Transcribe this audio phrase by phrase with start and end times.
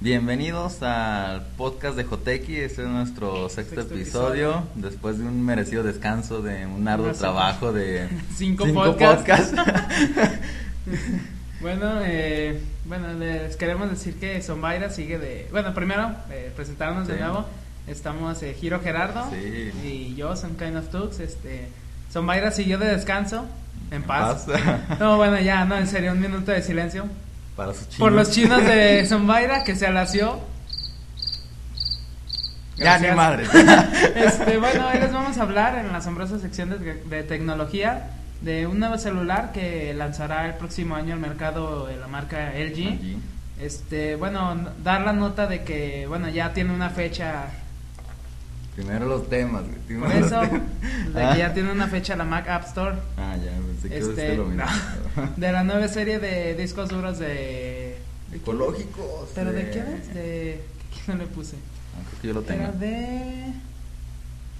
[0.00, 6.40] Bienvenidos al podcast de Joteki, este es nuestro sexto, episodio, después de un merecido descanso
[6.40, 9.56] de un arduo trabajo de cinco, podcasts.
[11.60, 15.48] bueno, eh, bueno, les queremos decir que Zombaira sigue de...
[15.50, 17.44] Bueno, primero, eh, presentarnos de nuevo,
[17.88, 19.28] estamos eh, Giro Gerardo
[19.84, 21.70] y yo, Some Kind of Tux, este...
[22.12, 23.46] Zombaira siguió de descanso,
[23.90, 24.46] en paz.
[25.00, 27.08] no, bueno, ya, no, en serio, un minuto de silencio
[27.98, 30.38] por los chinos de Zombaira que se alació.
[32.76, 33.44] Ya, ni madre.
[34.14, 38.10] este, bueno, hoy les vamos a hablar en la asombrosa sección de, tecnología
[38.40, 43.18] de un nuevo celular que lanzará el próximo año al mercado de la marca LG.
[43.60, 47.46] Este, bueno, dar la nota de que, bueno, ya tiene una fecha
[48.78, 50.48] Primero los temas, Por eso, de
[51.32, 52.94] que ya tiene una fecha la Mac App Store.
[53.16, 54.62] Ah, ya, pensé que este, lo mismo.
[55.36, 57.98] de la nueva serie de discos duros de...
[58.32, 59.30] Ecológicos.
[59.34, 60.14] ¿Pero de, qué es?
[60.14, 60.60] De...
[60.94, 61.56] ¿Qué no le puse?
[61.56, 62.62] Ah, creo que yo lo tengo.
[62.62, 63.52] Era de...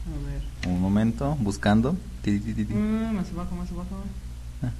[0.02, 0.72] A ver.
[0.72, 1.92] Un momento, buscando.
[2.26, 4.02] Mm, más abajo, más abajo.
[4.64, 4.72] Ah.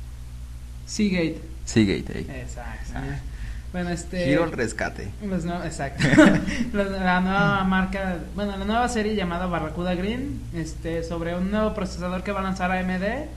[0.85, 1.41] Seagate.
[1.65, 2.27] Seagate, ahí.
[2.41, 2.93] Exacto.
[2.93, 3.21] Ah.
[3.73, 4.25] Bueno, este.
[4.25, 5.11] Giro el rescate.
[5.65, 6.05] exacto.
[6.73, 12.23] la nueva marca, bueno, la nueva serie llamada Barracuda Green, este, sobre un nuevo procesador
[12.23, 13.03] que va a lanzar AMD.
[13.03, 13.29] Eh,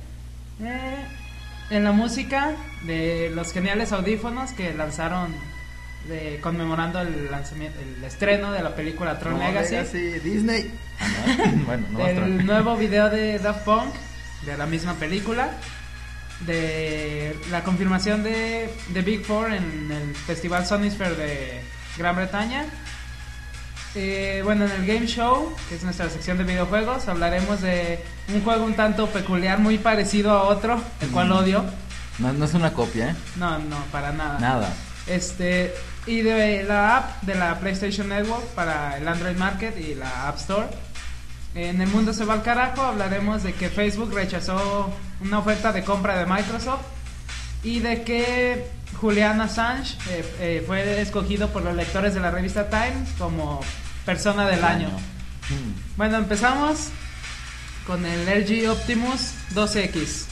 [1.70, 2.52] en la música
[2.86, 5.34] de los geniales audífonos que lanzaron
[6.08, 10.20] de, conmemorando el lanzamiento, el estreno de la película Tron Legacy.
[10.20, 10.72] Disney.
[11.66, 13.94] bueno, el nuevo video de Daft Punk
[14.46, 15.52] de la misma película
[16.46, 21.62] de la confirmación de, de Big Four en el Festival Sonisphere de
[21.98, 22.66] Gran Bretaña.
[23.94, 28.04] Eh, bueno, en el Game Show, que es nuestra sección de videojuegos, hablaremos de
[28.34, 31.34] un juego un tanto peculiar, muy parecido a otro, el cual mm.
[31.34, 31.66] odio.
[32.20, 33.16] No, no es una copia, ¿eh?
[33.36, 34.40] No, no, para nada.
[34.40, 34.70] Nada.
[35.08, 35.74] Este,
[36.06, 40.38] y de la app de la PlayStation Network para el Android Market y la App
[40.38, 40.68] Store
[41.56, 45.84] en el mundo se va al carajo, hablaremos de que Facebook rechazó una oferta de
[45.84, 46.86] compra de Microsoft
[47.64, 48.68] y de que
[49.00, 53.62] Julian Assange eh, eh, fue escogido por los lectores de la revista Times como
[54.06, 54.90] persona del año.
[55.98, 56.90] Bueno, empezamos
[57.86, 60.26] con el LG Optimus 2X.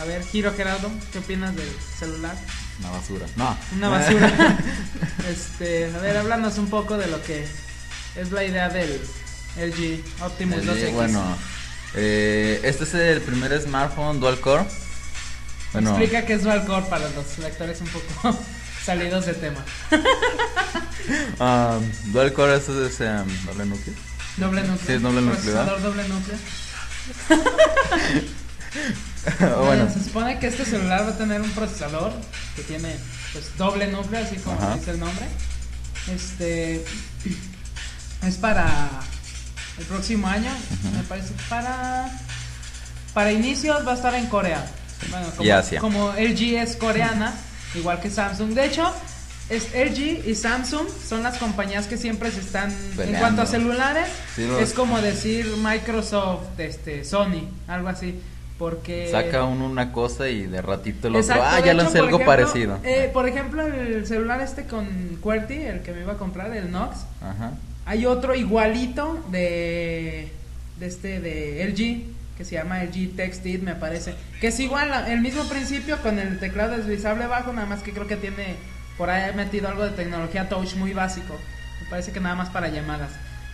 [0.00, 2.34] A ver, Giro Gerardo, ¿qué opinas del celular?
[2.80, 3.26] Una basura.
[3.36, 3.56] No.
[3.76, 4.58] Una basura.
[5.30, 7.46] este, a ver, háblanos un poco de lo que
[8.16, 9.00] es la idea del
[9.56, 10.92] LG Optimus 2X.
[10.92, 11.36] Bueno,
[11.94, 14.64] eh, este es el primer smartphone dual core.
[15.72, 18.38] Bueno, Explica qué es dual core para los lectores un poco
[18.84, 19.64] salidos de tema.
[21.78, 23.94] um, dual core es, es um, doble núcleo.
[24.36, 24.86] Doble núcleo.
[24.86, 25.78] Sí, doble núcleo.
[25.80, 26.38] doble núcleo.
[29.64, 29.92] bueno.
[29.92, 32.12] Se supone que este celular va a tener un procesador
[32.56, 32.96] que tiene
[33.32, 35.26] pues doble núcleo, así como dice el nombre.
[36.08, 36.84] Este
[38.22, 38.88] es para
[39.82, 40.50] el próximo año,
[40.96, 42.08] me parece, para,
[43.12, 44.64] para inicios va a estar en Corea.
[45.10, 45.80] Bueno, como, y Asia.
[45.80, 47.34] como LG es coreana,
[47.74, 48.50] igual que Samsung.
[48.50, 48.92] De hecho,
[49.50, 54.08] es LG y Samsung son las compañías que siempre se están en cuanto a celulares
[54.38, 58.18] es como decir Microsoft este Sony algo así
[58.56, 62.78] porque saca uno una cosa y de ratito el otro ah ya lancé algo parecido
[62.84, 64.86] eh, por ejemplo el celular este con
[65.20, 67.52] QWERTY el que me iba a comprar el Nox Ajá.
[67.84, 70.30] Hay otro igualito de,
[70.78, 75.20] de este de LG que se llama LG Textit me parece, que es igual el
[75.20, 78.56] mismo principio con el teclado deslizable bajo, nada más que creo que tiene
[78.96, 81.38] por ahí metido algo de tecnología touch muy básico.
[81.82, 83.10] Me parece que nada más para llamadas.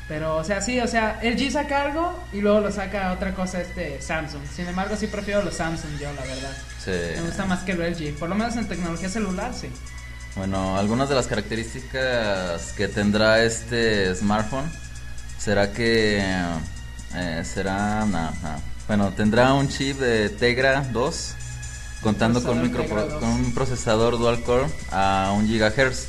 [0.08, 3.60] Pero, o sea, sí, o sea, LG saca algo y luego lo saca otra cosa
[3.60, 4.42] este Samsung.
[4.50, 6.56] Sin embargo, sí prefiero los Samsung yo, la verdad.
[6.82, 6.92] Sí.
[7.16, 8.18] Me gusta más que el LG.
[8.18, 9.68] Por lo menos en tecnología celular, sí.
[10.38, 14.70] Bueno, algunas de las características que tendrá este smartphone
[15.36, 16.22] será que
[17.16, 18.06] eh, será
[18.86, 21.34] bueno tendrá un chip de Tegra 2
[22.02, 26.06] contando con, micro, con un procesador dual core a 1 GHz.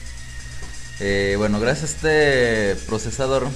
[0.99, 3.47] Eh, bueno, gracias a este procesador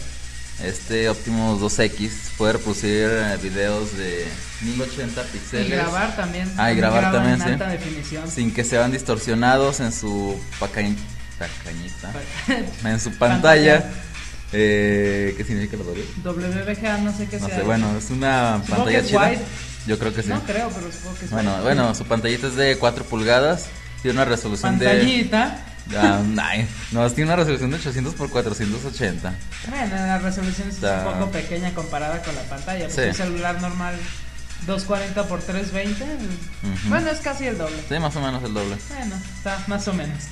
[0.61, 4.25] este Optimus 2X puede reproducir eh, videos de
[4.61, 5.67] 1080 píxeles.
[5.67, 6.51] Y grabar también.
[6.57, 8.29] Ah, y grabar también, en alta definición.
[8.29, 11.01] Sin que se vean distorsionados en su pacañita.
[12.85, 13.89] en su pantalla.
[14.51, 16.05] Eh, ¿Qué significa lo doble?
[16.23, 17.57] WBGA, no sé qué no sea.
[17.57, 19.31] Sé, bueno, es una pantalla que chida.
[19.87, 20.29] Yo creo que sí.
[20.29, 23.67] No creo, pero supongo que es Bueno, bueno, su pantallita es de 4 pulgadas.
[24.01, 24.85] Tiene una resolución de.
[24.85, 25.65] Pantallita.
[26.91, 29.33] No, tiene una resolución de 800 por 480.
[29.69, 32.85] Bueno, la resolución es un poco pequeña comparada con la pantalla.
[32.85, 33.95] Un celular normal
[34.65, 36.05] 240 por 320.
[36.87, 37.75] Bueno, es casi el doble.
[37.87, 38.77] Sí, más o menos el doble.
[38.89, 40.23] Bueno, está más o menos.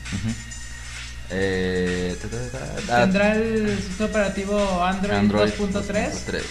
[1.29, 2.17] eh,
[2.87, 5.83] Tendrá el sistema operativo Android, Android 2.3.
[5.83, 6.41] 2.3.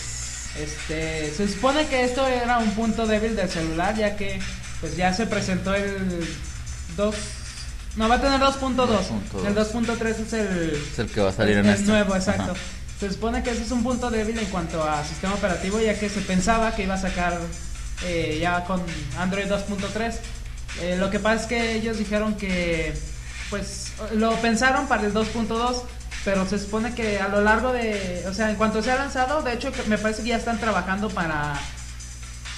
[0.59, 4.41] Este, se supone que esto era un punto débil del celular, ya que
[4.81, 6.27] pues ya se presentó el
[6.97, 7.15] 2
[7.97, 8.77] no va a tener 2.2.
[8.77, 9.47] 2.2.
[9.47, 11.87] El 2.3 es el Es el que va a salir el, en el este.
[11.91, 12.53] nuevo, exacto.
[12.53, 12.61] Ajá.
[13.01, 16.09] Se supone que ese es un punto débil en cuanto a sistema operativo, ya que
[16.09, 17.39] se pensaba que iba a sacar
[18.05, 18.83] eh, ya con
[19.19, 20.15] Android 2.3.
[20.83, 22.95] Eh, lo que pasa es que ellos dijeron que,
[23.49, 25.83] pues, lo pensaron para el 2.2,
[26.25, 29.43] pero se supone que a lo largo de, o sea, en cuanto se ha lanzado,
[29.43, 31.55] de hecho, me parece que ya están trabajando para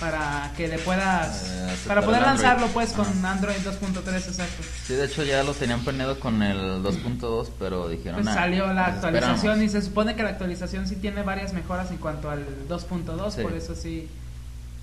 [0.02, 2.42] para que le puedas Eh, aceptar para poder Android.
[2.44, 3.06] lanzarlo pues con.
[3.24, 8.14] Android 2.3 exacto Sí, de hecho ya lo tenían planeado con el 2.2, pero dijeron.
[8.16, 9.64] pues "Nah, salió la pues actualización esperamos".
[9.64, 13.42] y se supone que la actualización sí tiene varias mejoras en cuanto al 2.2, Sí.
[13.42, 14.08] por eso sí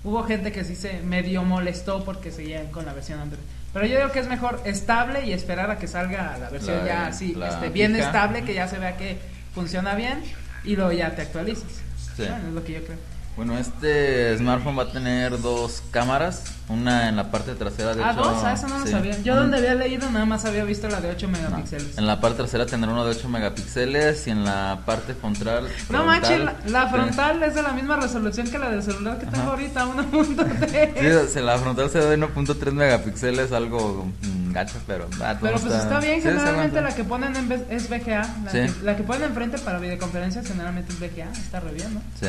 [0.04, 3.42] hubo gente que sí se medio molestó porque seguían con la versión Android.
[3.74, 6.86] Pero yo digo que es mejor estable y esperar a que salga la versión La-
[6.86, 8.06] ya así, este, bien fija.
[8.06, 9.18] estable, que ya se vea que
[9.54, 10.22] funciona bien
[10.64, 11.70] y luego ya te actualizas.
[12.16, 12.22] Sí.
[12.22, 13.09] Bueno, es lo que yo creo.
[13.36, 18.10] Bueno, este smartphone va a tener dos cámaras, una en la parte trasera de ah,
[18.12, 18.92] hecho, dos, ah, eso no lo sí.
[18.92, 19.18] sabía.
[19.22, 21.96] Yo donde había leído nada más había visto la de 8 no, megapíxeles.
[21.96, 26.04] en la parte trasera tendrá uno de 8 megapíxeles y en la parte frontal No
[26.04, 26.94] manches, la, la sí.
[26.94, 29.50] frontal es de la misma resolución que la del celular que tengo Ajá.
[29.52, 31.28] ahorita, 1.3.
[31.32, 35.72] Sí, la frontal se ve de 1.3 megapíxeles, algo mm, gacho, pero ah, Pero pues
[35.72, 38.20] está bien, generalmente la que ponen en es VGA.
[38.44, 38.58] La, Sí.
[38.58, 41.30] que, la que ponen enfrente para videoconferencias generalmente es VGA.
[41.32, 42.02] Está re bien, ¿no?
[42.20, 42.26] Sí.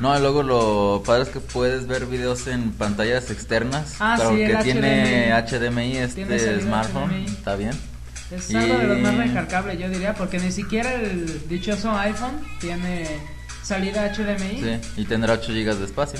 [0.00, 3.96] No, luego lo padre es que puedes ver videos en pantallas externas.
[4.00, 5.96] Ah, claro sí, que tiene HDMI.
[5.98, 7.10] Este smartphone.
[7.10, 7.26] HDMI.
[7.26, 7.72] Está bien.
[8.30, 12.40] Es Y- algo de los más recargable, yo diría, porque ni siquiera el dichoso iPhone
[12.58, 13.06] tiene
[13.62, 14.60] salida HDMI.
[14.62, 16.18] Sí, y tendrá 8 GB de espacio.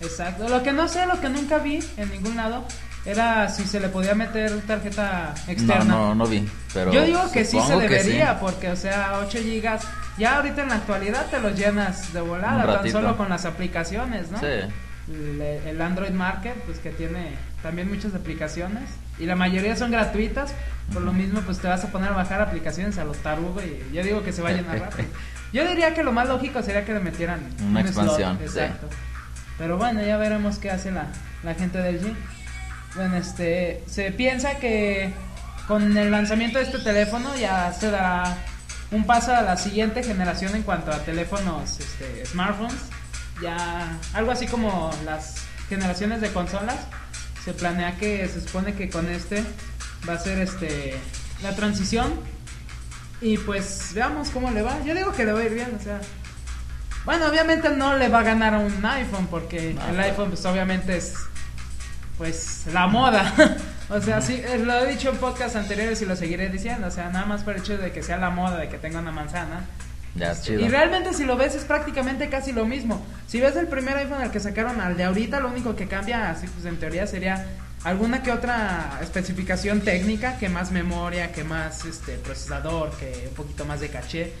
[0.00, 0.48] Exacto.
[0.48, 2.64] Lo que no sé, lo que nunca vi en ningún lado,
[3.04, 5.84] era si se le podía meter tarjeta externa.
[5.84, 6.46] No, no, no vi.
[6.74, 8.38] Pero Yo digo que sí se debería, sí.
[8.40, 9.82] porque, o sea, 8 gigas,
[10.18, 14.30] ya ahorita en la actualidad te los llenas de volada, tan solo con las aplicaciones,
[14.30, 14.38] ¿no?
[14.38, 14.46] Sí.
[15.08, 17.32] El, el Android Market, pues que tiene
[17.62, 18.84] también muchas aplicaciones,
[19.18, 20.54] y la mayoría son gratuitas,
[20.92, 23.94] por lo mismo, pues te vas a poner a bajar aplicaciones a los tarugo, y
[23.94, 25.08] yo digo que se va a llenar rápido.
[25.52, 28.44] Yo diría que lo más lógico sería que le metieran Una un slot, expansión, sí.
[28.44, 28.88] exacto.
[29.58, 31.08] Pero bueno, ya veremos qué hace la,
[31.42, 32.14] la gente del G.
[32.94, 35.12] Bueno, este, se piensa que
[35.68, 38.34] con el lanzamiento de este teléfono ya se dará
[38.92, 42.80] un paso a la siguiente generación en cuanto a teléfonos, este, smartphones.
[43.42, 45.36] Ya algo así como las
[45.68, 46.76] generaciones de consolas.
[47.44, 49.42] Se planea que se supone que con este
[50.08, 50.94] va a ser este
[51.42, 52.12] la transición
[53.20, 54.82] y pues veamos cómo le va.
[54.84, 56.00] Yo digo que le va a ir bien, o sea,
[57.04, 60.96] bueno, obviamente no le va a ganar a un iPhone porque el iPhone pues obviamente
[60.96, 61.14] es
[62.18, 63.32] pues la moda.
[63.88, 66.90] o sea, sí, eh, lo he dicho en podcasts anteriores y lo seguiré diciendo, o
[66.90, 69.12] sea, nada más por el hecho de que sea la moda, de que tenga una
[69.12, 69.66] manzana.
[70.14, 70.60] Ya, es Este, chido.
[70.60, 73.04] Y realmente si lo ves es prácticamente casi lo mismo.
[73.26, 76.30] Si ves el primer iPhone al que sacaron al de ahorita, lo único que cambia,
[76.30, 77.46] así pues en teoría sería
[77.84, 83.64] alguna que otra especificación técnica, que más memoria, que más este procesador, que un poquito
[83.64, 84.32] más de caché.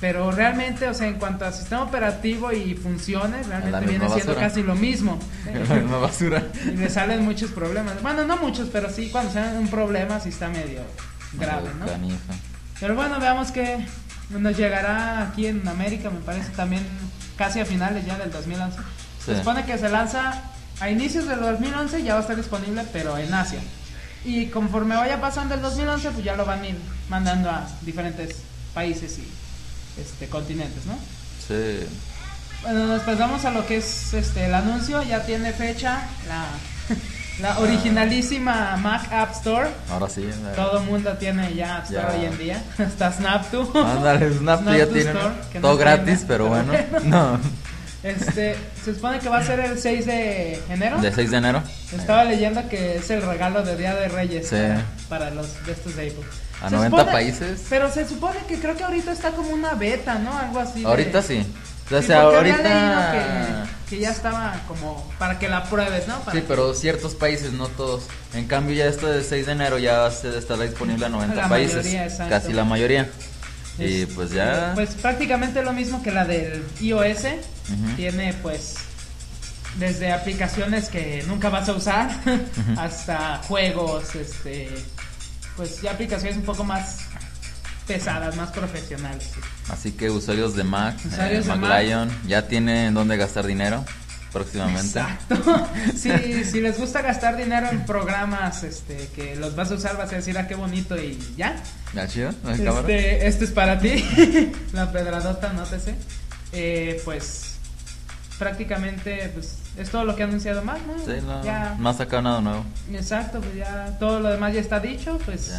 [0.00, 4.48] Pero realmente, o sea, en cuanto a sistema operativo y funciones, realmente viene siendo basura.
[4.48, 5.18] casi lo mismo.
[5.68, 6.42] La misma basura.
[6.66, 8.00] y le salen muchos problemas.
[8.02, 10.82] Bueno, no muchos, pero sí cuando salen un problema sí está medio
[11.34, 11.86] grave, ¿no?
[12.78, 13.84] Pero bueno, veamos que
[14.30, 16.82] nos llegará aquí en América, me parece también
[17.36, 18.78] casi a finales ya del 2011.
[19.24, 19.38] Se Sí.
[19.40, 20.42] supone que se lanza
[20.80, 23.58] a inicios del 2011, ya va a estar disponible, pero en Asia.
[24.24, 26.76] Y conforme vaya pasando el 2011, pues ya lo van a ir
[27.08, 28.36] mandando a diferentes
[28.74, 29.28] países y
[30.00, 30.94] este, continentes, ¿no?
[31.46, 31.86] Sí.
[32.62, 36.44] Bueno, nos pasamos a lo que es este el anuncio, ya tiene fecha, la,
[37.40, 39.68] la originalísima Mac App Store.
[39.90, 40.28] Ahora sí.
[40.56, 42.18] Todo mundo tiene ya App Store Ya.
[42.18, 42.62] hoy en día.
[42.78, 43.70] Está Snap tú.
[43.78, 46.72] Ándale, Snap Snap ya tiene no todo gratis, pero bueno.
[46.72, 46.98] bueno.
[47.04, 47.40] No.
[48.02, 51.00] Este, se supone que va a ser el 6 de enero.
[51.00, 51.62] De 6 de enero.
[51.92, 54.54] Estaba leyendo que es el regalo de Día de Reyes Sí.
[54.56, 56.24] para, para los de estos de Apple.
[56.62, 57.66] A Se 90 países.
[57.70, 60.36] Pero se supone que creo que ahorita está como una beta, ¿no?
[60.36, 60.80] Algo así.
[60.80, 61.46] de- Ahorita sí.
[61.90, 63.66] O sea, ahorita.
[63.88, 66.18] que, que ya estaba como para que la pruebes, ¿no?
[66.20, 68.04] Para Sí, pero ciertos países, no todos.
[68.34, 71.48] En cambio, ya esto de 6 de enero ya se estará disponible a 90 La
[71.48, 71.76] países.
[71.86, 72.28] mayoría.
[72.28, 73.08] Casi la mayoría.
[73.78, 74.72] Y pues ya.
[74.74, 77.22] Pues prácticamente lo mismo que la del iOS.
[77.96, 78.74] Tiene pues
[79.76, 82.10] desde aplicaciones que nunca vas a usar
[82.76, 84.68] hasta juegos, este
[85.58, 87.00] pues ya aplicaciones un poco más
[87.86, 89.24] pesadas, más profesionales.
[89.34, 89.40] sí.
[89.68, 91.82] Así que usuarios de Mac, Usuarios eh, de Mac.
[91.82, 93.84] Lion, ya tienen dónde gastar dinero.
[94.32, 95.00] próximamente.
[95.00, 95.68] Exacto.
[95.96, 100.12] si, si les gusta gastar dinero en programas este, que los vas a usar, vas
[100.12, 101.56] a decir, ah, qué bonito y ya.
[101.92, 102.30] ¿Ya chido?
[102.48, 104.04] Este, este es para ti.
[104.72, 105.96] La pedradota, nótese.
[106.52, 107.47] Eh, pues
[108.38, 110.98] prácticamente pues, es todo lo que ha anunciado Mac, ¿no?
[111.04, 112.64] Sí, no, Ya- no ha sacado nada nuevo.
[112.92, 115.52] Exacto, pues ya todo lo demás ya está dicho, pues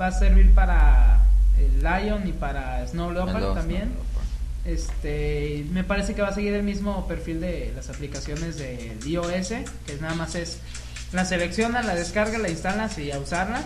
[0.00, 1.20] va a servir para
[1.58, 3.92] el Lion y para Snow Leopard también.
[4.64, 9.48] Este, me parece que va a seguir el mismo perfil de las aplicaciones de iOS,
[9.86, 10.58] que nada más es
[11.12, 13.62] la selecciona, la descarga, la instalas y a usarla.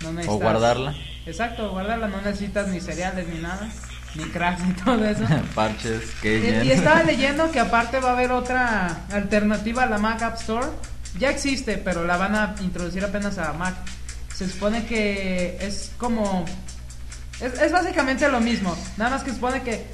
[0.00, 0.94] No O guardarla.
[1.26, 3.68] Exacto, guardarla, no necesitas ni cereales ni nada,
[4.14, 4.24] ni
[4.84, 5.24] todo eso.
[5.54, 6.64] Parches, Y, Cayenne.
[6.64, 10.66] y estaba leyendo que aparte va a haber otra alternativa a la Mac App Store.
[11.18, 13.74] Ya existe, pero la van a introducir apenas a Mac.
[14.34, 16.44] Se supone que es como...
[17.40, 18.76] Es, es básicamente lo mismo.
[18.96, 19.86] Nada más que supone que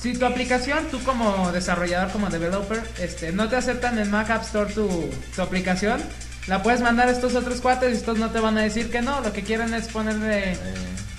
[0.00, 4.42] si tu aplicación, tú como desarrollador, como developer, este, no te aceptan en Mac App
[4.42, 6.00] Store tu, tu aplicación,
[6.46, 9.02] la puedes mandar a estos otros cuates y estos no te van a decir que
[9.02, 9.20] no.
[9.20, 10.52] Lo que quieren es ponerle...
[10.52, 10.56] Eh,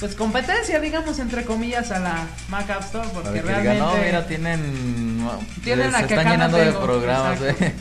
[0.01, 3.77] Pues competencia, digamos, entre comillas, a la Mac App Store, porque realmente...
[3.77, 5.29] no, mira, tienen.
[5.63, 7.75] Tienen la se que están no llenando de programas, eh.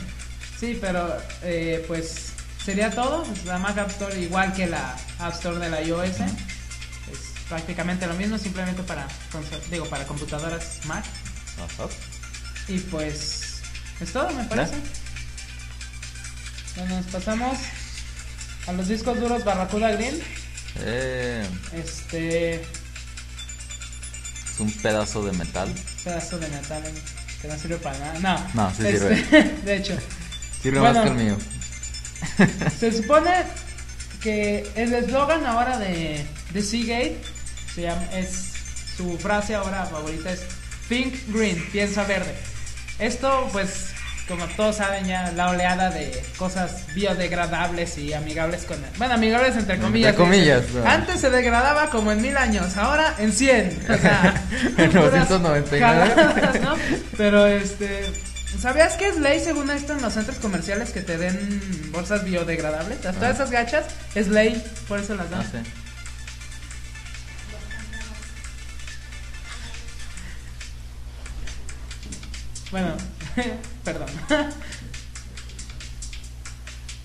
[0.59, 2.33] Sí, pero eh, pues
[2.63, 3.23] sería todo.
[3.23, 6.19] Pues, La Mac App Store igual que la App Store de la iOS.
[6.19, 9.07] Es prácticamente lo mismo, simplemente para
[9.71, 11.03] digo para computadoras Mac.
[12.67, 13.61] Y pues
[13.99, 14.75] es todo, me parece.
[16.75, 17.57] Bueno, nos pasamos
[18.67, 20.19] a los discos duros Barracuda Green.
[20.79, 22.61] Eh, Este es
[24.59, 25.73] un pedazo de metal.
[26.03, 26.93] pedazo de metal eh,
[27.41, 28.49] que no sirve para nada.
[28.53, 29.43] No, No, sí este, sirve.
[29.65, 29.97] de hecho.
[30.61, 31.37] Sirve más que el mío.
[32.79, 33.31] Se supone
[34.21, 37.17] que el eslogan ahora de, de Seagate
[37.73, 38.51] se llama, es
[38.95, 40.41] su frase ahora favorita es
[40.87, 42.35] Think Green, piensa verde.
[42.99, 43.87] Esto, pues,
[44.31, 48.77] como todos saben ya, la oleada de cosas biodegradables y amigables con.
[48.97, 50.15] Bueno, amigables entre Entre comillas.
[50.15, 50.79] comillas, dice.
[50.79, 50.89] no.
[50.89, 53.85] Antes se degradaba como en mil años, ahora en 100.
[53.89, 54.33] O sea,
[54.77, 55.79] En puras 999.
[55.79, 56.75] jaladas, ¿no?
[57.17, 58.05] Pero este...
[58.59, 62.99] ¿Sabías que es ley según esto en los centros comerciales que te den bolsas biodegradables?
[63.01, 63.29] Todas Ah.
[63.29, 63.85] esas gachas
[64.15, 65.39] es ley, por eso las dan.
[65.43, 65.59] No sé.
[72.71, 72.95] Bueno,
[73.83, 74.09] perdón.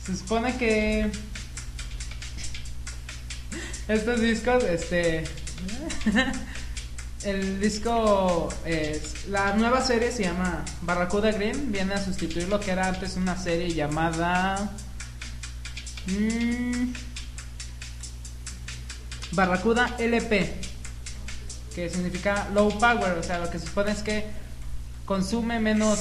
[0.04, 1.10] Se supone que
[3.88, 5.24] estos discos, este,
[7.24, 12.70] el disco es la nueva serie se llama Barracuda Green, viene a sustituir lo que
[12.70, 14.70] era antes una serie llamada
[16.06, 16.92] mm,
[19.32, 20.54] Barracuda LP,
[21.74, 24.45] que significa low power, o sea, lo que se supone es que
[25.06, 26.00] consume menos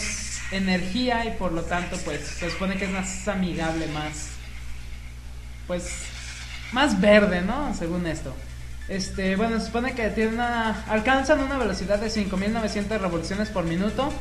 [0.52, 4.30] energía y por lo tanto pues se supone que es más amigable, más
[5.68, 5.90] pues
[6.72, 7.74] más verde, ¿no?
[7.74, 8.36] Según esto.
[8.88, 14.12] Este, bueno, se supone que tiene una alcanzan una velocidad de 5900 revoluciones por minuto.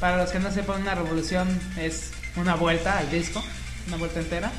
[0.00, 3.42] Para los que no sepan, una revolución es una vuelta al disco,
[3.88, 4.50] una vuelta entera.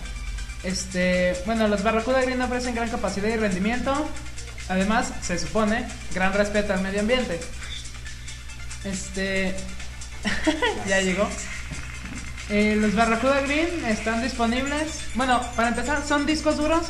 [0.64, 3.94] Este, bueno, los Barracuda Green ofrecen gran capacidad y rendimiento.
[4.68, 7.40] Además, se supone, gran respeto al medio ambiente.
[8.84, 9.56] Este.
[10.88, 11.28] ya llegó.
[12.50, 15.02] Eh, los Barracuda Green están disponibles.
[15.16, 16.88] Bueno, para empezar, son discos duros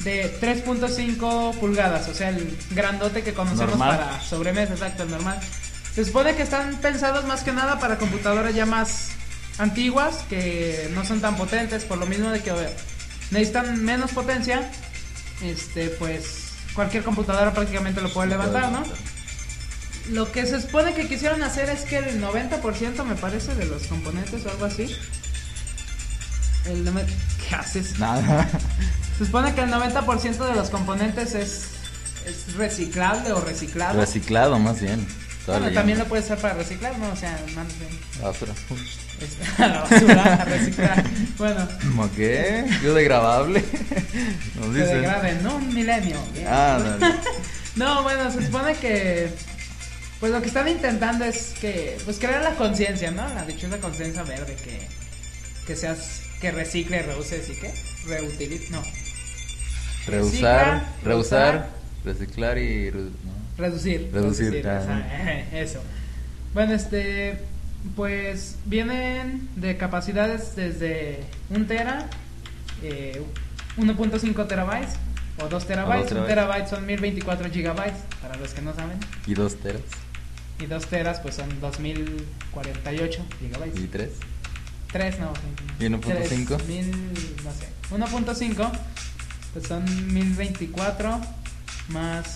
[0.00, 2.08] de 3.5 pulgadas.
[2.08, 3.98] O sea, el grandote que conocemos Normal.
[3.98, 5.38] para sobremesa, exacto, el normal.
[5.94, 9.10] Se supone que están pensados más que nada para computadoras ya más
[9.58, 12.52] antiguas que no son tan potentes, por lo mismo de que
[13.30, 14.70] necesitan menos potencia.
[15.42, 18.82] Este, pues cualquier computadora prácticamente lo puede levantar, ¿no?
[20.10, 23.86] Lo que se supone que quisieron hacer es que el 90% me parece de los
[23.86, 24.94] componentes o algo así.
[26.66, 26.84] El
[27.48, 27.98] ¿Qué haces?
[27.98, 28.48] Nada.
[29.18, 31.66] Se supone que el 90% de los componentes es,
[32.26, 33.98] es reciclable o reciclado.
[34.00, 35.06] Reciclado, más bien.
[35.46, 37.10] Bueno, también lo puede ser para reciclar, ¿no?
[37.10, 37.90] O sea, más bien.
[38.22, 38.52] Basura.
[39.20, 41.04] es a la basura, a reciclar.
[41.36, 42.64] Bueno, ¿Cómo qué?
[42.80, 43.60] ¿Biodegradable?
[44.54, 44.94] Nos se dice.
[44.94, 46.18] degrada en un milenio.
[46.48, 47.14] Ah, dale.
[47.74, 49.32] No, bueno, se supone que
[50.22, 53.28] pues lo que están intentando es que pues crear la conciencia, ¿no?
[53.34, 54.86] La dichosa conciencia verde que
[55.66, 57.74] que seas que recicle, reuses y qué?
[58.06, 58.80] Reutilice, no,
[60.06, 61.68] Reusar, Recicla, reusar,
[62.04, 62.90] reciclar y.
[62.90, 63.10] re- ¿no?
[63.58, 65.80] reducir, Reducir, o sea, eso.
[66.54, 67.40] Bueno, este
[67.96, 71.18] pues vienen de capacidades desde
[71.50, 72.06] 1 tera,
[72.84, 73.20] eh,
[73.76, 74.94] 1.5 terabytes
[75.42, 76.12] o 2 terabytes.
[76.12, 76.28] 1 terabytes.
[76.28, 78.98] terabyte son 1024 gigabytes, para los que no saben.
[79.26, 79.82] Y dos teras.
[80.62, 83.80] Y 2 teras pues son 2048 gigabytes.
[83.80, 84.10] Y tres.
[84.92, 85.32] 3, no.
[85.80, 86.64] ¿Y 1.5?
[86.66, 86.90] 1000,
[87.42, 87.68] no sé.
[87.90, 88.70] 1.5,
[89.54, 91.20] pues son 1024
[91.88, 92.34] más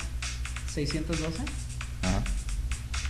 [0.75, 1.39] 612.
[2.03, 2.21] Ajá.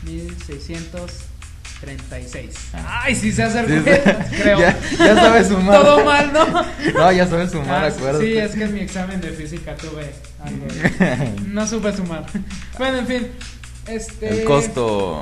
[0.05, 2.55] 1636.
[2.75, 3.01] Ah.
[3.05, 3.75] Ay, sí se hace el sí.
[4.43, 4.59] creo.
[4.59, 5.81] Ya, ya sabes sumar.
[5.81, 6.45] Todo mal, ¿no?
[6.95, 8.25] No, ya sabes sumar, Ah, acuérdate.
[8.27, 10.13] Sí, es que en mi examen de física tuve
[10.45, 10.67] algo.
[11.47, 12.27] No supe sumar.
[12.77, 13.29] Bueno, en fin.
[13.89, 14.41] Este.
[14.41, 15.21] El costo.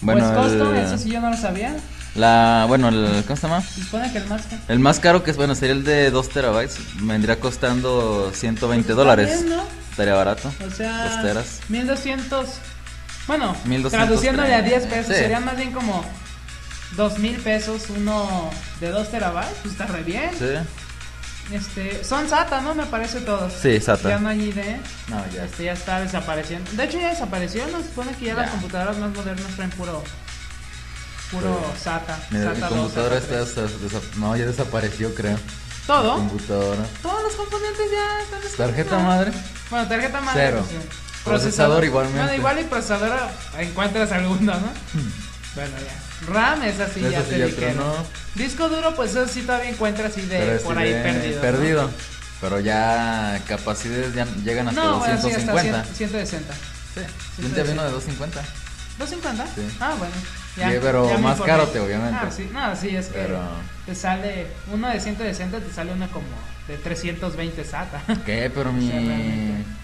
[0.00, 1.76] Bueno, pues costo, el- eso sí yo no lo sabía.
[2.14, 3.60] La, bueno, el, ¿cómo se llama?
[3.62, 4.62] Supone que el más caro.
[4.68, 6.78] El más caro que es, bueno, sería el de 2 terabytes.
[7.02, 9.42] Vendría costando 120 Pues dólares.
[9.44, 9.62] bien, ¿no?
[9.90, 10.50] Estaría barato.
[10.66, 11.60] O sea, Dos teras.
[11.68, 12.46] 1200.
[13.26, 13.90] Bueno, 1230.
[14.06, 15.20] traduciéndole a 10 pesos, Sí.
[15.22, 16.04] serían más bien como
[16.96, 19.54] 2000 pesos uno de 2 terabytes.
[19.62, 20.30] Pues está re bien.
[20.38, 20.46] Sí.
[21.52, 22.74] Este, son SATA, ¿no?
[22.74, 23.52] Me parece todos.
[23.52, 24.08] Sí, SATA.
[24.08, 24.58] Ya no hay ID.
[25.08, 25.44] No, ya.
[25.44, 26.70] Este ya está desapareciendo.
[26.72, 27.78] De hecho ya desapareció, ¿no?
[27.80, 30.02] Se supone que ya, las computadoras más modernas traen puro
[31.30, 31.60] puro.
[31.82, 32.18] SATA.
[32.30, 33.72] Mi SATA 2, computadora SATA está, 3.
[33.74, 35.36] está- desa- no, ya desapareció, creo.
[35.36, 36.14] Mi todo.
[36.16, 36.84] computadora.
[37.02, 38.40] Todos los componentes ya están.
[38.66, 39.32] Tarjeta madre.
[39.70, 40.42] Bueno, tarjeta madre.
[40.46, 40.64] Cero.
[40.68, 40.88] pues, sí.
[41.24, 42.20] Procesador igualmente.
[42.20, 43.18] Bueno, igual y procesador
[43.58, 44.72] encuentras alguno, ¿no?
[45.54, 46.05] Bueno, ya.
[46.28, 47.94] RAM es así, Eso ya sí te ya tronó.
[48.34, 51.34] Disco duro, pues eso sí todavía encuentras así de Pero por sí ahí de- perdido.
[51.36, 51.40] ¿no?
[51.42, 51.90] Perdido.
[52.40, 55.80] Pero ya capacidades ya llegan hasta No, bueno, sí, 250.
[55.80, 56.54] hasta 100 160.
[56.54, 57.00] Sí.
[57.42, 58.42] Yo día vino de 250.
[58.98, 59.44] ¿250?
[59.54, 59.76] Sí.
[59.80, 60.14] Ah, bueno.
[60.54, 62.18] Sí, pero me más caro, te, obviamente.
[62.18, 63.40] Ah, sí, no, sí, es que Pero-
[63.84, 66.26] te sale uno de 160, te sale uno como
[66.66, 68.00] de 320 SATA.
[68.24, 68.50] ¿Qué?
[68.54, 68.88] Pero mi.
[68.88, 69.75] O sea.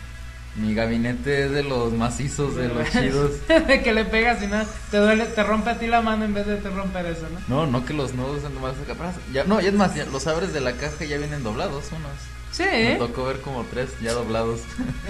[0.56, 3.30] Mi gabinete es de los macizos, de los chidos.
[3.48, 6.34] de que le pegas y nada, te duele, te rompe a ti la mano en
[6.34, 7.64] vez de te romper eso, ¿no?
[7.64, 8.94] No, no que los nudos sean nomás acá.
[9.32, 11.90] Ya, no, y es más, ya los abres de la caja y ya vienen doblados
[11.92, 12.41] unos.
[12.52, 12.64] Sí.
[12.64, 14.60] Me tocó ver como tres ya doblados.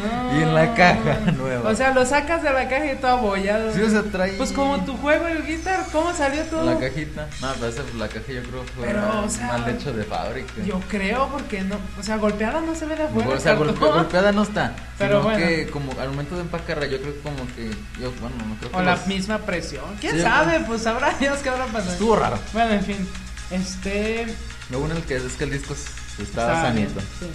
[0.00, 0.30] Ah.
[0.38, 1.68] y en la caja nueva.
[1.70, 3.74] O sea, lo sacas de la caja y todo abollado.
[3.74, 6.64] Sí, o sea, trae- Pues como tu juego, el guitar, ¿cómo salió todo?
[6.64, 7.26] la cajita.
[7.40, 10.52] No, pero esa, la caja yo creo fue Pero, o sea, mal hecho de fábrica.
[10.64, 13.30] Yo creo porque no, o sea, golpeada no se ve de afuera.
[13.30, 14.76] o sea, golpe- golpeada no está.
[14.98, 15.38] Pero sino bueno.
[15.46, 17.70] que como al momento de empacarla, yo creo que como que.
[18.00, 18.76] Yo, bueno, no creo que.
[18.76, 19.84] O la misma presión.
[20.00, 20.60] ¿Quién Sí, sabe?
[20.60, 21.90] Pues sabrá Dios qué habrá pasado.
[21.92, 22.38] Estuvo raro.
[22.52, 23.08] Bueno, en fin.
[23.50, 24.26] Este.
[24.70, 27.00] Lo bueno es que, es que el disco s- estaba Estaba bien, sanito.
[27.20, 27.26] sí.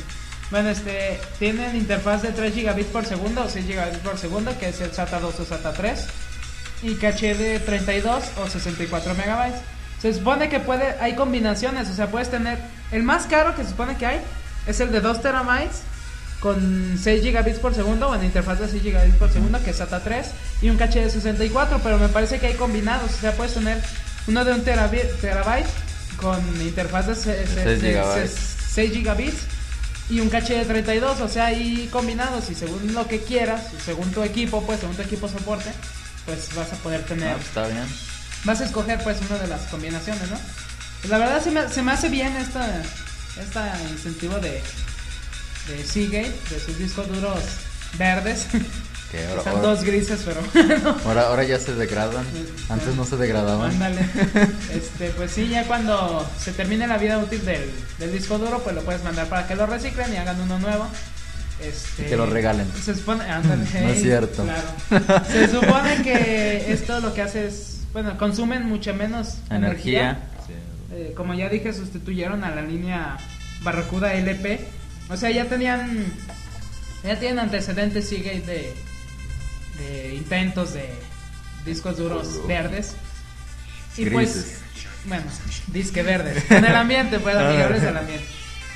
[0.50, 4.70] Bueno, este, tienen interfaz de 3 gigabits por segundo o 6 gigabits por segundo, que
[4.70, 6.06] es el SATA 2 o SATA 3,
[6.84, 9.60] y caché de 32 o 64 megabytes.
[10.02, 12.60] Se supone que puede, hay combinaciones, o sea, puedes tener,
[12.92, 14.22] el más caro que se supone que hay
[14.68, 15.82] es el de 2 terabytes
[16.40, 19.78] con 6 gigabits por segundo, o en interfaz de 6 gigabits por segundo, que es
[19.78, 20.28] SATA 3,
[20.62, 23.82] y un caché de 64, pero me parece que hay combinados, o sea, puedes tener
[24.28, 25.68] uno de un terabi- terabyte
[26.22, 27.64] con interfaz de, se- se-
[28.78, 29.34] Seis de gigabytes.
[29.34, 29.58] se- 6 gigabits
[30.10, 34.10] y un caché de 32, o sea, ahí combinados y según lo que quieras, según
[34.12, 35.70] tu equipo, pues según tu equipo soporte,
[36.26, 37.86] pues vas a poder tener, Ah, pues, está bien.
[38.46, 40.38] vas a escoger pues una de las combinaciones, ¿no?
[41.02, 42.82] Pues la verdad se me, se me hace bien esta,
[43.42, 44.62] esta incentivo de,
[45.68, 47.42] de Seagate, de sus discos duros
[47.98, 48.46] verdes,
[49.12, 50.42] Que ahora, están ahora, dos grises, pero
[51.06, 52.26] ahora, ahora ya se degradan.
[52.70, 53.72] Antes no se degradaban.
[53.72, 54.02] Ándale.
[54.74, 58.76] Este, pues sí, ya cuando se termine la vida útil del, del disco duro, pues
[58.76, 60.88] lo puedes mandar para que lo reciclen y hagan uno nuevo.
[61.62, 62.68] Este, Y que lo regalen.
[62.84, 64.44] Se supone, ándale, No es cierto.
[64.44, 65.26] Claro.
[65.26, 70.20] Se supone que esto lo que hace es, bueno, consumen mucha menos energía.
[70.92, 73.18] Eh, como ya dije, sustituyeron a la línea
[73.64, 74.68] Barracuda LP.
[75.10, 76.06] O sea, ya tenían,
[77.04, 78.74] ya tienen antecedentes Seagate de,
[79.78, 80.90] de intentos de
[81.66, 82.48] discos duros Oh.
[82.48, 82.94] verdes.
[83.98, 84.60] Y pues,
[85.06, 85.24] bueno,
[85.68, 86.50] disque verdes.
[86.52, 87.48] En el ambiente, pues, Ah.
[87.50, 88.26] amigables al ambiente.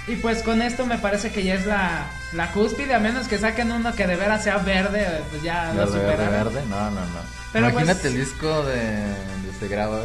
[0.08, 3.38] Y pues con esto me parece que ya es la, la cúspide, a menos que
[3.38, 6.32] saquen uno que de veras sea verde, pues ya lo superaron.
[6.32, 6.64] verde.
[6.68, 7.42] No, no, no.
[7.54, 10.00] Pero, Imagínate pues- el disco de, de se graba,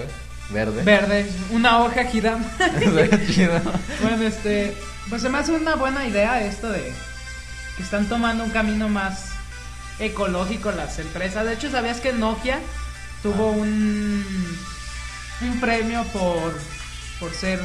[0.50, 0.82] Verde.
[0.84, 2.46] Verde, una hoja girando.
[4.02, 4.76] Bueno, este,
[5.08, 6.92] pues se me hace una buena idea esto de
[7.76, 9.30] que están tomando un camino más
[9.98, 11.44] ecológico las empresas.
[11.44, 12.60] De hecho, ¿sabías que Nokia
[13.22, 14.24] tuvo un
[15.42, 16.58] un premio por
[17.20, 17.60] por ser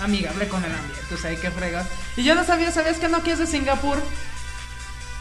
[0.00, 1.14] amigable con el ambiente?
[1.14, 1.86] O sea, hay que fregar.
[2.16, 3.98] Y yo no sabía, ¿sabías que Nokia es de Singapur?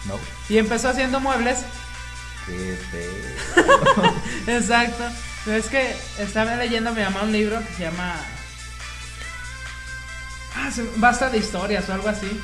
[0.06, 0.20] No.
[0.50, 1.60] Y empezó haciendo muebles.
[2.46, 4.14] Qué feo.
[4.48, 5.04] Exacto.
[5.46, 8.16] Pero es que estaba leyendo mi mamá un libro que se llama
[10.56, 12.40] ah, Basta de historias o algo así.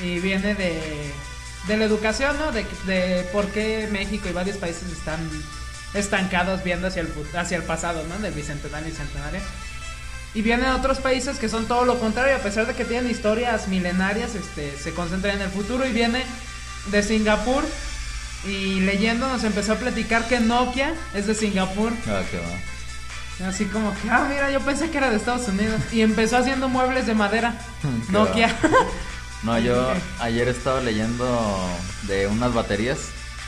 [0.00, 1.12] Y viene de,
[1.66, 2.52] de la educación, ¿no?
[2.52, 5.20] De, de por qué México y varios países están
[5.94, 8.18] estancados viendo hacia el, hacia el pasado, ¿no?
[8.18, 9.40] Del bicentenario y centenario.
[10.32, 13.66] Y vienen otros países que son todo lo contrario, a pesar de que tienen historias
[13.68, 16.22] milenarias, este, se concentran en el futuro y viene
[16.86, 17.64] de Singapur
[18.46, 23.48] y leyendo nos empezó a platicar que Nokia es de Singapur Ah, qué va.
[23.48, 25.80] Así como que, ah, mira, yo pensé que era de Estados Unidos.
[25.92, 27.54] Y empezó haciendo muebles de madera.
[28.10, 28.54] Nokia.
[29.42, 31.26] No, yo ayer estaba leyendo
[32.06, 32.98] de unas baterías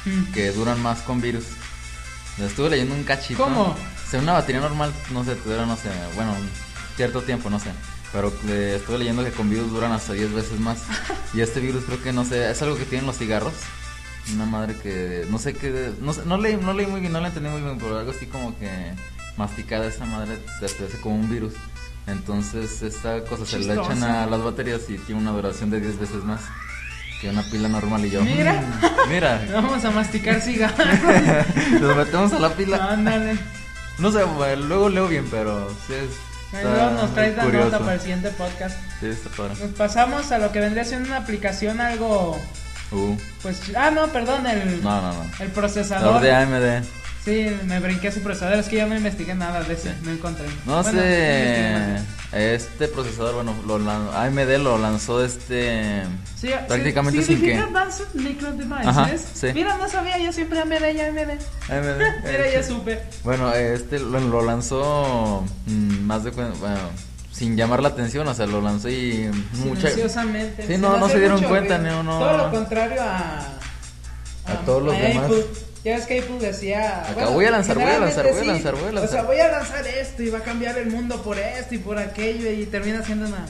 [0.05, 0.33] Mm.
[0.33, 1.45] que duran más con virus.
[2.39, 3.45] Estuve leyendo un cachito.
[3.45, 3.63] ¿Cómo?
[3.63, 6.49] O sea, una batería normal, no sé, te dura, no sé, bueno, un
[6.97, 7.71] cierto tiempo, no sé.
[8.13, 10.79] Pero eh, estuve leyendo que con virus duran hasta 10 veces más.
[11.35, 13.55] Y este virus creo que, no sé, es algo que tienen los cigarros.
[14.35, 17.21] Una madre que, no sé qué, no sé, no leí, no leí muy bien, no
[17.21, 18.69] la entendí muy bien, pero algo así como que
[19.37, 21.55] masticada esa madre te te hace como un virus.
[22.07, 25.99] Entonces esta cosa se le echan a las baterías y tiene una duración de 10
[26.01, 26.41] veces más
[27.21, 28.23] que una pila normal y yo.
[28.23, 28.55] Mira.
[28.61, 29.41] "Mm, mira.
[29.53, 30.79] Vamos a masticar cigarros.
[31.81, 32.91] Nos metemos a la pila.
[32.93, 33.39] Ándale.
[33.99, 34.21] No sé,
[34.57, 36.63] luego leo bien, pero sí es.
[36.63, 37.67] Luego nos traes la curioso.
[37.67, 38.77] nota para el siguiente podcast.
[39.01, 39.55] Sí, está padre.
[39.61, 42.39] Nos pasamos a lo que vendría siendo una aplicación algo.
[42.91, 43.61] Uh, Pues.
[43.77, 44.83] Ah, no, perdón, el.
[44.83, 45.23] no, no, no.
[45.39, 46.21] El La procesador.
[46.21, 46.85] de AMD.
[47.25, 48.59] Sí, me brinqué ese procesador.
[48.59, 49.95] Es que ya no investigué nada de ese.
[50.03, 50.47] No encontré.
[50.67, 51.99] No Bueno, sé.
[52.33, 53.77] Este procesador, bueno, lo
[54.17, 56.03] AMD lo lanzó este.
[56.37, 57.55] Sí, prácticamente sí, sin que.
[57.57, 58.87] Advanced Micro Devices.
[58.87, 59.49] Ajá, sí.
[59.55, 61.19] Mira, no sabía, yo siempre AMD, ya AMD.
[61.69, 62.03] AMD.
[62.25, 63.01] Mira, ya supe.
[63.23, 66.55] Bueno, este lo, lo lanzó mm, más de bueno,
[67.31, 69.31] sin llamar la atención, o sea, lo lanzó y
[69.65, 69.91] mucha.
[69.91, 72.19] Sí, no, no se dieron cuenta, no, no.
[72.19, 73.39] Todo lo contrario a.
[74.45, 75.27] A todos los demás.
[75.27, 75.45] Apple.
[75.85, 77.03] Ya ves que Apple decía.
[77.11, 79.27] Acá voy a lanzar, voy a lanzar, voy a lanzar, voy a O sea, lanzar.
[79.27, 82.49] voy a lanzar esto y va a cambiar el mundo por esto y por aquello
[82.53, 83.47] y termina siendo una.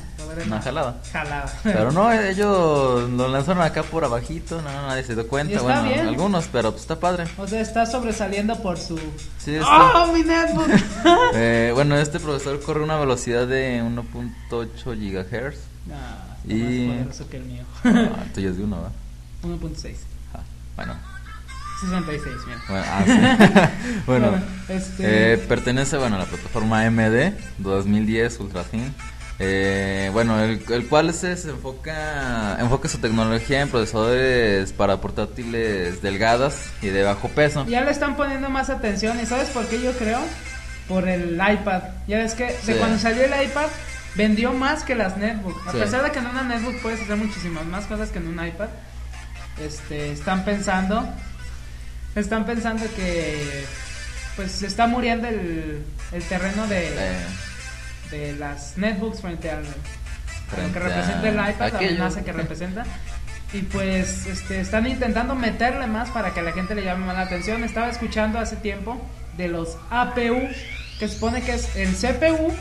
[0.47, 0.97] Una jalada.
[1.13, 1.53] Jalada.
[1.63, 6.09] Pero no, ellos lo lanzaron acá por abajito, no, nadie se dio cuenta, bueno, bien.
[6.09, 7.25] algunos, pero pues está padre.
[7.37, 8.99] O sea, está sobresaliendo por su.
[9.39, 10.03] Sí, está.
[10.05, 10.69] ¡Oh, mi netbook!
[11.35, 15.59] Eh, bueno, este profesor corre una velocidad de 1.8 gigahertz.
[15.87, 17.65] No, está Y- más poderoso que el mío.
[17.85, 18.91] Ah, el tuyo es de uno, ¿va?
[19.47, 19.97] 1.6.
[20.35, 20.41] Ah,
[20.77, 20.95] bueno,
[21.83, 22.63] 66, mira.
[22.69, 23.13] bueno, ah, sí.
[24.07, 28.95] bueno Bueno, este- eh, pertenece bueno, a la plataforma AMD 2010 Ultra Thin.
[29.39, 36.01] Eh, bueno, el, el cual se, se enfoca, enfoca su tecnología en procesadores para portátiles
[36.03, 37.67] delgadas y de bajo peso.
[37.67, 39.19] Ya le están poniendo más atención.
[39.21, 40.21] ¿Y sabes por qué yo creo?
[40.87, 41.83] Por el iPad.
[42.07, 43.67] Ya ves que de cuando salió el iPad
[44.15, 45.67] vendió más que las netbook.
[45.67, 45.79] A Sí.
[45.79, 48.69] pesar de que en una netbook puedes hacer muchísimas más cosas que en un iPad.
[49.61, 51.09] Este, están pensando
[52.15, 53.65] están pensando que
[54.37, 56.91] pues se está muriendo el, el terreno de,
[58.11, 59.65] de las netbooks frente al
[60.53, 62.85] Frente que representa el iPad, la amenaza que representa.
[63.53, 67.17] Y pues este, están intentando meterle más para que a la gente le llame más
[67.17, 67.65] la atención.
[67.65, 69.01] Estaba escuchando hace tiempo
[69.37, 70.49] de los APU,
[70.99, 72.53] que supone que es el CPU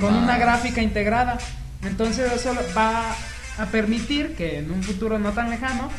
[0.00, 0.40] con una Más.
[0.40, 1.38] gráfica integrada.
[1.82, 3.14] Entonces eso va
[3.58, 5.90] a permitir que en un futuro no tan lejano,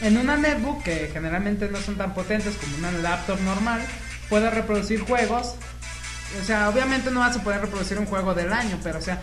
[0.00, 3.80] en una netbook que generalmente no son tan potentes como una laptop normal,
[4.28, 5.54] pueda reproducir juegos.
[6.40, 9.20] O sea, obviamente no vas a poder reproducir un juego del año, pero o sea,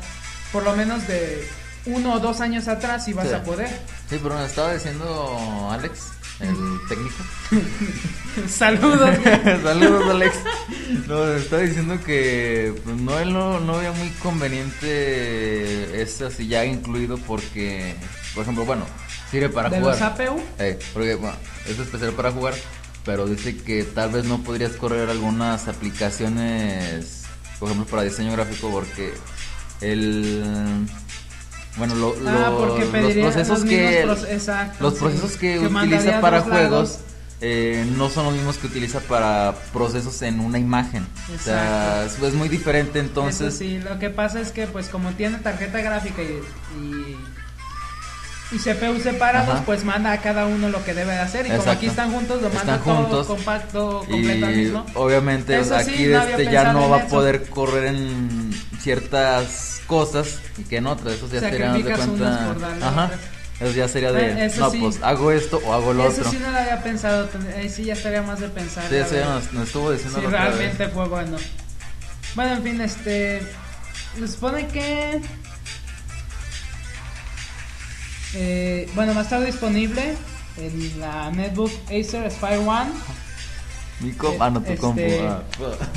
[0.51, 1.47] por lo menos de
[1.85, 3.33] uno o dos años atrás sí vas Sí.
[3.33, 3.69] a poder.
[4.09, 5.99] sí, pero me estaba diciendo Alex,
[6.41, 6.55] el
[6.89, 7.15] técnico.
[8.49, 9.09] Saludos.
[9.63, 10.35] Saludos, Alex.
[11.07, 16.65] No, estaba diciendo que pues, no, él no, no veía muy conveniente es así ya
[16.65, 17.95] incluido porque,
[18.37, 18.85] por ejemplo, bueno,
[19.31, 19.95] sirve para de jugar.
[19.95, 20.39] los APU.
[20.59, 22.53] Eh, porque bueno, es especial para jugar,
[23.03, 27.23] pero dice que tal vez no podrías correr algunas aplicaciones,
[27.59, 29.13] por ejemplo, para diseño gráfico porque
[29.81, 30.85] el
[31.77, 36.21] bueno, lo- Ah, lo- los procesos los que proce- exacto, los sí, procesos que, utiliza
[36.21, 36.99] para juegos
[37.39, 41.05] eh, no son los mismos que utiliza para procesos en una imagen.
[41.35, 43.47] O sea, es, es muy diferente entonces.
[43.49, 46.41] Eso sí, lo que pasa es que pues como tiene tarjeta gráfica y,
[46.79, 47.17] y,
[48.51, 49.63] y CPU separados, Ajá.
[49.65, 51.45] pues manda a cada uno lo que debe de hacer.
[51.45, 51.77] Y como Exacto.
[51.79, 53.27] aquí están juntos, lo manda todo juntos.
[53.27, 54.85] compacto, completo Y mismo.
[54.93, 57.09] obviamente Eso sí, aquí no había este ya no va a eso.
[57.09, 61.15] poder correr en ciertas cosas y que en otras.
[61.15, 62.55] Eso ya sería de cuenta.
[62.81, 63.11] Ajá.
[63.59, 64.45] Eso ya sería de.
[64.45, 64.77] Eso no, sí.
[64.79, 66.31] pues hago esto o hago lo Eso otro.
[66.31, 68.83] sí no lo había pensado, ahí sí ya estaría más de pensar.
[68.87, 70.29] Sí, eso ya nos, nos estuvo diciendo vez.
[70.31, 71.37] realmente fue bueno.
[72.35, 73.41] Bueno, en fin, este.
[74.17, 75.21] Se supone que.
[78.35, 80.15] Eh, bueno, va a estar disponible
[80.57, 82.91] en la netbook Acer Aspire One.
[83.99, 85.01] Mi comp, ah, no, tu Este- compu.
[85.27, 85.41] Ah,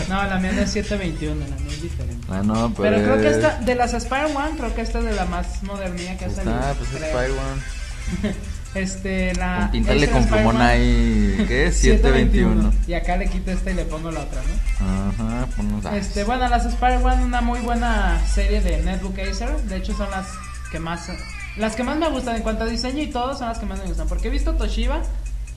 [0.09, 2.27] No, la mía no es 721, la mía es diferente.
[2.31, 2.97] Ah, no, pero.
[2.97, 5.27] Pero creo que es- esta, de las Aspire One, creo que esta es de la
[5.27, 6.59] más modernía que ha Pues salido.
[6.59, 7.11] está, pues es creo.
[7.11, 8.35] Spire One.
[8.73, 9.69] Este, la.
[9.73, 11.45] Con- Acer con Aspire plumón One, ahí.
[11.49, 11.77] ¿Qué es?
[11.79, 12.73] 721.
[12.87, 15.09] Y acá le quito esta y le pongo la otra, ¿no?
[15.11, 15.85] Ajá, ponnos.
[15.87, 19.57] ah, Este, bueno, las Aspire One, una muy buena serie de Netbook Acer.
[19.63, 20.29] De hecho, son las
[20.71, 21.09] que más.
[21.57, 23.79] Las que más me gustan en cuanto a diseño y todo, son las que más
[23.81, 24.09] me gustan.
[24.09, 25.03] Porque he visto Toshiba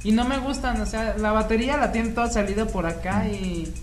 [0.03, 0.81] y no me gustan.
[0.81, 3.73] O sea, la batería la tiene toda salida por acá y.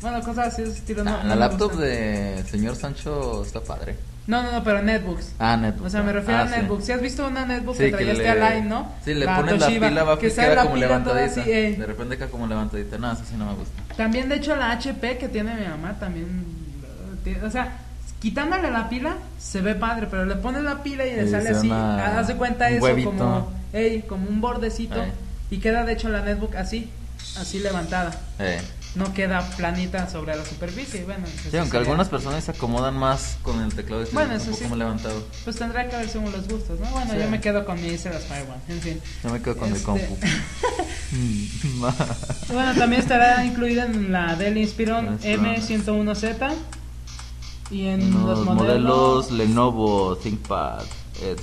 [0.00, 1.04] Bueno, cosas así de ese estilo.
[1.04, 1.88] no- Ah, no la laptop gustan.
[1.88, 3.96] de señor Sancho está padre.
[4.26, 5.32] No, no, no, pero netbooks.
[5.38, 5.86] Ah, netbook.
[5.86, 6.54] O sea, me refiero Ah, a sí.
[6.60, 6.80] netbook.
[6.82, 8.90] Si has visto una netbook Sí, que traía este Align, ¿no?
[9.04, 11.40] Sí, le pones la Toshiba, pila abajo que queda la como levantadita.
[11.40, 11.76] así, eh.
[11.78, 12.96] De repente queda como levantadita.
[12.98, 13.82] No, eso sí no me gusta.
[13.96, 16.44] También, de hecho, la HP que tiene mi mamá también.
[17.44, 17.78] O sea,
[18.24, 21.50] quitándole la pila, se ve padre, pero le pones la pila y le Y sale
[21.50, 21.66] así.
[21.66, 23.10] una- Haz de cuenta un eso, huevito.
[24.08, 25.04] como, un bordecito.
[25.50, 26.88] Y queda, de hecho, la netbook así,
[27.38, 28.18] así levantada.
[28.38, 28.62] Eh.
[28.94, 31.02] No queda planita sobre la superficie.
[31.04, 34.30] Bueno, Sí, aunque sería- algunas personas se acomodan más con el teclado y se Bueno,
[34.30, 34.64] un eso poco sí.
[34.70, 35.26] más levantado.
[35.44, 36.86] Pues tendrá que ver según los gustos, ¿no?
[36.92, 37.18] Bueno, Sí.
[37.20, 39.00] yo me quedo con mi Acer Aspire One, en fin.
[39.22, 40.16] Yo me quedo con mi Este- compu.
[41.12, 41.80] Mm,
[42.52, 45.44] Bueno, también estará incluida en la Dell Inspiron Inspiron.
[45.44, 46.52] M101Z.
[47.70, 49.30] Y en Los los modelos modelos.
[49.30, 50.82] Lenovo ThinkPad
[51.22, 51.42] Edge.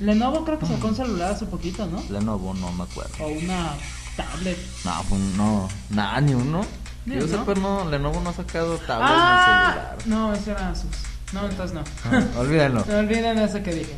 [0.00, 2.02] Lenovo creo que sacó un celular hace poquito, ¿no?
[2.10, 3.12] Lenovo, no me acuerdo.
[3.20, 3.74] O una
[4.16, 4.56] tablet.
[4.84, 6.62] No, un- no, nada, ni uno.
[7.04, 7.38] Ni Yo uno.
[7.44, 9.98] sepa, no, Lenovo no ha sacado tablet ah, ni celular.
[10.06, 10.90] no, ese era Asus.
[11.32, 11.82] No, entonces no.
[12.10, 12.84] Ah, olvídalo.
[12.88, 13.96] No olviden eso que dije.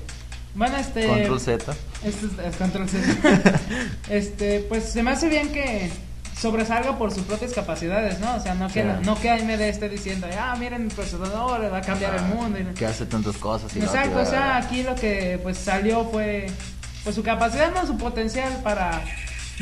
[0.54, 1.06] Bueno, este.
[1.06, 1.72] Control Z.
[2.02, 3.60] Este es, es Control Z.
[4.10, 5.92] este, pues se me hace bien que
[6.40, 8.34] sobresalga por sus propias capacidades, ¿no?
[8.34, 11.82] O sea, no que, no que AMD esté diciendo, ah, miren mi procesador, va a
[11.82, 12.58] cambiar el mundo.
[12.58, 13.74] y- Que hace tantas cosas.
[13.76, 16.46] Y Exacto, o sea, aquí lo que pues salió fue
[17.04, 19.02] pues su capacidad, no su potencial para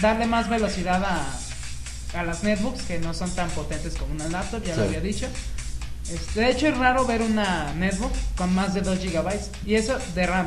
[0.00, 4.62] darle más velocidad a, a las netbooks que no son tan potentes como una laptop,
[4.64, 5.26] ya lo había dicho.
[6.10, 9.32] Este, de hecho es raro ver una netbook con más de 2 GB
[9.66, 10.46] y eso de RAM.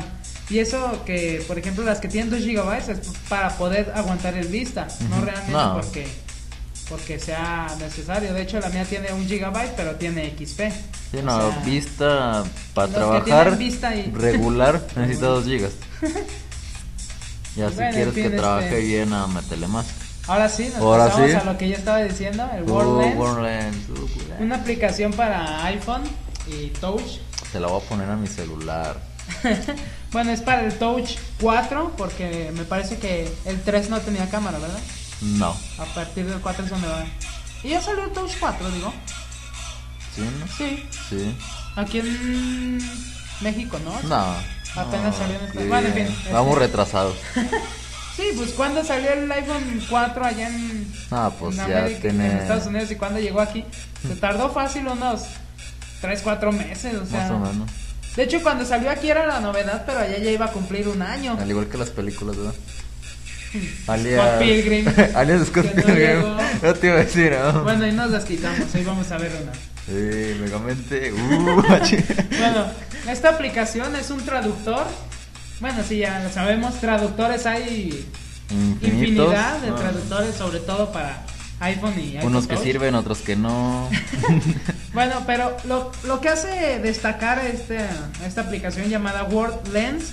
[0.50, 4.48] Y eso que, por ejemplo, las que tienen 2 GB es para poder aguantar el
[4.48, 5.74] vista, no realmente No.
[5.74, 6.06] porque
[6.88, 8.34] porque sea necesario.
[8.34, 10.70] De hecho, la mía tiene un GB, pero tiene XP.
[11.10, 15.72] Sí, O no, sea, vista para trabajar tienen vista y- regular necesita 2 gigas.
[17.56, 19.86] Ya si Bueno, quieres que este- trabaje bien, ah, métele más.
[20.26, 21.36] Ahora sí, nos Ahora pasamos sí.
[21.36, 26.02] a lo que yo estaba diciendo, el Uh, uh, una aplicación para iPhone
[26.46, 27.18] y Touch.
[27.50, 28.96] Se la voy a poner a mi celular.
[30.12, 34.58] bueno, es para el Touch 4 porque me parece que el 3 no tenía cámara,
[34.58, 34.78] ¿verdad?
[35.20, 35.56] No.
[35.78, 37.04] A partir del 4 es donde va.
[37.64, 38.92] Y ya salió el Touch 4, digo.
[40.14, 40.22] ¿Sí?
[40.22, 40.46] No.
[40.58, 41.36] Sí, Sí.
[41.76, 42.78] aquí en
[43.40, 44.08] México, ¿no?
[44.08, 44.34] No.
[44.74, 47.16] Apenas no, salió en Estados- bueno, en fin, este- Vamos retrasados.
[48.14, 52.26] Sí, pues cuando salió el iPhone 4 allá en, Ah, pues en ya América, tiene-
[52.30, 53.64] en Estados Unidos y cuando llegó aquí,
[54.06, 55.22] se tardó fácil unos
[56.02, 57.20] 3, 4 meses, o sea.
[57.22, 57.70] Más o menos.
[58.16, 61.00] De hecho, cuando salió aquí era la novedad, pero allá ya iba a cumplir un
[61.02, 61.36] año.
[61.40, 62.54] Al igual que las películas, ¿verdad?
[62.54, 64.38] Scott Alias.
[64.38, 64.86] Pilgrim.
[65.14, 65.96] Alias Scott no Pilgrim.
[65.96, 66.36] llegó.
[66.62, 67.62] No te iba a decir, ¿no?
[67.62, 69.52] Bueno, y nos desquitamos, hoy vamos a ver una.
[69.86, 71.12] Sí, Megamente.
[71.12, 71.62] Uh.
[72.38, 72.66] Bueno,
[73.08, 74.86] esta aplicación es un traductor.
[75.60, 78.06] Bueno, sí, ya lo sabemos, traductores hay
[78.50, 78.88] Infinitos.
[78.92, 79.74] infinidad de Ah.
[79.76, 81.22] traductores, sobre todo para
[81.62, 82.64] iPhone y iPhone Unos que Touch.
[82.64, 83.88] sirven, otros que no.
[84.92, 87.78] Bueno, pero lo, lo que hace destacar este,
[88.26, 90.12] esta aplicación llamada Word Lens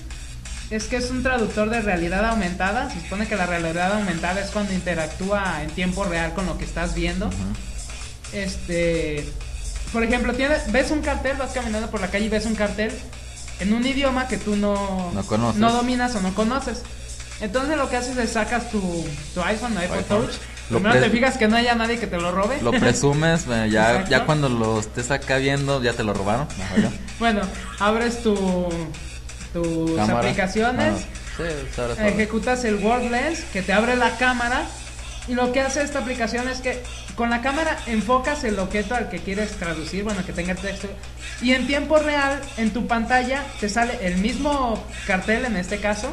[0.69, 2.89] es que es un traductor de realidad aumentada.
[2.89, 6.63] Se supone que la realidad aumentada es cuando interactúa en tiempo real con lo que
[6.63, 7.29] estás viendo.
[8.31, 9.27] Este,
[9.91, 12.91] por ejemplo, tienes, ves un cartel, vas caminando por la calle y ves un cartel
[13.59, 15.59] en un idioma que tú no, No conoces.
[15.59, 16.83] no dominas o no conoces.
[17.41, 18.79] Entonces lo que haces es sacas tu,
[19.33, 20.25] tu iPhone, iPhone iPhone.
[20.27, 20.35] Touch.
[20.69, 22.61] Lo Primero te fijas que no haya nadie que te lo robe.
[22.61, 26.47] Lo presumes, eh, ya, ya cuando lo estés acá viendo, ya te lo robaron.
[27.19, 27.41] Bueno,
[27.79, 28.33] abres tu,
[29.51, 30.19] tus Cámara.
[30.19, 30.97] aplicaciones, Ah,
[31.37, 31.43] sí,
[31.75, 34.61] pues ejecutas el Word Lens que te abre la cámara
[35.27, 36.81] y lo que hace esta aplicación es que
[37.15, 40.87] con la cámara enfocas el objeto al que quieres traducir, bueno, que tenga el texto
[41.41, 46.09] y en tiempo real en tu pantalla te sale el mismo cartel en este caso,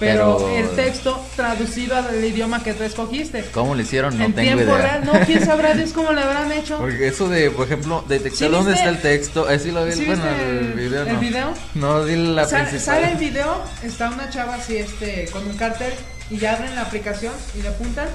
[0.00, 3.44] pero, Pero- el texto traducido al idioma que tú escogiste.
[3.52, 4.18] ¿Cómo lo hicieron?
[4.18, 4.82] No en tengo tiempo idea.
[5.00, 6.78] real, no, quién sabrá Dios cómo lo habrán hecho.
[6.78, 9.48] Porque eso de, por ejemplo, detectar ¿Sí dónde está el texto.
[9.48, 11.20] Eh, sí lo vi, ¿Sí bueno, el el- video el no.
[11.20, 11.54] video?
[11.74, 12.94] No, di la Sale, principal.
[13.02, 15.92] sale el video, está una chava así este con un cartel
[16.30, 18.08] y ya abren la aplicación y le apuntan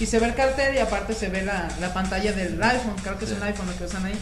[0.00, 3.18] y se ve el cartel y aparte se ve la, la pantalla del iPhone, creo
[3.18, 3.36] que es Sí.
[3.36, 4.14] un iPhone lo que usan ahí.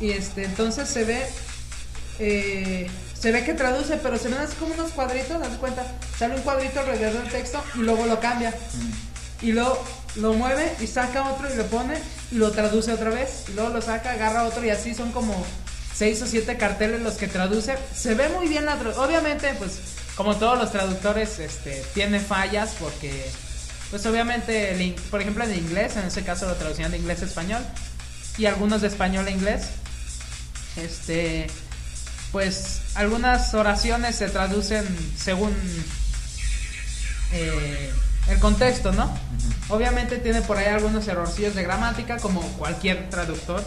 [0.00, 1.22] Y este entonces se ve
[2.20, 2.88] eh,
[3.20, 5.84] se ve que traduce, pero se ven así como unos cuadritos, das cuenta,
[6.18, 8.50] sale un cuadrito alrededor del texto y luego lo cambia.
[8.50, 9.46] Mm.
[9.46, 9.82] Y luego
[10.16, 11.94] lo mueve y saca otro y lo pone
[12.32, 13.44] y lo traduce otra vez.
[13.48, 15.44] Y luego lo saca, agarra otro y así son como
[15.94, 17.76] seis o siete carteles los que traduce.
[17.94, 19.04] Se ve muy bien la traducción.
[19.06, 19.72] Obviamente, pues,
[20.16, 23.30] como todos los traductores, este, tiene fallas porque,
[23.90, 27.22] pues, obviamente, el in- por ejemplo, en inglés, en ese caso lo traducían de inglés
[27.22, 27.62] a español
[28.36, 29.66] y algunos de español a inglés.
[30.76, 31.46] Este,
[32.32, 34.84] pues, algunas oraciones se traducen
[35.16, 35.54] según
[37.32, 37.92] eh,
[38.28, 39.12] el contexto, ¿no?
[39.68, 43.64] Obviamente tiene por ahí algunos errorcillos de gramática, como cualquier traductor.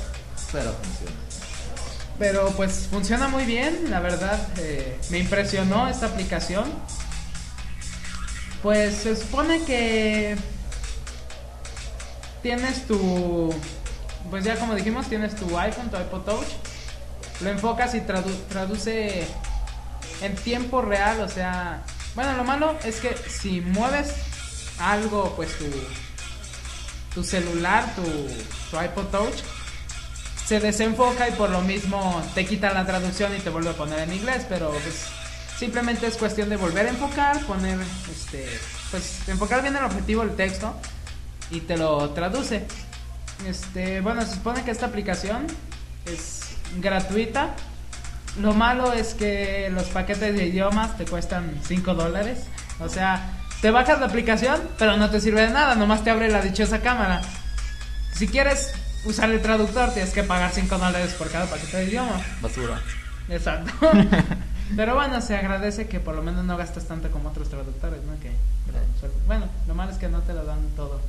[0.51, 1.11] Pero funciona.
[2.19, 4.39] Pero pues funciona muy bien, la verdad.
[4.57, 6.71] eh, me impresionó esta aplicación.
[8.61, 10.37] Pues se supone que
[12.43, 13.53] tienes tu.
[14.29, 16.47] Pues ya como dijimos, tienes tu iPhone, tu iPod Touch.
[17.43, 19.25] Lo enfocas y tradu- traduce
[20.21, 21.83] en tiempo real, o sea.
[22.15, 24.13] Bueno, lo malo es que si mueves
[24.79, 25.65] algo, pues tu.
[27.13, 29.35] Tu celular, tu, tu iPod Touch,
[30.45, 33.99] se desenfoca y por lo mismo te quita la traducción y te vuelve a poner
[33.99, 35.07] en inglés, pero pues
[35.59, 37.77] simplemente es cuestión de volver a enfocar, poner
[38.09, 38.47] este
[38.91, 40.73] pues enfocar bien el objetivo del texto
[41.49, 42.65] y te lo traduce.
[43.45, 45.47] Este, bueno, se supone que esta aplicación
[46.05, 46.43] es
[46.77, 47.49] gratuita.
[48.39, 52.45] Lo malo es que los paquetes de idiomas te cuestan 5 dólares.
[52.79, 53.29] O sea,
[53.61, 56.81] te bajas la aplicación, pero no te sirve de nada, nomás te abre la dichosa
[56.81, 57.21] cámara.
[58.13, 58.73] Si quieres
[59.05, 62.21] usar el traductor, tienes que pagar 5 dólares por cada paquete de idioma.
[62.41, 62.79] Basura.
[63.29, 63.71] Exacto.
[64.75, 68.17] Pero bueno, se agradece que por lo menos no gastas tanto como otros traductores, ¿no?
[68.21, 68.31] Que,
[69.27, 71.01] bueno, lo malo es que no te lo dan todo.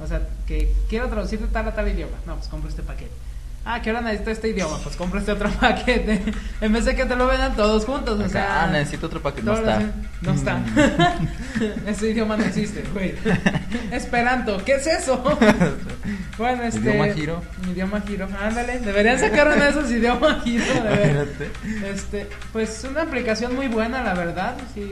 [0.00, 2.16] O sea, que quiero traducir de tal a tal idioma.
[2.26, 3.12] No, pues compra este paquete.
[3.66, 4.78] Ah, que ahora necesito este idioma.
[4.82, 6.22] Pues compra este otro paquete.
[6.60, 8.20] en vez de que te lo vendan todos juntos.
[8.20, 9.46] O sea, ah, necesito otro paquete.
[9.46, 9.80] No está.
[10.20, 10.60] No está.
[11.86, 13.14] Ese idioma no existe, güey.
[13.90, 15.22] Esperanto, ¿qué es eso?
[16.36, 16.80] bueno, este.
[16.80, 17.42] Idioma giro.
[17.70, 18.28] Idioma giro.
[18.42, 20.64] Ándale, deberían sacar uno de esos idioma giro.
[20.64, 21.28] de ver.
[21.86, 24.56] Este, pues una aplicación muy buena, la verdad.
[24.74, 24.90] Sí,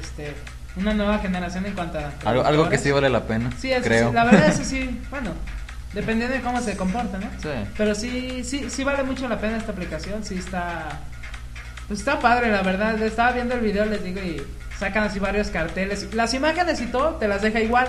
[0.00, 0.34] este,
[0.76, 2.12] una nueva generación en cuanto a.
[2.24, 3.50] Algo, algo que sí vale la pena.
[3.58, 4.08] Sí, eso creo.
[4.08, 5.00] sí, la verdad, eso sí.
[5.10, 5.30] Bueno,
[5.92, 7.28] dependiendo de cómo se comporta, ¿no?
[7.42, 7.48] Sí.
[7.76, 10.24] Pero sí, sí, sí vale mucho la pena esta aplicación.
[10.24, 11.00] Sí está.
[11.86, 13.00] Pues está padre, la verdad.
[13.02, 14.42] Estaba viendo el video, les digo, y
[14.78, 16.14] sacan así varios carteles.
[16.14, 17.88] Las imágenes y todo te las deja igual.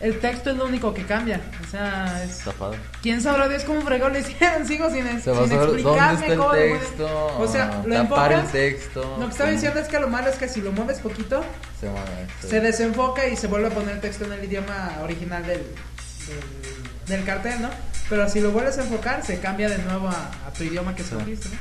[0.00, 1.40] El texto es lo único que cambia.
[1.66, 2.38] O sea, es.
[2.38, 2.78] Está padre.
[3.02, 4.64] ¿Quién sabrá Dios cómo fregó lo hicieron?
[4.68, 7.26] Sigo sin, sin saber dónde explicarme está cómo el le texto.
[7.38, 8.52] O sea, lo tapar el enfocas.
[8.52, 9.16] texto.
[9.18, 11.42] Lo que estaba diciendo es que lo malo es que si lo mueves poquito,
[11.80, 12.48] Se, mueve, sí.
[12.48, 16.77] se desenfoca y se vuelve a poner el texto en el idioma original del, del,
[17.08, 17.70] del cartel, ¿no?
[18.08, 21.02] Pero si lo vuelves a enfocar, se cambia de nuevo a, a tu idioma que
[21.02, 21.10] Sí.
[21.14, 21.56] escogiste, ¿no?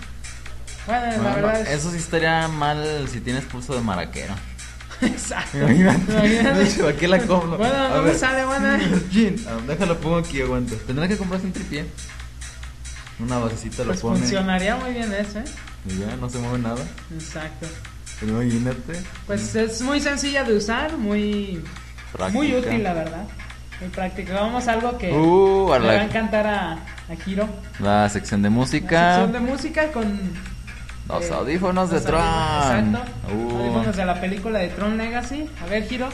[0.87, 1.69] Bueno, la verdad es...
[1.79, 4.33] Eso sí estaría mal si tienes pulso de maraquero.
[5.01, 5.57] Exacto.
[5.57, 6.11] Imagínate.
[6.13, 6.87] Imagínate.
[6.89, 7.57] Aquí la compro.
[7.57, 8.77] Bueno, A no me sale, buena.
[9.67, 10.75] Déjalo pongo aquí, aguanta.
[10.87, 11.85] Tendrá que comprarse un tripié.
[13.19, 14.19] Una basecita lo Pues pone.
[14.19, 15.43] funcionaría muy bien eso, ¿eh?
[15.89, 16.85] Y ya, no se mueve nada.
[17.13, 17.67] Exacto.
[18.21, 19.01] Imagínate.
[19.25, 21.63] Pues es muy sencilla de usar, muy...
[22.31, 23.25] Muy útil, la verdad.
[23.79, 24.33] Muy práctica.
[24.33, 26.77] Vamos a algo que Uh, le la- va a encantar a, a
[27.25, 27.47] Hiro.
[27.79, 29.15] La sección de La música.
[29.15, 30.19] sección de música con
[31.07, 32.21] Los eh, audífonos de Tron.
[32.21, 33.33] audífonos, Exacto.
[33.37, 33.57] Uh.
[33.59, 35.49] Audífonos de la película de Tron Legacy.
[35.63, 36.09] A ver, Hiro.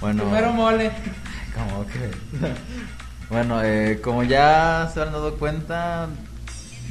[0.00, 0.22] Bueno.
[0.22, 0.90] Primero mole.
[1.54, 2.48] ¿Cómo que?
[3.30, 6.06] bueno, eh, como ya se han dado cuenta,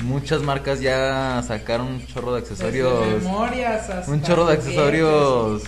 [0.04, 3.24] muchas marcas ya sacaron un chorro de Desde accesorios.
[3.24, 5.64] memorias hasta Un chorro de accesorios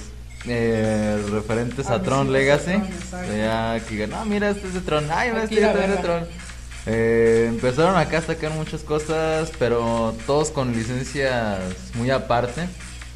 [0.47, 2.81] eh, referentes a Alusivos Tron Legacy.
[3.11, 5.05] Ya que no, mira, este es de Tron.
[5.11, 5.97] Ay, este es de.
[5.97, 6.25] Tron.
[6.85, 11.59] Eh, empezaron acá a sacar muchas cosas, pero todos con licencias
[11.95, 12.67] muy aparte.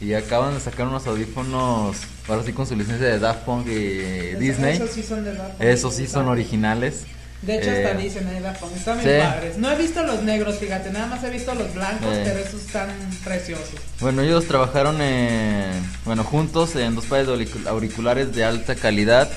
[0.01, 1.95] Y acaban de sacar unos audífonos,
[2.27, 4.75] ahora sí con su licencia de Daft Punk y Disney.
[4.75, 5.61] Esos sí son de Daft Punk.
[5.61, 7.05] Esos sí son originales.
[7.45, 8.75] De hecho, hasta dicen ahí Daft Punk.
[8.75, 9.57] Están bien padres.
[9.57, 10.91] No he visto los negros, fíjate.
[10.91, 12.21] Nada más he visto los blancos, Eh.
[12.25, 12.87] pero esos están
[13.23, 13.69] preciosos.
[13.99, 15.71] Bueno, ellos trabajaron en,
[16.05, 19.29] bueno, juntos en dos pares de auricu- auriculares de alta calidad.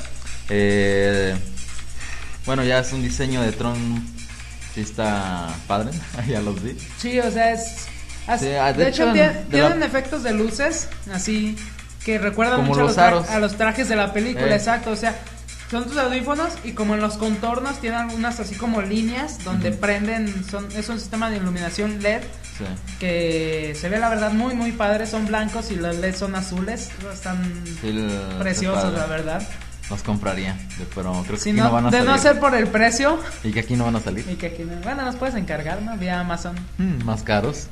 [0.49, 1.35] Eh,
[2.45, 4.07] bueno, ya es un diseño de Tron,
[4.75, 5.91] sí está padre,
[6.29, 6.77] ya los vi.
[6.99, 7.87] Sí, o sea, es.
[8.29, 11.57] as- Sí, ah, de, de hecho, de tienen la- efectos de luces, así,
[12.05, 13.29] que recuerdan Como mucho a los los, tra- aros.
[13.31, 14.57] a los trajes de la película, Eh.
[14.57, 14.91] exacto.
[14.93, 15.17] O sea,
[15.71, 20.45] son tus audífonos y como en los contornos tienen algunas así como líneas donde prenden,
[20.49, 22.23] son, es un sistema de iluminación LED
[22.57, 22.65] Sí.
[22.99, 25.07] que se ve la verdad muy, muy padre.
[25.07, 26.89] Son blancos y los LED son azules.
[27.13, 27.45] Están
[27.83, 29.47] Sí, preciosos, la verdad.
[29.91, 30.57] Los compraría,
[30.95, 32.11] pero creo que Si aquí no, no, van a de salir.
[32.11, 34.25] no ser por el precio, Y que aquí no van a salir.
[34.29, 35.97] y que aquí no- bueno, nos puedes encargar, ¿no?
[35.99, 36.57] Vía Amazon.
[36.79, 37.67] Mm, más caros.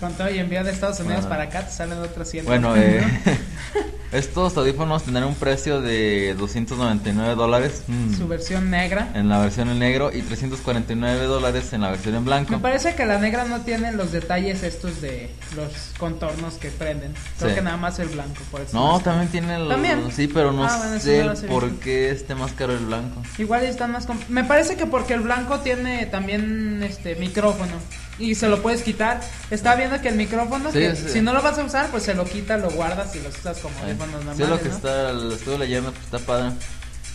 [0.00, 1.28] Con todo y envío de Estados Unidos Bueno.
[1.30, 2.44] para acá te salen otros 100.
[2.44, 3.02] Bueno, eh,
[4.12, 7.82] estos audífonos tendrán un precio de 299 dólares.
[7.86, 8.14] Mm.
[8.14, 9.08] Su versión negra.
[9.14, 12.52] en la versión en negro y 349 dólares en la versión en blanco.
[12.52, 17.14] Me parece que la negra no tiene los detalles estos de los contornos que prenden.
[17.38, 17.54] Creo Sí.
[17.56, 18.76] que nada más el blanco, por eso.
[18.76, 19.68] No, también tiene el...
[19.68, 20.10] ¿También?
[20.12, 21.80] Sí, pero no Ah, bueno, sé no los por visto.
[21.82, 23.22] qué esté más caro el blanco.
[23.38, 24.06] Igual están más...
[24.28, 27.72] Me parece que porque el blanco tiene también este micrófono.
[28.18, 29.20] Y se lo puedes quitar.
[29.50, 31.08] Estaba viendo que el micrófono, Sí, que sí.
[31.08, 33.58] si no lo vas a usar, pues se lo quita, lo guardas y lo usas
[33.58, 34.74] como audífonos Sí, normales, lo que ¿no?
[34.76, 36.52] está, lo estuve leyendo, pues está padre.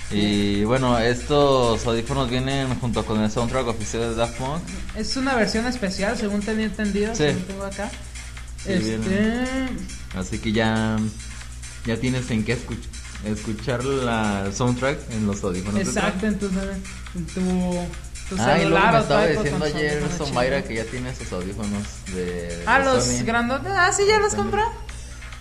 [0.10, 4.62] Y bueno, estos audífonos vienen junto con el soundtrack oficial de Daft Punk.
[4.96, 7.24] Es una versión especial, según tenía entendido, Sí.
[7.24, 7.90] según tengo acá.
[8.66, 9.44] Este.
[10.18, 10.98] Así que ya,
[11.86, 12.88] ya tienes en qué escuch-
[13.26, 15.82] escuchar la soundtrack en los audífonos.
[15.82, 17.42] exacto, en tu, en tu,
[18.40, 22.64] Ah, y luego me estaba diciendo ayer Somaira que ya tiene esos audífonos de.
[22.66, 23.24] Ah, de los Sony.
[23.26, 23.72] grandotes.
[23.74, 24.64] Ah, sí, ya los compró.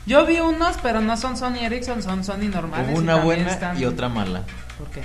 [0.06, 2.90] Yo vi unos, pero no son Sony Ericsson, son Sony normales.
[2.92, 4.44] Hubo una buena están- y otra mala.
[4.78, 5.02] ¿Por qué?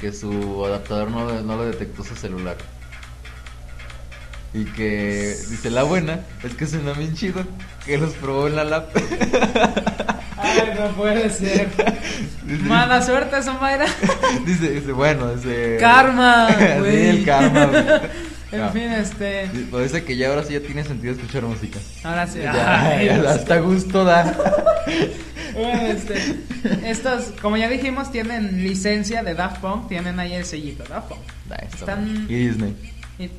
[0.00, 2.56] Que su adaptador no, no lo detectó su celular.
[4.54, 7.44] Y que dice la buena es que suena bien chido.
[7.84, 8.88] Que los probó en la lap.
[10.40, 11.68] Ay, no puede ser.
[12.66, 13.86] Mala suerte, Somaira.
[14.46, 15.76] dice, dice, bueno, dice.
[15.80, 17.06] Karma, sí, güey.
[17.08, 17.84] el karma, güey.
[18.50, 18.70] En No.
[18.70, 19.50] fin, este.
[19.70, 21.78] Parece que ya ahora sí ya tiene sentido escuchar música.
[22.04, 22.38] Ahora sí.
[22.42, 23.26] Ya, Ay, ya Dios.
[23.26, 24.34] hasta gusto da.
[25.54, 26.36] Bueno, este,
[26.84, 31.20] estos, como ya dijimos, tienen licencia de Daft Punk, tienen ahí el sellito Daft Punk.
[31.48, 32.26] Da, está Están-.
[32.28, 32.74] Y Disney.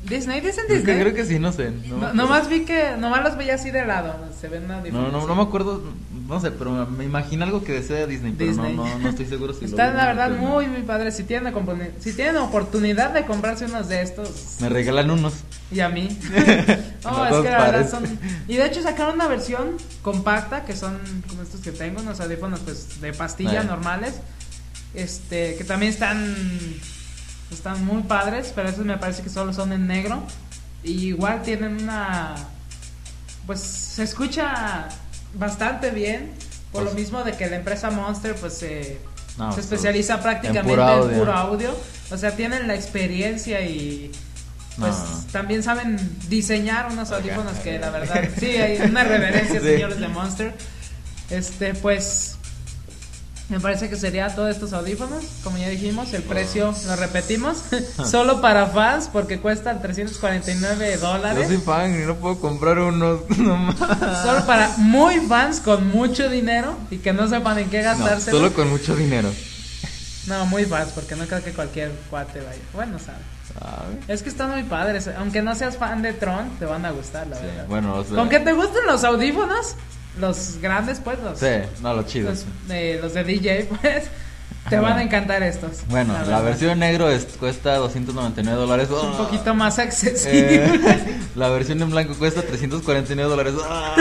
[0.03, 0.83] Disney, dicen Disney.
[0.95, 1.71] que creo que sí, no sé.
[1.87, 5.25] No, No, nomás vi que, nomás los veía así de lado, se ven No, no,
[5.25, 5.81] no me acuerdo,
[6.29, 8.75] no sé, pero me imagino algo que desea Disney, pero Disney.
[8.75, 10.37] No, no, no estoy seguro si lo Están la verdad no.
[10.37, 11.15] muy, muy padres.
[11.17, 15.33] Si tienen, compone- si tienen oportunidad de comprarse unos de estos, Me regalan unos.
[15.71, 16.07] y a mí.
[17.03, 18.19] no, es que la verdad son.
[18.47, 22.59] Y de hecho sacaron una versión compacta que son como estos que tengo, unos audífonos
[22.59, 24.13] pues de pastilla normales.
[24.93, 26.35] Este, que también están.
[27.51, 30.21] Están muy padres, pero esos me parece que solo son en negro.
[30.83, 32.35] Y igual tienen una.
[33.47, 34.87] Pues se escucha
[35.33, 36.31] bastante bien.
[36.71, 38.97] Por Pues- lo mismo de que la empresa Monster pues se,
[39.37, 41.75] No, se pues, especializa prácticamente puro en puro audio.
[42.11, 44.11] O sea, tienen la experiencia y
[44.77, 45.25] pues No.
[45.31, 45.97] también saben
[46.29, 49.65] diseñar unos audífonos que la verdad, sí, hay una reverencia, Sí.
[49.65, 50.53] señores de Monster.
[51.29, 52.37] Este, pues
[53.49, 57.63] me parece que sería todos estos audífonos, como ya dijimos, el precio, lo repetimos,
[58.05, 61.47] solo para fans porque cuestan 349 Yo dólares.
[61.47, 63.75] soy fan y no puedo comprar unos nomás.
[64.23, 68.37] Solo para muy fans con mucho dinero y que no sepan en qué No, gastárselo.
[68.37, 69.29] solo con mucho dinero.
[70.27, 72.61] No, muy fans, porque no creo que cualquier cuate vaya.
[72.73, 73.17] Bueno, sabe.
[73.51, 73.97] ¿Sabe?
[74.13, 75.09] Es que están muy padres.
[75.17, 77.65] Aunque no seas fan de Tron, te van a gustar, la Sí, verdad.
[77.67, 79.75] bueno, o sea, Con que te gusten los audífonos,
[80.17, 81.45] los grandes, pues, los, Sí,
[81.81, 82.13] no, los,
[82.67, 84.09] de, los de DJ, pues,
[84.69, 85.83] te van a encantar estos.
[85.87, 86.43] Bueno, la, verdad.
[86.43, 88.87] versión en negro es, cuesta 299 dólares.
[88.91, 90.65] Es un poquito más accesible.
[90.65, 93.53] Eh, la versión en blanco cuesta 349 dólares.
[93.67, 93.95] Ah.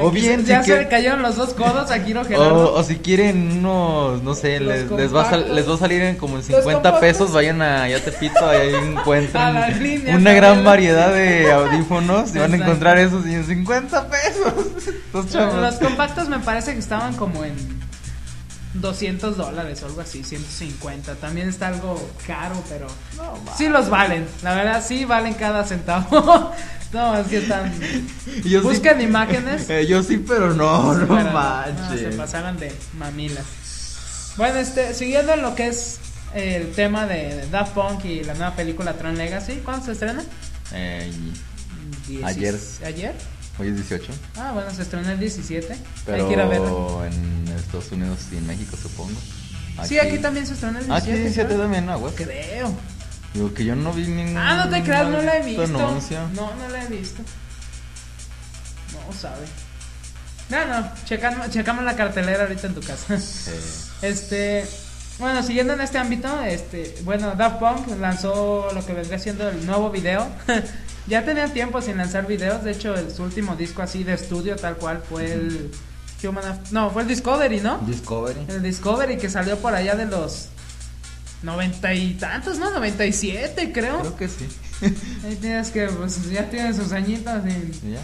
[0.00, 2.74] o bien, ya si se le cayeron los dos codos a Kiro o, Gerardo.
[2.74, 5.78] o si quieren unos, no sé, Los les, les va a sal- les va a
[5.78, 7.00] salir en como en Los 50 compactos.
[7.00, 9.56] pesos, vayan a ya te pito, ahí encuentran
[10.14, 15.30] una gran variedad de audífonos y van a encontrar esos y en 50 pesos.
[15.32, 15.54] Chavos.
[15.60, 17.79] Los compactos me parece que estaban como en
[18.74, 21.14] 200 dólares o algo así, 150.
[21.16, 22.86] También está algo caro, pero
[23.56, 24.26] sí los valen.
[24.42, 26.52] La verdad, sí valen cada centavo.
[26.92, 27.72] no, es que están.
[28.44, 29.68] Yo sí- Busquen imágenes.
[29.70, 32.00] Eh, yo sí, pero no, no Pero no, manches.
[32.00, 33.44] se pasaron de mamilas.
[34.36, 35.98] Bueno, este, siguiendo en lo que es
[36.34, 40.22] el tema de Daft Punk y la nueva película Tron Legacy, ¿cuándo se estrena?
[40.72, 41.10] Eh,
[42.24, 42.56] Ayer.
[42.84, 43.14] ¿Ayer?
[43.60, 44.12] Hoy es 18.
[44.36, 45.76] Ah, bueno, se estrenó el 17.
[46.06, 46.70] Pero Hay que ir a verla.
[47.06, 49.18] en Estados Unidos y en México, supongo.
[49.84, 51.12] Sí, aquí también se estrenó el 17.
[51.12, 51.62] Aquí 17 ¿no?
[51.62, 51.98] también, ¿no?
[51.98, 52.14] güey?
[52.14, 52.72] Creo.
[53.34, 54.36] Digo que yo no vi ningún.
[54.36, 55.62] Ah, no te creas, no la he visto.
[55.62, 56.18] anuncio.
[56.34, 57.22] No, no la he visto.
[59.06, 59.46] No sabe.
[60.48, 63.18] No, no, checamos, checamos la cartelera ahorita en tu casa.
[63.18, 63.50] Sí.
[64.02, 64.64] Este,
[65.18, 69.66] bueno, siguiendo en este ámbito, este, bueno, Daft Punk lanzó lo que vendría siendo el
[69.66, 70.26] nuevo video.
[71.10, 74.56] ya tenía tiempo sin lanzar videos, de hecho, el, su último disco así de estudio
[74.56, 75.70] tal cual fue el
[76.22, 77.78] Human Af- no, fue el Discovery, ¿no?
[77.78, 78.40] Discovery.
[78.48, 80.46] El Discovery que salió por allá de los
[81.42, 82.70] noventa y tantos, ¿no?
[82.70, 84.00] 97, creo.
[84.00, 84.46] Creo que sí.
[85.26, 87.86] Ahí tienes que, pues ya tiene sus añitos y...
[87.88, 88.00] ¿Y ya?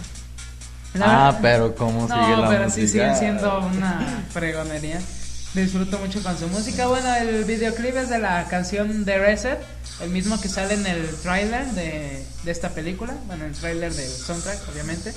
[0.94, 2.74] La ah, verdad- pero cómo sigue No, la pero música.
[2.86, 5.00] sí sigue siendo una fregonería.
[5.57, 6.86] Disfruto mucho con su música.
[6.86, 9.59] Bueno, el videoclip es de la canción The Reset,
[10.02, 13.14] el mismo que sale en el tráiler de, de esta película.
[13.26, 15.14] Bueno, el tráiler del soundtrack, obviamente.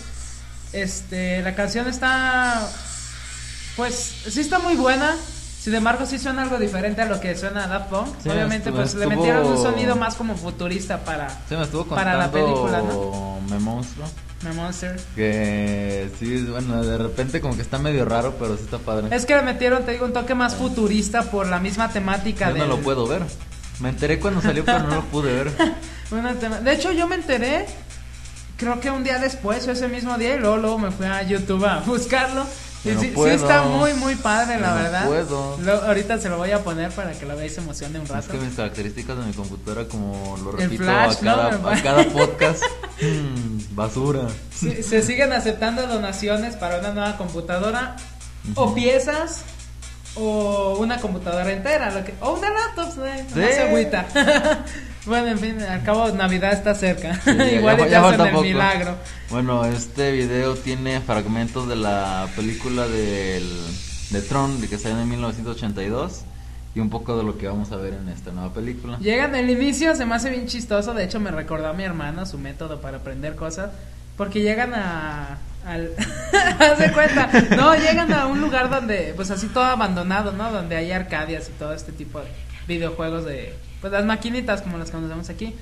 [0.72, 2.66] Este, la canción está,
[3.76, 3.94] pues,
[4.30, 5.14] sí está muy buena.
[5.62, 8.08] Sin embargo, sí suena algo diferente a lo que suena Daft Punk.
[8.24, 11.56] Sí, obviamente, estuvo- pues le metieron un sonido más como futurista para Sí,
[11.90, 13.42] Para la película, ¿no?
[13.50, 14.08] Me Monstruo.
[14.44, 15.00] Me Monster.
[15.16, 19.14] Que sí, bueno, de repente como que está medio raro, pero sí está padre.
[19.14, 22.58] Es que le metieron, te digo, un toque más futurista por la misma temática Yo
[22.58, 23.24] no lo puedo ver.
[23.80, 25.52] Me enteré cuando salió, pero no lo pude ver.
[26.64, 27.66] De hecho, yo me enteré,
[28.58, 31.22] creo que un día después o ese mismo día, y luego, luego me fui a
[31.22, 32.46] YouTube a buscarlo.
[32.84, 33.34] Sí, Yo no sí, sí puedo.
[33.36, 35.06] está muy, muy padre, la no verdad.
[35.08, 35.58] puedo.
[35.62, 38.10] Lo- ahorita se lo voy a poner para que lo veáis se emocione un Es
[38.12, 38.32] rato.
[38.32, 41.68] que mis características de mi computadora, como lo repito flash, a, cada, ¿no?
[41.70, 42.64] a cada podcast,
[43.02, 44.28] mm, basura.
[44.58, 47.98] Sí, se siguen aceptando donaciones para una nueva computadora
[48.56, 49.42] o piezas
[50.16, 53.88] o una computadora entera lo que, o una laptop no, no Sí.
[55.10, 58.26] bueno en fin al cabo Navidad está cerca Sí, ya- igual ya- ya hacen falta
[58.28, 58.44] el poco.
[58.46, 58.96] milagro
[59.30, 63.48] Bueno, este video tiene fragmentos de la película del,
[64.12, 66.22] de Tron, de que salió en 1982,
[66.76, 68.98] y un poco de lo que vamos a ver en esta nueva película.
[69.00, 70.94] Llegan el inicio, se me hace bien chistoso.
[70.94, 73.70] De hecho, me recordó a mi hermana su método para aprender cosas.
[74.18, 75.38] Porque llegan a.
[75.66, 75.92] Al...
[76.60, 77.30] Haz de cuenta.
[77.56, 80.52] No, llegan a un lugar donde, pues así todo abandonado, ¿no?
[80.52, 82.28] Donde hay arcadias y todo este tipo de
[82.68, 83.54] videojuegos de.
[83.82, 85.56] Pues las maquinitas como las conocemos aquí.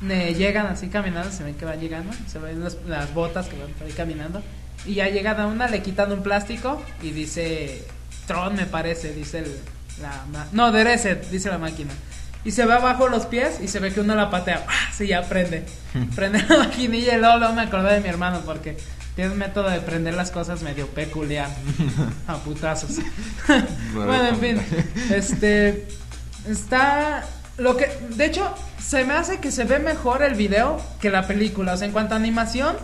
[0.00, 2.12] Llegan así caminando, se ven que van llegando.
[2.26, 4.42] Se ven las, las botas que van por ahí caminando.
[4.86, 7.84] Y ya llegan a una, le quitan un plástico y dice.
[8.26, 9.58] Tron, me parece, dice el.
[10.00, 11.90] La, no, Dereset, dice la máquina.
[12.44, 14.64] Y se ve abajo los pies y se ve que uno la patea.
[14.68, 14.90] ¡Ah!
[14.96, 15.64] Sí, ya prende.
[16.14, 18.76] prende la maquinilla y luego, luego me acordé de mi hermano porque
[19.16, 21.50] tiene un método de prender las cosas medio peculiar.
[22.28, 22.98] a putazos.
[23.92, 24.62] bueno, en fin.
[25.10, 25.88] Este.
[26.48, 27.24] Está.
[27.56, 27.90] Lo que.
[28.10, 31.74] De hecho, se me hace que se ve mejor el video que la película.
[31.74, 32.76] O sea, en cuanto a animación.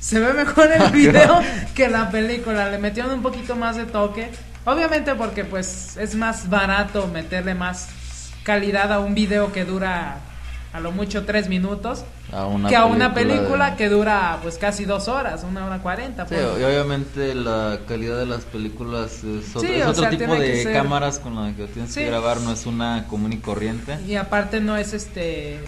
[0.00, 1.40] Se ve mejor el video
[1.74, 2.68] que la película.
[2.70, 4.30] Le metieron un poquito más de toque.
[4.64, 7.88] Obviamente porque pues es más barato meterle más
[8.44, 10.18] calidad a un video que dura
[10.74, 14.58] a lo mucho tres minutos A una que a una película de- que dura pues
[14.58, 16.26] casi dos horas, una hora cuarenta.
[16.26, 16.60] Sí, ponle.
[16.60, 20.34] y obviamente la calidad de las películas es otro, Sí, es o otro sea, tipo
[20.34, 22.00] de ser- cámaras con las que tienes Sí.
[22.00, 23.98] que grabar, no es una común y corriente.
[24.04, 25.60] Y aparte no es este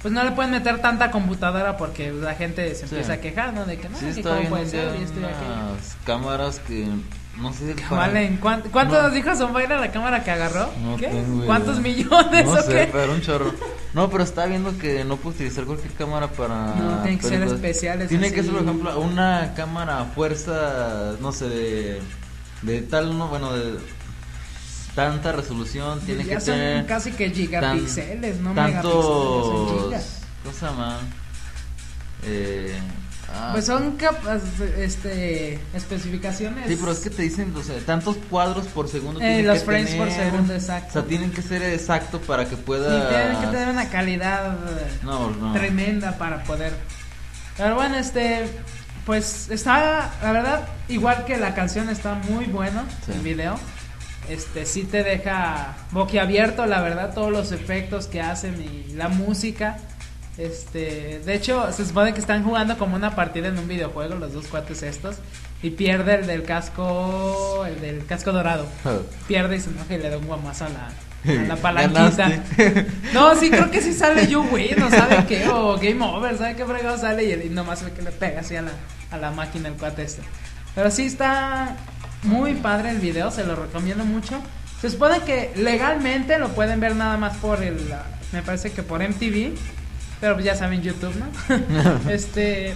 [0.00, 3.64] pues no le pueden meter tanta computadora porque la gente se empieza a quejar, ¿no?
[3.66, 5.72] De que no, que cómo puede ser y esto y aquello.
[5.72, 6.86] unas cámaras que
[7.38, 9.02] no sé Que para- valen, ¿cuán- ¿Cuánto No.
[9.02, 9.30] nos dijo
[9.76, 10.70] la cámara que agarró?
[10.82, 11.08] No ¿Qué?
[11.08, 11.44] tengo.
[11.46, 12.88] ¿Cuántos millones No o sé, qué?
[12.92, 13.52] pero un chorro.
[13.94, 16.74] No, pero está viendo que no puedo utilizar cualquier cámara para.
[16.74, 21.30] No, tienen que ser especiales Tiene que ser, por ejemplo, una cámara a fuerza, no
[21.30, 22.02] sé, de,
[22.62, 23.78] de tal, no, bueno, de
[24.96, 26.00] tanta resolución.
[26.00, 26.86] Tiene ya que son tener.
[26.86, 30.04] casi que tan- gigapíxeles, no megapíxeles, son Tantos.
[30.42, 30.98] ¿Cómo se llama?
[32.24, 32.74] Eh,
[33.32, 34.42] ah, Pues son capas,
[34.78, 36.66] este, especificaciones.
[36.68, 39.20] Sí, pero es que te dicen, o sea, tantos cuadros por segundo.
[39.20, 40.88] Eh, los que frames por segundo, exacto.
[40.90, 43.08] O sea, tienen que ser exacto para que pueda.
[43.08, 44.56] tienen que tener una calidad
[45.02, 45.52] No, no.
[45.52, 46.72] tremenda para poder.
[47.56, 48.46] Pero bueno, este,
[49.06, 53.12] pues está, la verdad, igual que la canción está muy bueno Sí.
[53.12, 53.58] el video.
[54.28, 59.76] Este sí te deja boquiabierto, la verdad, todos los efectos que hacen y la música.
[60.36, 64.32] Este, de hecho, se supone que están jugando como una partida en un videojuego los
[64.32, 65.16] dos cuates estos
[65.62, 68.66] y pierde el del casco, el del casco dorado.
[69.28, 72.42] Pierde y se enoja y le da un guamazo a la, a la palanquita.
[73.12, 76.56] No, sí, creo que sí sale You Win, o sabe qué, o Game Over, ¿sabe
[76.56, 77.24] qué fregado sale?
[77.24, 78.72] Y, y nomás ve que le pega así a la,
[79.12, 80.22] a la máquina el cuate este.
[80.74, 81.76] Pero sí está
[82.24, 84.40] muy padre el video, se lo recomiendo mucho.
[84.80, 87.78] Se supone que legalmente lo pueden ver nada más por el,
[88.32, 89.54] me parece que por MTV,
[90.20, 92.10] pero ya saben YouTube, ¿no?
[92.10, 92.74] este,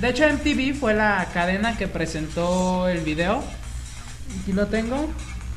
[0.00, 3.42] de hecho MTV fue la cadena que presentó el video.
[4.42, 5.08] Aquí lo tengo.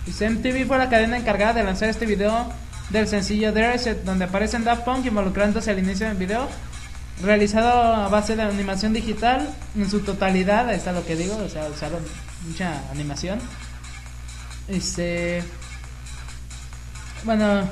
[0.06, 2.52] Dice MTV fue la cadena encargada de lanzar este video
[2.90, 6.48] del sencillo There Is It, donde aparecen Daft Punk involucrándose al inicio del video.
[7.22, 11.50] Realizado a base de animación digital en su totalidad, ahí está lo que digo, o
[11.50, 12.02] sea, usaron
[12.48, 13.40] mucha animación.
[14.68, 15.44] Este.
[17.24, 17.70] Bueno,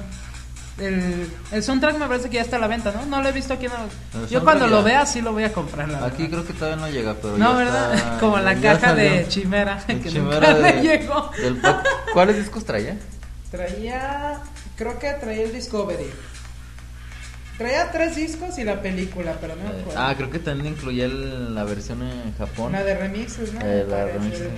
[0.79, 3.05] el, el soundtrack me parece que ya está a la venta, ¿no?
[3.05, 3.67] No lo he visto aquí.
[3.67, 4.27] No.
[4.27, 5.89] Yo cuando lo vea, sí lo voy a comprar.
[5.89, 6.29] La Aquí verdad.
[6.29, 7.93] creo que todavía no llega, pero No, ya ¿verdad?
[7.95, 9.25] está- Como la ya caja de.
[9.27, 11.31] Chimera, El que Chimera nunca llegó.
[11.41, 11.61] del.
[12.13, 12.97] ¿Cuáles discos traía?
[13.51, 14.39] Traía,
[14.75, 16.09] creo que traía el Discovery.
[17.57, 19.99] Traía tres discos y la película, pero no me acuerdo.
[19.99, 22.71] Ah, creo que también incluía el- la versión en Japón.
[22.71, 23.59] La de remixes, ¿no?
[23.61, 24.49] Eh, la parece,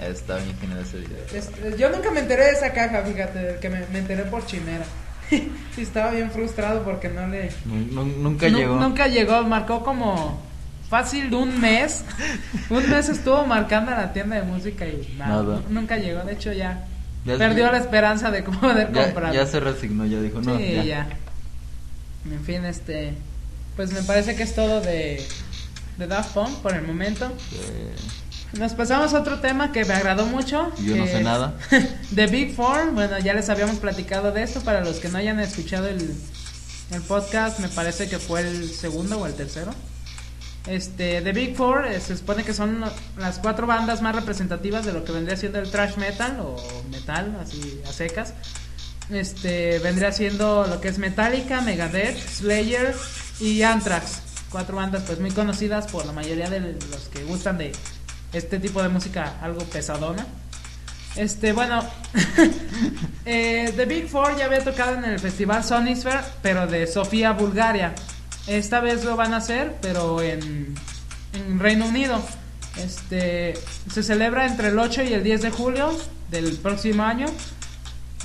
[0.00, 0.10] de.
[0.10, 1.76] Está bien genial ese video.
[1.76, 4.84] Yo nunca me enteré de esa caja, fíjate, que me, me enteré por Chimera.
[5.30, 7.50] y estaba bien frustrado porque no le...
[7.64, 8.76] Nu- nu- nunca Nu- llegó.
[8.76, 10.40] Nunca llegó, marcó como
[10.88, 12.04] fácil un mes.
[12.70, 15.60] un mes estuvo marcando en la tienda de música y nada, Nada.
[15.68, 16.20] nunca llegó.
[16.22, 16.86] De hecho, ya,
[17.24, 19.34] Ya perdió se- la esperanza de poder ya, comprarlo.
[19.34, 20.84] ya se resignó, ya dijo, no, sí, ya.
[20.84, 21.08] ya.
[22.30, 23.14] En fin, este.
[23.76, 25.22] Pues me parece que es todo de,
[25.98, 27.26] de Daft Punk por el momento.
[27.52, 27.94] Eh,
[28.58, 30.72] Nos pasamos a otro tema que me agradó mucho.
[30.82, 31.54] Yo no sé nada.
[32.14, 32.92] The Big Four.
[32.92, 34.60] Bueno, ya les habíamos platicado de esto.
[34.60, 36.14] Para los que no hayan escuchado el,
[36.92, 39.72] el podcast, me parece que fue el segundo o el tercero.
[40.66, 42.84] Este, The Big Four eh, se supone que son
[43.18, 46.56] las cuatro bandas más representativas de lo que vendría siendo el thrash metal o
[46.90, 48.34] metal, así a secas.
[49.10, 52.96] Este, vendría siendo lo que es Metallica, Megadeth, Slayer
[53.38, 54.22] y Anthrax.
[54.50, 57.72] Cuatro bandas pues muy conocidas por la mayoría de los que gustan de
[58.36, 60.26] este tipo de música algo pesadona.
[61.16, 61.82] Este, bueno,
[63.24, 67.94] eh, The Big Four ya había tocado en el festival Sonisphere, pero de Sofía, Bulgaria.
[68.46, 70.74] Esta vez lo van a hacer, pero en,
[71.32, 72.22] en Reino Unido.
[72.76, 73.54] Este,
[73.90, 75.96] se celebra entre el 8 y el 10 de julio
[76.30, 77.26] del próximo año.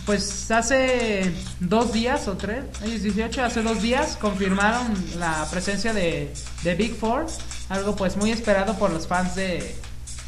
[0.06, 6.34] Pues hace dos días o tres, ellos 18, hace dos días confirmaron la presencia de,
[6.64, 7.28] de Big Four,
[7.70, 9.76] algo pues muy esperado por los fans de,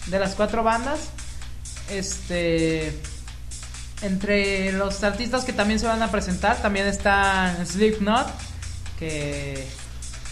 [0.07, 0.99] de las cuatro bandas.
[1.89, 2.93] Este,
[4.01, 8.27] entre los artistas que también se van a presentar, también está Slipknot,
[8.99, 9.65] que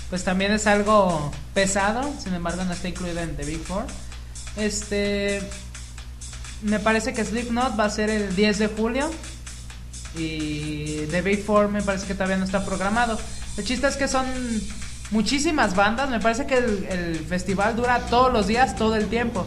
[0.09, 3.85] pues también es algo pesado, sin embargo no está incluido en The Big Four.
[4.57, 5.41] Este,
[6.63, 9.09] me parece que Slipknot va a ser el 10 de julio
[10.15, 13.17] y The Big Four me parece que todavía no está programado.
[13.55, 14.25] El chiste es que son
[15.11, 19.45] muchísimas bandas, me parece que el, festival dura todos los días, todo el tiempo.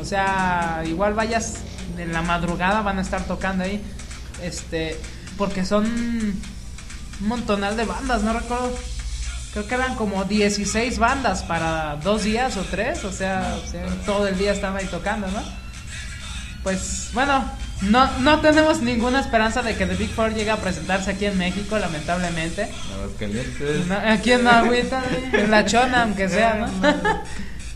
[0.00, 1.58] O sea, igual vayas
[1.98, 3.82] en la madrugada van a estar tocando ahí.
[4.42, 4.98] Este,
[5.36, 6.40] porque son un
[7.20, 8.72] montonal de bandas, no recuerdo.
[9.52, 13.84] Creo que eran como 16 bandas para dos días o tres, o sea, o sea,
[14.06, 15.42] todo el día estaban ahí tocando, ¿no?
[16.62, 17.44] Pues bueno,
[17.82, 21.38] no, no tenemos ninguna esperanza de que The Big Four llegue a presentarse aquí en
[21.38, 22.68] México, lamentablemente.
[22.94, 23.86] Aguascalientes.
[23.86, 25.02] No, aquí en Agüita,
[25.32, 26.68] en la chona, aunque sea, ¿no?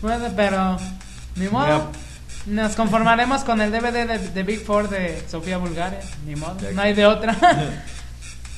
[0.01, 0.77] bueno, pero
[1.35, 1.91] ni modo.
[2.45, 6.81] Nos conformaremos con el DVD de, de Big Four de Sofía Bulgaria, ni modo, no
[6.81, 7.35] hay de otra.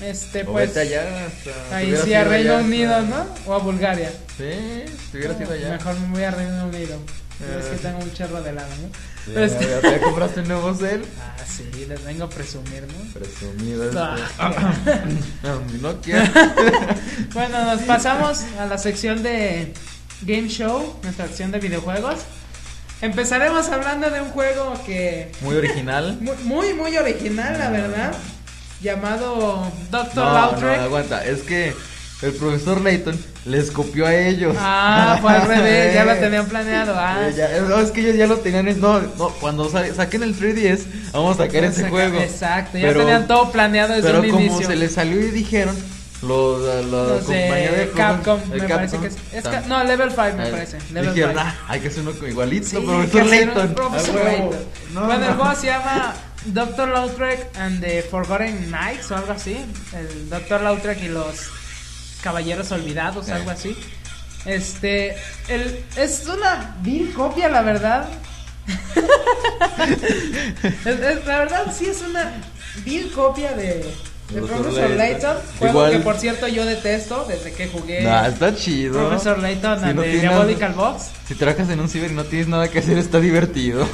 [0.02, 3.26] este, O pues, allá hasta- ahí sí a Reino allá Unido, hasta- ¿no?
[3.45, 4.12] O a Bulgaria.
[4.38, 5.70] Sí, si hubieras ido allá.
[5.70, 7.00] Mejor me voy a Reino Unido.
[7.40, 7.58] Eh.
[7.60, 8.90] Es que tengo un chorro de lado, ¿no?
[9.26, 11.04] Sí, Este- ya, ya compraste un nuevo cel.
[11.22, 13.14] Ah, sí, les vengo a presumir, ¿no?
[13.14, 13.86] Presumido.
[13.86, 14.00] este.
[14.40, 14.74] Ah.
[15.44, 16.32] No, Nokia.
[17.34, 19.74] Bueno, nos pasamos a la sección de
[20.24, 22.16] Game Show, nuestra sección de videojuegos.
[23.02, 26.18] Empezaremos hablando de un juego que Muy original.
[26.20, 28.16] muy muy, muy original, la verdad,
[28.82, 30.80] llamado Doctor No, no, Lautrec.
[30.80, 31.24] aguanta.
[31.24, 31.76] Es que
[32.22, 33.15] el profesor Layton
[33.45, 34.55] les copió a ellos.
[34.59, 36.93] Ah, fue al revés, ya lo tenían planeado.
[36.97, 38.68] Ah, Eh, ya- no, es que ellos ya lo tenían.
[38.68, 42.20] en- No, no, cuando sa- saquen el 3DS, vamos a sacar ese Saca- juego.
[42.20, 44.68] Exacto, ya Pero- tenían todo planeado desde Pero un como inicio.
[44.68, 45.76] se les salió y dijeron,
[46.24, 49.15] los, Los compañía de Capcom, me Capcom, parece que es.
[49.34, 50.78] es ca- no, Level 5 me eh, parece.
[50.91, 51.43] Level dijeron, 5.
[51.47, 53.74] ah, hay que hacer uno igualito, Sí, profesor Layton.
[53.76, 54.51] Profesor A huevo.
[54.51, 54.68] Layton.
[54.95, 56.15] No, bueno, el juego se llama
[56.45, 59.57] Doctor Lautrec and the Forgotten Knights o algo así.
[59.95, 61.51] El Doctor Lautrec y los
[62.28, 63.74] Caballeros Olvidados, algo así.
[64.46, 65.16] Este,
[65.48, 68.06] el, es una vil copia, la verdad.
[70.86, 72.32] Es- es- la verdad, sí es una
[72.84, 73.86] vil copia de,
[74.30, 75.38] de Profesor Professor Layton.
[75.60, 78.94] Juego Igual- que, por cierto, yo detesto desde que jugué Nah, está chido.
[79.08, 81.04] Professor Layton Si no the tienes- Diabolical Box.
[81.28, 83.86] Si trabajas en un ciber y no tienes nada que hacer, está divertido.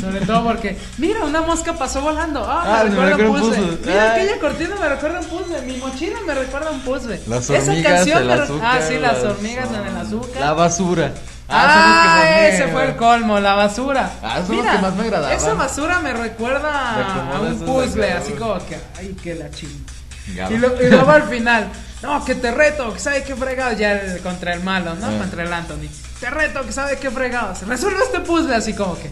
[0.00, 2.42] Sobre todo porque, mira, una mosca pasó volando.
[2.46, 3.76] Ah, Ah, me me recuerda un recuerda un puzzle.
[3.76, 3.86] puzzle.
[3.92, 4.20] Mira, Ay.
[4.22, 5.62] aquella cortina me recuerda un puzzle.
[5.62, 7.20] Mi mochila me recuerda un puzzle.
[7.26, 8.68] Las Esa hormigas, canción el me re- azúcar.
[8.76, 10.40] Ah, sí, las las- hormigas en el azúcar.
[10.40, 11.12] La basura.
[11.52, 14.10] Ah, me- ese fue el colmo, la basura.
[14.22, 15.36] Ah, son los que más me agradaban.
[15.36, 20.50] Esa basura me recuerda a un puzzle, así como que, ay, que la chingada.
[20.50, 21.68] Y, lo- y luego al final,
[22.02, 25.06] no, que te reto, que sabe qué fregados, ya el- contra el malo, ¿no?
[25.06, 25.18] Ah.
[25.18, 25.88] Contra el Anthony.
[26.20, 27.62] Te reto, que sabe qué fregados.
[27.66, 29.10] Resuelve este puzzle así como que.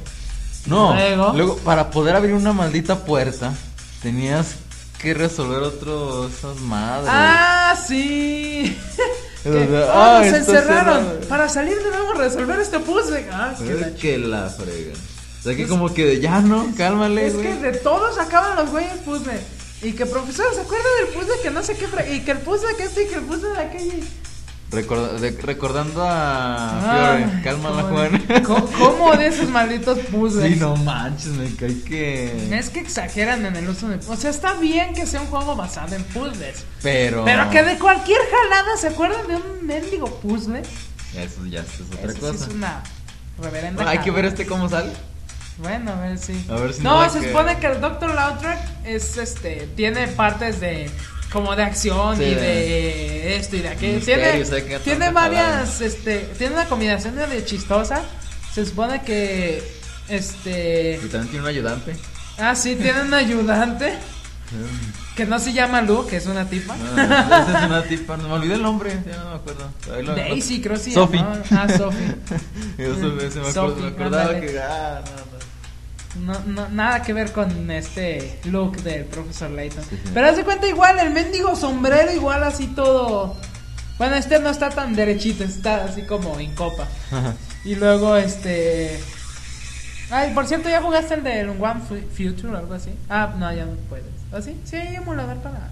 [0.67, 1.33] No, Luego.
[1.35, 1.57] luego.
[1.59, 3.53] para poder abrir una maldita puerta,
[4.03, 4.57] tenías
[5.01, 7.09] que resolver otro esas madres.
[7.11, 8.79] ¡Ah, sí!
[9.43, 11.21] Que, oh, ah, nos encerraron cerrado.
[11.29, 13.27] para salir de nuevo resolver este puzzle.
[13.33, 14.93] Ah, es que la Es que la frega.
[15.39, 17.47] O sea que Es- como que de, ya no, cálmale, Es güey.
[17.47, 19.39] que de todos acaban los güeyes puzzle.
[19.81, 22.75] Y que profesor se acuerda del puzzle que no sé qué y que el puzzle
[22.77, 23.93] que este y que el puzzle de aquello.
[24.71, 28.27] De- recordando a Ah, Fiore, cálmala, ¿cómo- Juan.
[28.45, 30.53] ¿Cómo, cómo de esos malditos puzzles?
[30.53, 32.55] Sí, no manches, me cae que.
[32.55, 33.99] Es que exageran en el uso de.
[34.09, 36.67] O sea, está bien que sea un juego basado en puzzles.
[36.83, 37.25] Pero.
[37.25, 40.61] Pero que de cualquier jalada se acuerdan de un mendigo puzzle.
[41.17, 42.45] Eso ya eso es otra Eso sí cosa.
[42.49, 42.83] es una
[43.41, 43.89] reverenda.
[43.89, 44.93] Hay que ver este cómo sale.
[45.57, 46.45] Bueno, a ver si.
[46.51, 48.15] A ver si no, no se que- supone que el Dr.
[48.15, 49.67] Lautrec es este.
[49.75, 50.91] Tiene partes de.
[51.33, 54.01] Como de acción Sí, y de- esto y de aquello.
[54.05, 54.45] Tiene,
[54.83, 55.81] tiene varias.
[55.81, 56.21] Este.
[56.39, 58.03] Tiene una combinación de chistosa.
[58.53, 59.63] Se supone que.
[60.09, 60.99] Este.
[61.05, 61.97] Y también tiene un ayudante.
[62.39, 63.93] Ah, sí, tiene un ayudante.
[65.19, 66.77] Que no se llama Luke, que es una tipa.
[66.77, 69.69] No, esa es una tipa, no me olvidé el nombre, ya no me acuerdo.
[70.01, 70.93] Lo- Daisy, creo que sí.
[70.93, 71.21] Sophie.
[71.51, 72.15] Ah, Sophie.
[72.79, 74.61] Yo se- se me, acordaba que.
[74.61, 75.38] Ah, no, no.
[76.25, 79.85] No, no, nada que ver con este look del profesor Layton.
[79.85, 80.11] Sí, sí.
[80.13, 83.37] Pero haz de cuenta igual, el mendigo sombrero igual así todo.
[83.99, 86.87] Bueno, este no está tan derechito, está así como en copa.
[87.65, 89.01] Y luego este...
[90.11, 92.91] Ay, por cierto, ¿ya jugaste el del One Fu- Future o algo así?
[93.11, 94.07] Ah, no, ya no puedes.
[94.33, 94.59] ¿Ah, sí?
[94.65, 95.71] Sí, hay emulador para...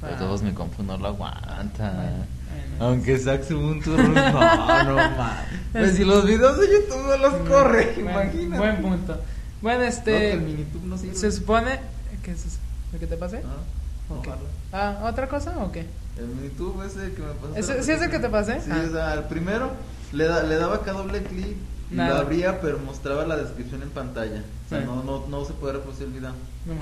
[0.00, 1.90] Pero todos mi compu no lo aguanta.
[1.90, 2.84] Bueno, bueno.
[2.86, 4.02] Aunque Zack Ubuntu no,
[4.84, 5.36] no man.
[5.72, 8.58] Pues si los videos de YouTube no los corre, Buen- imagínate.
[8.58, 9.20] Buen punto.
[9.60, 10.32] Bueno, No, este...
[10.32, 11.14] el minitube no sirve.
[11.16, 11.80] se supone...
[12.22, 12.58] ¿Qué es eso?
[12.92, 13.42] ¿Lo que te pasé?
[13.44, 14.26] Ah, Ok.
[14.26, 14.40] ojalá.
[14.72, 15.86] Ah, ¿otra cosa o qué?
[16.18, 17.54] El minitube ese que me pasó.
[17.56, 18.60] ¿Ese- sí es el que te pasé?
[18.60, 18.84] Sí, Ah.
[18.88, 19.70] o sea, el primero
[20.12, 21.56] le, da- le daba acá doble clic
[21.90, 22.10] y Nada.
[22.10, 24.42] lo abría, pero mostraba la descripción en pantalla.
[24.66, 24.84] O sea, Sí.
[24.86, 26.32] no, no, no se puede reproducir el video.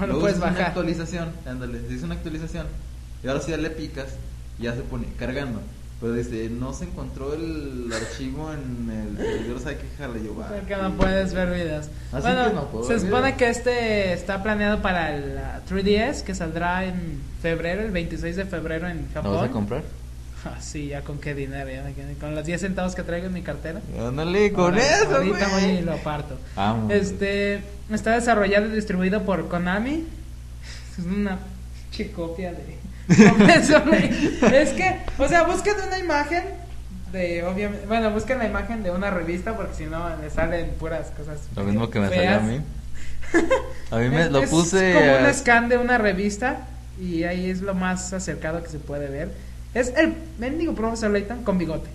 [0.00, 0.56] Luego puedes bajar.
[0.56, 2.66] una actualización, ándale, hizo una actualización.
[3.22, 4.06] Y ahora si ya le picas,
[4.58, 5.60] ya se pone cargando.
[5.98, 10.18] Pero dice, no se encontró el archivo en el servidor, ¿sabe qué jala?
[10.22, 10.48] Yo, va.
[10.48, 11.86] Porque no puedes ver videos.
[12.12, 13.38] Así bueno, que no puedo se ver supone videos.
[13.38, 18.44] que este está planeado para el uh, 3DS, que saldrá en febrero, el 26 de
[18.44, 19.34] febrero en ¿Lo Japón.
[19.36, 19.82] vas a comprar?
[20.44, 23.26] Ah, sí, ya con qué dinero, ya me quedé- con los 10 centavos que traigo
[23.26, 23.80] en mi cartera.
[23.98, 26.36] Ándale, con Ahora- eso, Ahorita voy y lo parto.
[26.54, 26.92] Vamos.
[26.92, 30.04] Este está desarrollado y distribuido por Konami.
[30.96, 31.38] Es una
[31.90, 32.76] pinche copia de.
[33.08, 36.44] Es que, o sea, busquen una imagen
[37.12, 41.08] de, obviamente, bueno, busquen la imagen de una revista porque si no le salen puras
[41.16, 41.38] cosas.
[41.54, 42.60] Lo mismo que me salió a mí.
[43.90, 44.92] A mí me Es- lo es puse.
[44.94, 46.66] como un scan de una revista
[47.00, 49.30] y ahí es lo más acercado que se puede ver.
[49.74, 51.88] Es el mendigo profesor Layton con bigote.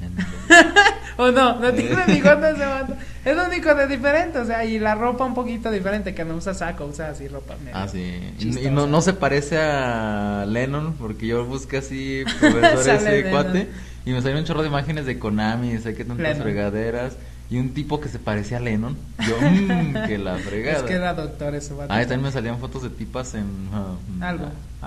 [1.20, 2.94] O no, no tiene bigote ese vato.
[3.24, 6.36] Es lo único de diferente, o sea, y la ropa un poquito diferente, que no
[6.36, 7.98] usa saco, usa así ropa medio Ah, sí.
[8.38, 8.68] Y, chistosa.
[8.68, 13.30] y no, no se parece a Lennon, porque yo busqué así profesor ese Lennon.
[13.32, 13.68] cuate,
[14.06, 16.42] y me salieron un chorro de imágenes de Konami, sé que tantas Lennon.
[16.42, 17.14] fregaderas,
[17.50, 18.96] y un tipo que se parecía a Lennon.
[19.26, 20.76] Yo, mmm, que la fregada.
[20.78, 21.92] Es que era doctor ese vato.
[21.92, 23.46] Ah, también me salían fotos de tipas en...
[23.72, 24.46] ah, mm, Algo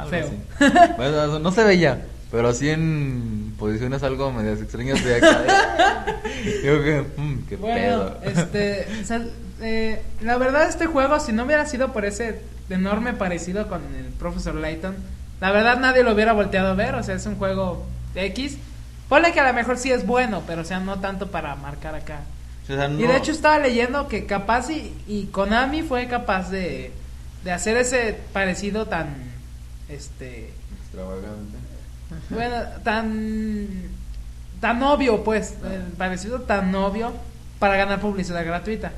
[0.10, 0.28] feo.
[0.28, 0.74] así.
[0.96, 5.44] Bueno, no se veía, pero así en posiciones algo medias extrañas de acá.
[6.64, 8.20] Yo que, mmm, qué Bueno, pedo.
[8.24, 9.22] este, o sea,
[9.62, 14.06] eh, la verdad este juego, si no hubiera sido por ese enorme parecido con el
[14.18, 14.96] Profesor Layton,
[15.42, 18.58] la verdad nadie lo hubiera volteado a ver, o sea, es un juego X.
[19.10, 21.96] Ponle que a lo mejor sí es bueno, pero o sea, no tanto para marcar
[21.96, 22.22] acá.
[22.64, 26.92] O sea, Y de hecho estaba leyendo que capaz y, y Konami fue capaz de,
[27.44, 29.08] de hacer ese parecido tan,
[29.90, 30.54] este,
[30.84, 31.58] Extravagante.
[32.30, 33.68] Bueno, tan
[34.60, 37.14] tan obvio, pues, el parecido tan obvio
[37.60, 38.92] para ganar publicidad gratuita.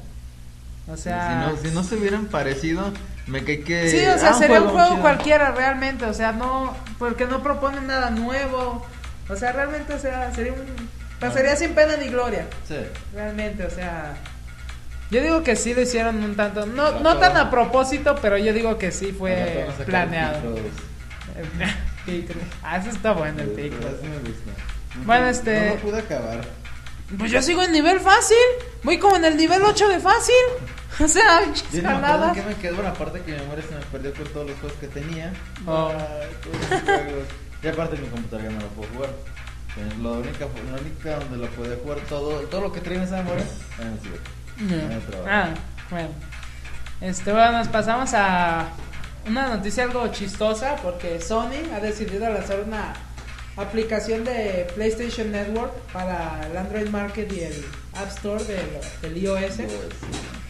[0.91, 2.91] O sea, si, no, si no se hubieran parecido,
[3.27, 3.89] me cae que.
[3.89, 5.01] sí, o sea, ah, sería un juego chido.
[5.01, 8.85] cualquiera realmente, o sea, no porque no propone nada nuevo.
[9.29, 10.89] O sea, realmente, o sea, sería un
[11.19, 12.45] pasaría sin pena ni gloria.
[12.67, 12.75] Sí.
[13.13, 14.15] Realmente, o sea,
[15.09, 18.51] yo digo que sí lo hicieron un tanto, no no tan a propósito, pero yo
[18.51, 20.55] digo que sí fue planeado.
[22.63, 23.89] Ah, eso está bueno el Pero picro.
[23.89, 24.51] ese me gusta.
[24.97, 26.41] No Bueno, este- No lo pude acabar.
[27.17, 28.37] Pues yo sigo en nivel fácil.
[28.83, 30.35] Voy como en el nivel 8 de fácil.
[30.99, 31.41] O sea,
[31.71, 32.75] Yo no me en qué me quedó.
[32.75, 35.33] Bueno, aparte que mi memoria se me perdió con todos los juegos que tenía.
[35.65, 35.91] Oh.
[35.91, 36.27] Ay,
[36.85, 37.27] juegos.
[37.63, 39.09] Y aparte mi computadora ya no lo puedo jugar.
[39.09, 43.03] Eh, La única, la única donde lo podía jugar todo, todo lo que trae en
[43.03, 43.43] esa memoria.
[44.03, 44.87] Sirve.
[44.93, 45.43] No trabaja.
[45.45, 45.49] Ah,
[45.89, 46.09] bueno.
[47.01, 48.67] Este, bueno, nos pasamos a
[49.27, 52.93] una noticia algo chistosa porque Sony ha decidido lanzar una
[53.57, 57.65] aplicación de PlayStation Network para el Android Market y el
[57.95, 58.67] App Store del,
[59.01, 59.57] del iOS.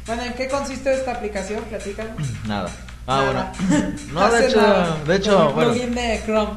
[0.08, 1.62] Bueno, ¿en qué consiste esta aplicación?
[1.64, 2.16] Platícanos.
[2.48, 2.70] Nada.
[3.06, 3.54] Ah, Nada.
[3.70, 3.94] bueno.
[4.14, 4.98] No, de hecho, nada.
[5.06, 5.72] de hecho, Con bueno.
[5.74, 6.52] plugin de Chrome.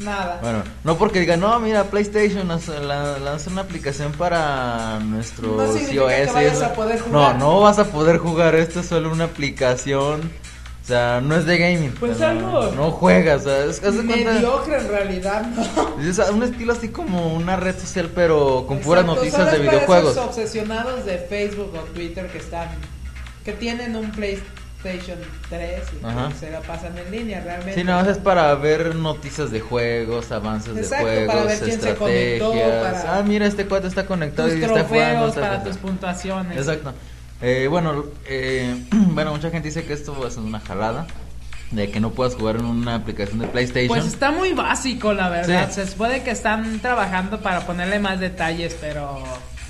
[0.00, 0.38] Nada.
[0.42, 5.74] Bueno, no porque digan, no, mira, PlayStation lanza la- lanza una aplicación para nuestros No
[5.86, 6.32] que iOS.
[6.32, 6.64] vayas eso.
[6.66, 7.36] a poder No, jugar.
[7.36, 8.56] no vas a poder jugar.
[8.56, 10.32] Esto es solo una aplicación.
[10.92, 11.92] Sea, no es de gaming.
[11.98, 13.42] Pues algo No, juegas.
[13.42, 14.02] O sea, es, cuenta-
[14.34, 16.02] Mediocre en realidad, ¿no?
[16.06, 20.18] es un estilo así como una red social, pero con puras noticias de videojuegos.
[20.18, 22.68] obsesionados de Facebook o Twitter que están
[23.42, 25.16] que tienen un PlayStation
[25.48, 26.28] 3 y Ajá.
[26.28, 27.74] que se la pasan en línea realmente.
[27.74, 31.80] Sí, no, es para ver noticias de juegos, avances Exacto, de para juegos, ver quién
[31.80, 33.02] se conectó, estrategias.
[33.04, 34.86] para Ah, mira, este cuate está conectado tus y está jugando.
[34.88, 36.58] trofeos está- para está- tus puntuaciones.
[36.58, 36.92] Exacto.
[37.44, 38.76] Eh, bueno, eh,
[39.14, 41.06] bueno, mucha gente dice que esto es una jalada.
[41.70, 43.88] De que no puedas jugar en una aplicación de PlayStation.
[43.88, 45.68] Pues está muy básico, la verdad.
[45.70, 45.76] Sí.
[45.76, 49.22] Se supone que están trabajando para ponerle más detalles, pero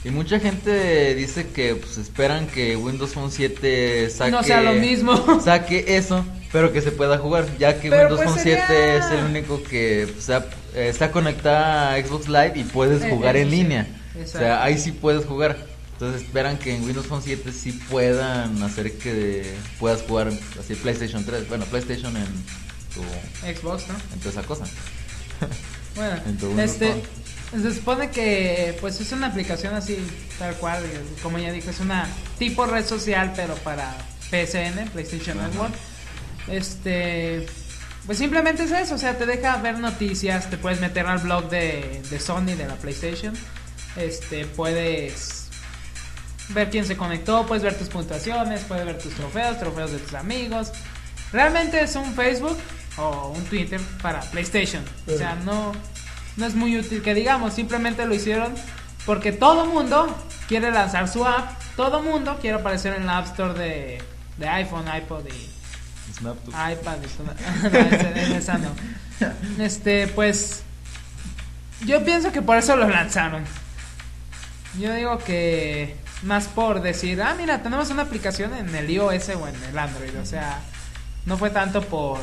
[0.05, 4.33] Y mucha gente dice que pues, esperan que Windows Phone 7 saque.
[4.33, 5.41] no sea lo mismo.
[5.45, 6.25] Saque eso.
[6.51, 9.25] pero que se pueda jugar, ya que Pero, Windows pues, Phone sería- 7 es el
[9.27, 13.45] único que o sea, eh, está conectada a Xbox Live y puedes Eh, jugar eso
[13.45, 13.87] en sí, línea.
[14.21, 15.57] O sea, ahí sí puedes jugar.
[16.03, 21.25] Entonces esperan que en Windows Phone 7 sí puedan hacer que puedas jugar así PlayStation
[21.25, 22.27] 3, bueno, PlayStation en
[22.93, 23.03] tu
[23.47, 23.95] Xbox, ¿no?
[24.13, 24.65] en toda esa cosa.
[25.95, 27.05] Bueno, En tu Windows este,
[27.53, 27.63] Phone.
[27.63, 29.97] se supone que pues es una aplicación así,
[30.41, 30.83] tal cual,
[31.23, 33.95] como ya dijo, es una tipo red social, pero para
[34.31, 35.49] PSN, PlayStation Ajá.
[35.49, 35.75] Network.
[36.49, 37.47] Este,
[38.07, 41.49] pues simplemente es eso, o sea, te deja ver noticias, te puedes meter al blog
[41.49, 43.35] de, de Sony, de la PlayStation.
[43.97, 45.42] Este, puedes
[46.49, 50.15] ver quién se conectó, puedes ver tus puntuaciones, puedes ver tus trofeos, trofeos de tus
[50.15, 50.73] amigos.
[51.33, 52.59] Realmente es un Facebook
[52.97, 54.85] o un Twitter para PlayStation.
[55.07, 55.73] O sea, no,
[56.37, 58.55] no es muy útil que digamos, simplemente lo hicieron
[59.07, 60.15] porque todo mundo
[60.49, 64.03] quiere lanzar su app, todo mundo quiere aparecer en la App Store de,
[64.37, 65.53] de iPhone, iPod y
[66.21, 66.99] iPad.
[68.17, 68.71] en esa no.
[69.59, 70.63] Este, pues
[71.87, 73.45] yo pienso que por eso lo lanzaron.
[74.79, 79.49] Yo digo que más por decir, ah, mira, tenemos una aplicación en el iOS o
[79.49, 80.19] en el Android.
[80.23, 80.61] O sea,
[81.27, 82.19] no fue tanto por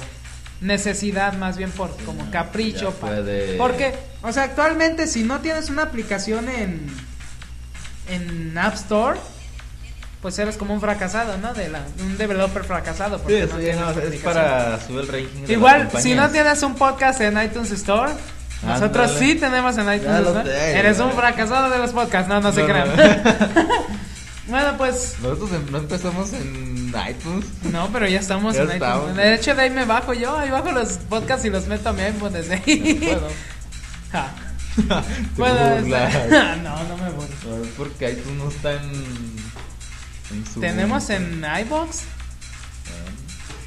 [0.62, 2.92] necesidad, más bien por como no, capricho.
[2.94, 6.88] puede- Porque, o sea, actualmente si no tienes una aplicación en,
[8.10, 9.20] en App Store,
[10.22, 11.54] pues eres como un fracasado, ¿no?
[11.54, 13.18] De la, un developer fracasado.
[13.20, 15.46] Sí, porque eso no no, es para subir el ranking.
[15.48, 18.12] Igual, si no tienes un podcast en iTunes Store,
[18.64, 22.62] nosotros sí tenemos en iTunes sé, Eres un fracasado de los podcasts, no, no se
[22.62, 22.90] No, crean.
[22.90, 23.68] no.
[24.48, 27.46] bueno, pues, Nosotros em- no empezamos en iTunes.
[27.72, 29.04] no, pero ya estamos Ya en estamos.
[29.12, 29.16] iTunes.
[29.18, 31.94] De hecho, de ahí me bajo yo, ahí bajo los podcasts y los meto a
[31.94, 33.00] mi iPhone desde ahí.
[33.04, 33.28] Bueno,
[34.12, 34.28] Ja.
[35.38, 35.60] Bueno,
[36.64, 37.30] no, no me burlo.
[37.48, 38.92] No, es porque iTunes no está en.
[40.32, 42.04] en su- Tenemos en iBox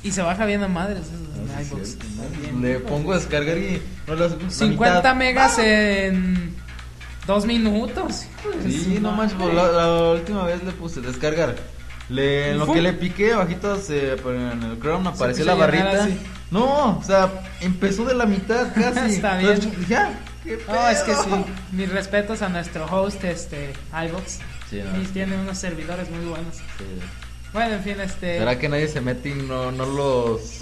[0.02, 1.21] y se baja viendo madres esos no, en sí,
[2.60, 3.82] Le pongo a descargar y.
[4.06, 5.14] No, la- la 50 mitad.
[5.16, 6.54] megas en
[7.26, 8.26] dos minutos.
[8.64, 9.54] Sí, no manches, madre.
[9.54, 11.54] la, la última vez le puse descargar.
[12.08, 16.08] Le, en lo que le piqué, abajito se, en el Chrome apareció puso la barrita.
[16.50, 17.30] No, o sea,
[17.60, 19.14] empezó de la mitad casi.
[19.14, 19.52] Está bien.
[19.52, 21.24] Entonces, ya, qué No, es que pedo.
[21.24, 21.30] sí.
[21.72, 23.72] Mis respetos a nuestro host, este,
[24.08, 24.40] iBox.
[24.68, 26.56] Sí, no, y tiene unos servidores muy buenos.
[26.56, 26.84] Sí.
[27.52, 28.38] Bueno, en fin, este.
[28.38, 30.60] ¿Será que nadie se mete y no, no los.?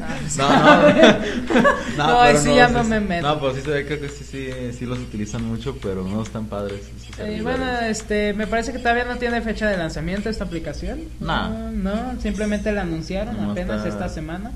[0.00, 0.38] Ah, sí.
[0.38, 0.48] no,
[1.96, 2.06] no.
[2.06, 3.26] No, ahí pero sí ya no me meto.
[3.26, 6.46] No, pero sí se ve que sí, sí, sí los utilizan mucho, pero no están
[6.46, 6.82] padres.
[7.16, 7.42] servidores.
[7.42, 11.04] bueno, este, me parece que todavía no tiene fecha de lanzamiento esta aplicación.
[11.18, 11.48] No.
[11.48, 14.52] no, no, simplemente la anunciaron No apenas está- esta semana.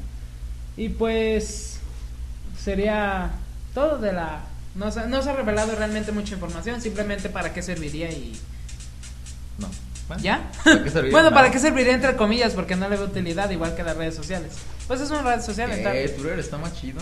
[0.76, 1.78] Y pues
[2.62, 3.30] sería
[3.72, 4.40] todo de la
[4.74, 8.34] no se, no se ha revelado realmente mucha información, simplemente para qué serviría y
[9.58, 9.68] No.
[10.08, 10.50] Bueno, ¿Ya?
[10.64, 11.12] ¿para qué serviría?
[11.12, 12.52] bueno, ¿para qué serviría entre comillas?
[12.54, 14.52] Porque no le veo utilidad, igual que las redes sociales.
[14.86, 15.94] Pues es una red social, está.
[15.96, 17.00] Eh, Twitter está más chido.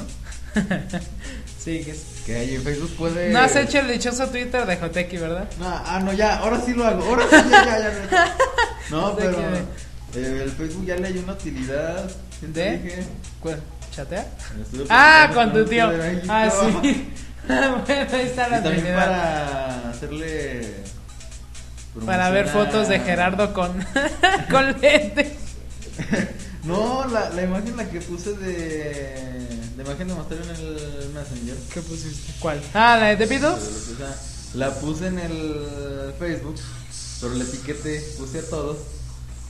[1.58, 2.02] sí, que es.
[2.24, 3.30] Que ahí en Facebook puede.
[3.30, 5.48] No has hecho el dichoso Twitter de Joteki, ¿verdad?
[5.58, 7.04] No, ah, no, ya, ahora sí lo hago.
[7.04, 8.10] Ahora sí, ya, ya, ya.
[8.10, 8.36] ya.
[8.90, 9.38] No, ¿De pero.
[10.14, 12.10] eh, el Facebook ya le hay una utilidad.
[12.38, 12.78] ¿Quién te ¿De?
[12.78, 13.04] dije?
[13.40, 13.60] ¿Cuál?
[13.94, 14.26] ¿Chatea?
[14.62, 15.90] Estuve Ah, con tu tío.
[16.28, 17.08] Ah, sí.
[17.46, 18.96] bueno, ahí está Y la también utilidad.
[18.96, 20.74] para hacerle.
[22.04, 23.72] Para ver fotos de Gerardo con,
[24.50, 25.32] con lentes.
[26.64, 29.46] No, la, la imagen la que puse de.
[29.76, 31.56] La imagen de mostrar en el Messenger.
[31.72, 32.32] ¿Qué pusiste?
[32.40, 32.58] ¿Cuál?
[32.72, 33.90] Ah, la de The Beatles.
[33.92, 34.16] O sea,
[34.54, 36.56] la puse en el Facebook,
[37.20, 38.78] pero le etiqueté, puse a todos.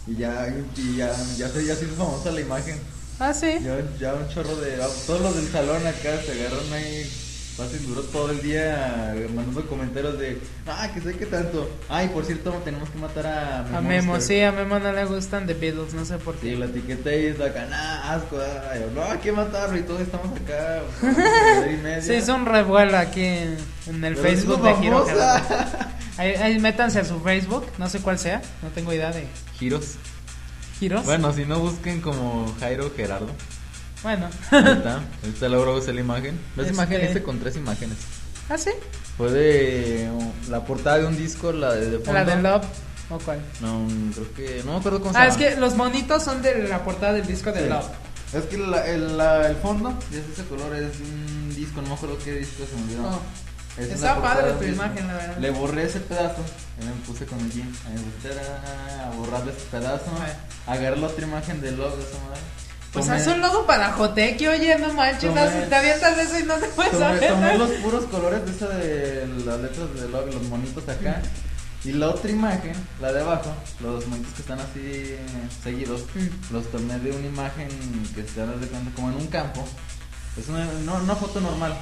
[0.08, 2.80] Y ya, y ya, ya, se, ya se hizo famosa la imagen.
[3.20, 3.58] Ah, sí.
[3.62, 4.76] Ya, ya un chorro de.
[5.06, 7.08] Todos los del salón acá se agarraron ahí.
[7.56, 10.40] Fácil duró todo el día mandando comentarios de.
[10.66, 11.70] Ah, que sé que tanto.
[11.88, 14.38] Ay, por cierto, tenemos que matar a A Memo, Monster".
[14.38, 16.56] sí, a Memo no le gustan The Beatles, no sé por Sí, qué.
[16.56, 18.38] la etiqueté y está acá, nah, asco.
[18.72, 20.82] ay, no, hay que matarlo y todos estamos acá.
[21.70, 22.02] y media.
[22.02, 25.06] Se hizo un revuelo aquí en, en el Pero Facebook de Giro.
[26.16, 29.26] Ahí, ahí métanse a su Facebook, no sé cuál sea, no tengo idea de
[29.58, 29.94] Giros.
[30.80, 31.04] giros.
[31.04, 33.28] Bueno, si no busquen como Jairo Gerardo.
[34.04, 34.28] Bueno.
[34.52, 35.00] Ahí está.
[35.24, 36.38] Ahorita logro usar la imagen.
[36.52, 37.96] Esa Este- imagen hice con tres imágenes.
[38.48, 38.70] ah, sí.
[39.16, 42.12] Fue de uh, la portada de un disco, la de, de fondo.
[42.12, 42.64] La de Love
[43.10, 43.40] o cuál.
[43.60, 44.62] No, creo que.
[44.64, 45.32] No me acuerdo cómo se Ah, llama.
[45.32, 47.68] es que los monitos son de la portada del disco de Sí.
[47.68, 47.86] Love.
[48.34, 51.94] Es que la- el, la- el fondo es ese color, es un disco, no me
[51.94, 53.08] acuerdo qué disco se me olvidó.
[53.16, 53.20] Oh.
[53.76, 55.36] Esa es Está padre tu imagen, la verdad.
[55.38, 56.42] Le borré ese pedazo
[56.80, 57.72] y me puse con el jean.
[57.86, 60.04] A a borrarle ese pedazo.
[60.22, 60.32] Ay.
[60.66, 62.40] Agarré la otra imagen del logo, esa madre.
[62.94, 66.38] Pues Tomé- haz un logo para Joteki, oye, no manches, Tomé- haz- te avientas eso
[66.38, 67.28] y no te puedes Tomé, saber.
[67.30, 71.20] tomé los puros colores de esa de las letras del logo, los monitos acá.
[71.84, 72.72] Y la otra imagen,
[73.02, 75.16] la de abajo, los monitos que están así
[75.62, 76.52] seguidos, Mm.
[76.54, 77.68] los tomé de una imagen
[78.14, 79.66] que se da de cuenta como en un campo.
[80.38, 81.74] Es una, no, una foto normal.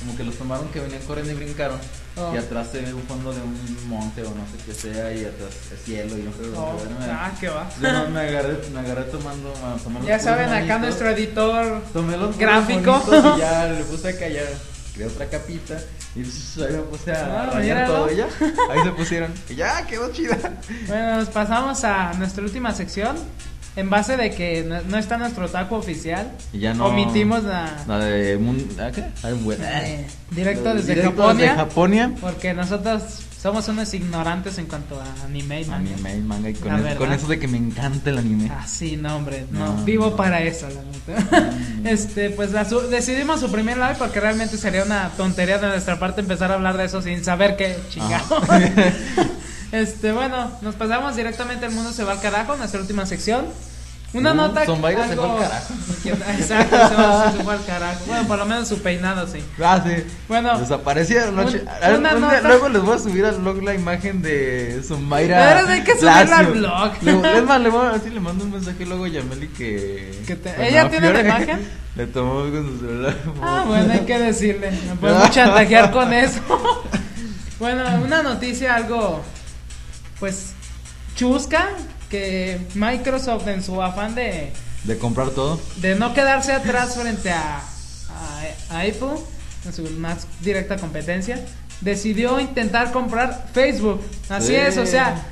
[0.00, 1.78] Como que los tomaron que venían corriendo y brincaron.
[2.16, 2.32] Oh.
[2.34, 5.12] Y atrás se ve un fondo de un monte o no sé qué sea.
[5.12, 7.68] Y atrás es cielo y no sé Oh, me- ah, qué va.
[7.80, 9.52] Yo no, me agarré, me agarré tomando.
[9.52, 11.82] bueno, Ya saben, acá nuestro editor.
[11.92, 13.02] Tomé los puros gráfico.
[13.36, 14.42] y ya le puse acá, ya
[14.94, 15.78] creé otra capita.
[16.16, 18.10] Y ahí me puse a Ah, rayar todo.
[18.10, 18.26] Ya,
[18.70, 19.32] ahí se pusieron.
[19.50, 20.36] Y ya, quedó chida.
[20.86, 23.16] Bueno, nos pasamos a nuestra última sección.
[23.76, 26.86] En base de que no, no está nuestro taco oficial, Y ya no.
[26.86, 28.38] omitimos la, La de.
[28.80, 29.04] ¿ah, ¿Qué?
[29.22, 29.64] Ay, bueno.
[29.64, 31.44] eh, directo desde Directo Japonia.
[31.44, 32.12] desde Japonia.
[32.20, 33.02] Porque nosotros
[33.40, 35.76] somos unos ignorantes en cuanto a anime y manga.
[35.94, 36.50] Anime y manga.
[36.50, 36.98] Y con, eso, verdad.
[36.98, 38.50] con eso de que me encanta el anime.
[38.52, 40.16] Ah, sí, no, hombre, no, No, vivo no.
[40.16, 40.82] para eso, la
[41.22, 41.50] neta.
[41.88, 46.20] este, pues la su- decidimos suprimir live porque realmente sería una tontería de nuestra parte
[46.22, 48.42] empezar a hablar de eso sin saber qué chingado.
[49.72, 53.46] este, bueno, nos pasamos directamente al mundo se va al carajo, nuestra última sección.
[54.12, 55.74] Una Uh, nota Zombaira se fue algo- al carajo.
[56.36, 58.00] Exacto, se va- se fue al carajo.
[58.08, 59.38] Bueno, por lo menos su peinado sí.
[59.62, 60.02] Ah, sí.
[60.26, 61.38] Bueno, Desaparecieron.
[61.38, 61.62] un- noche.
[61.96, 65.54] una Un nota- Luego les voy a subir al blog la imagen de Zumaira.
[65.54, 66.92] Pero hay que subirla al blog.
[67.02, 70.22] Le, es más, le, voy a, así le mando un mensaje luego a Yameli que.
[70.26, 71.68] Que te- cuando ¿Ella tiene la imagen?
[71.94, 73.16] Le tomó con su celular.
[73.42, 74.72] Ah, bueno, hay que decirle.
[74.88, 76.40] Me podemos chantajear con eso.
[77.60, 79.22] bueno, una noticia algo,
[80.20, 80.50] pues,
[81.16, 81.68] chusca,
[82.08, 84.52] que Microsoft en su afán de,
[84.84, 85.60] De comprar todo.
[85.76, 89.18] de no quedarse atrás frente a, a, a Apple,
[89.64, 91.44] en su más directa competencia,
[91.80, 94.00] decidió intentar comprar Facebook.
[94.28, 94.54] Así Sí.
[94.54, 95.22] es, o sea,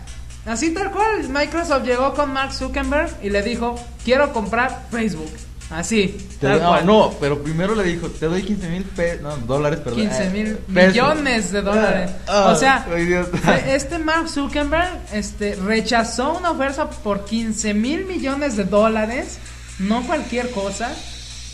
[0.47, 3.75] así tal cual, Microsoft llegó con Mark Zuckerberg y le dijo,
[4.05, 5.31] quiero comprar Facebook.
[5.71, 6.87] Así, Te tal doy- no, cual.
[6.87, 8.87] no, pero primero le dijo, te doy 15 mil
[9.23, 10.01] no, dólares, perdón.
[10.01, 10.59] 15 mil eh,
[10.89, 12.11] millones de dólares.
[12.27, 13.59] Ah, o sea, ah, idiota.
[13.59, 19.39] este Mark Zuckerberg este, rechazó una oferta por 15 mil millones de dólares,
[19.79, 20.91] no cualquier cosa,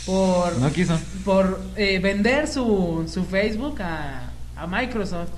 [0.05, 0.97] por, No quiso.
[1.25, 5.29] por eh, vender su, su Facebook a, a Microsoft.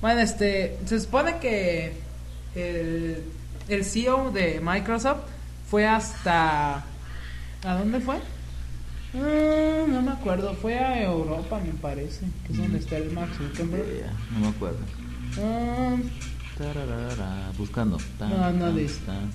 [0.00, 1.92] Bueno, este, se supone que
[2.56, 3.22] el,
[3.68, 5.20] el CEO de Microsoft
[5.70, 6.84] fue hasta...
[7.66, 8.16] ¿A dónde fue?
[9.14, 13.30] Ah, no me acuerdo, fue a Europa me parece, que es donde está el Mark
[13.36, 13.84] Zuckerberg.
[14.32, 14.78] No me acuerdo.
[15.38, 15.96] Ah,
[17.58, 17.98] buscando.
[18.18, 19.00] Tan, No, no tan, dice.
[19.04, 19.28] tan.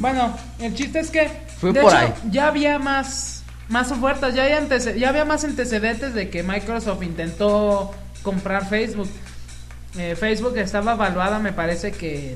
[0.00, 1.28] Bueno, el chiste es que
[1.58, 2.12] Fue de por hecho, ahí.
[2.30, 3.36] ya había más
[3.68, 7.90] más ofertas, ya había, antece- ya había más antecedentes de que Microsoft intentó
[8.22, 9.08] comprar Facebook.
[9.98, 12.34] Eh, Facebook estaba evaluada, me parece que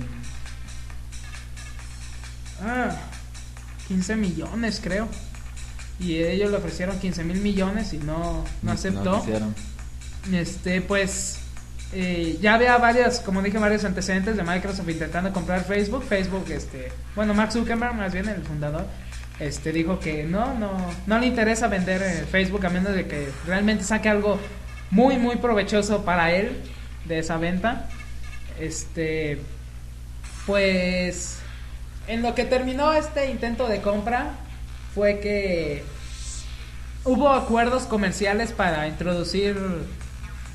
[2.62, 2.90] ah,
[3.92, 5.06] 15 millones, creo.
[6.00, 9.20] Y ellos le ofrecieron 15 mil millones y no, no aceptó.
[9.20, 9.54] quisieron.
[10.32, 11.38] Este, pues
[11.92, 16.04] eh, ya había varias, como dije, varios antecedentes de Microsoft intentando comprar Facebook.
[16.04, 18.86] Facebook, este, bueno, Mark Zuckerberg, más bien el fundador,
[19.38, 20.72] este, dijo que no, no,
[21.06, 24.40] no le interesa vender eh, Facebook a menos de que realmente saque algo
[24.90, 26.62] muy, muy provechoso para él
[27.04, 27.88] de esa venta.
[28.58, 29.38] Este,
[30.46, 31.41] pues,
[32.08, 34.32] en lo que terminó este intento de compra
[34.94, 35.82] fue que
[37.04, 39.56] hubo acuerdos comerciales para introducir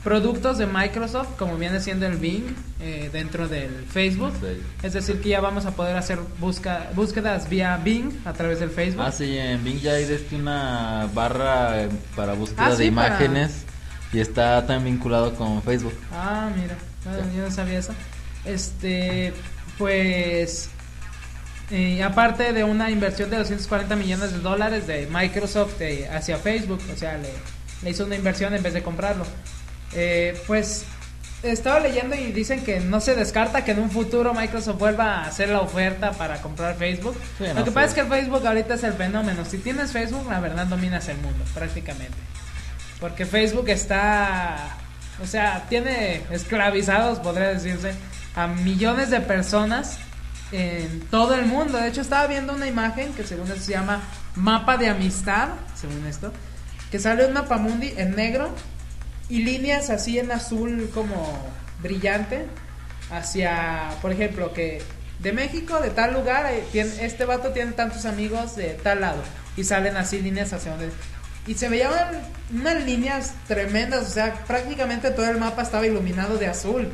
[0.04, 2.46] productos de Microsoft, como viene siendo el Bing,
[2.80, 4.32] eh, dentro del Facebook.
[4.40, 4.62] Sí.
[4.84, 8.70] Es decir, que ya vamos a poder hacer busca, búsquedas vía Bing a través del
[8.70, 9.04] Facebook.
[9.06, 12.86] Ah, sí, en Bing ya hay desde una barra eh, para búsqueda Ah, de para-
[12.86, 13.64] imágenes
[14.14, 15.94] y está también vinculado con Facebook.
[16.14, 16.78] Ah, mira,
[17.36, 17.94] yo no sabía eso.
[18.46, 19.34] Este,
[19.78, 20.70] pues,
[21.70, 26.82] eh, aparte de una inversión de 240 millones de dólares de Microsoft eh, hacia Facebook,
[26.94, 27.30] o sea, le,
[27.84, 29.26] le hizo una inversión en vez de comprarlo.
[29.94, 30.86] Eh, pues,
[31.44, 35.26] estaba leyendo y dicen que no se descarta que en un futuro Microsoft vuelva a
[35.28, 37.18] hacer la oferta para comprar Facebook.
[37.38, 39.46] Sí, Lo que pasa es que el Facebook ahorita es el fenómeno.
[39.46, 42.16] Si tienes Facebook, la verdad dominas el mundo, prácticamente.
[43.00, 44.78] Porque Facebook está,
[45.22, 47.94] o sea, tiene esclavizados, podría decirse,
[48.36, 50.00] a millones de personas
[50.52, 51.78] en todo el mundo.
[51.78, 54.02] De hecho, estaba viendo una imagen que según esto se llama
[54.36, 56.32] mapa de amistad, según esto,
[56.92, 58.50] que sale un mapamundi en negro
[59.30, 61.38] y líneas así en azul como
[61.82, 62.46] brillante
[63.12, 64.82] hacia, por ejemplo, que
[65.20, 69.24] de México, de tal lugar, eh, este vato tiene tantos amigos de tal lado
[69.56, 70.92] y salen así líneas hacia donde...
[71.48, 71.94] Y se veían
[72.54, 76.90] unas líneas tremendas, o sea, prácticamente todo el mapa estaba iluminado de azul.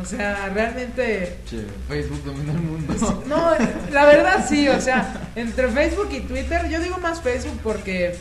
[0.00, 1.38] O sea, realmente...
[1.48, 3.24] Che, Facebook domina el mundo.
[3.26, 3.50] No,
[3.92, 8.16] la verdad sí, o sea, entre Facebook y Twitter, yo digo más Facebook porque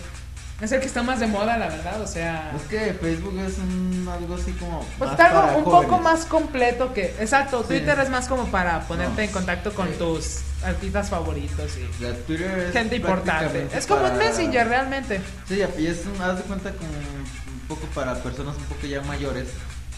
[0.61, 2.51] es el que está más de moda, la verdad, o sea...
[2.55, 4.83] Es que Facebook es un, algo así como...
[4.97, 5.87] Pues más algo para un jóvenes.
[5.89, 7.15] poco más completo que...
[7.19, 7.67] Exacto, Sí.
[7.67, 9.27] Twitter es más como para ponerte No.
[9.27, 9.93] en contacto con Sí.
[9.99, 13.67] tus artistas favoritos y Twitter es gente importante.
[13.73, 15.21] Es como un Messenger realmente.
[15.47, 19.01] Sí, y es un, haz de cuenta como un poco para personas un poco ya
[19.03, 19.45] mayores.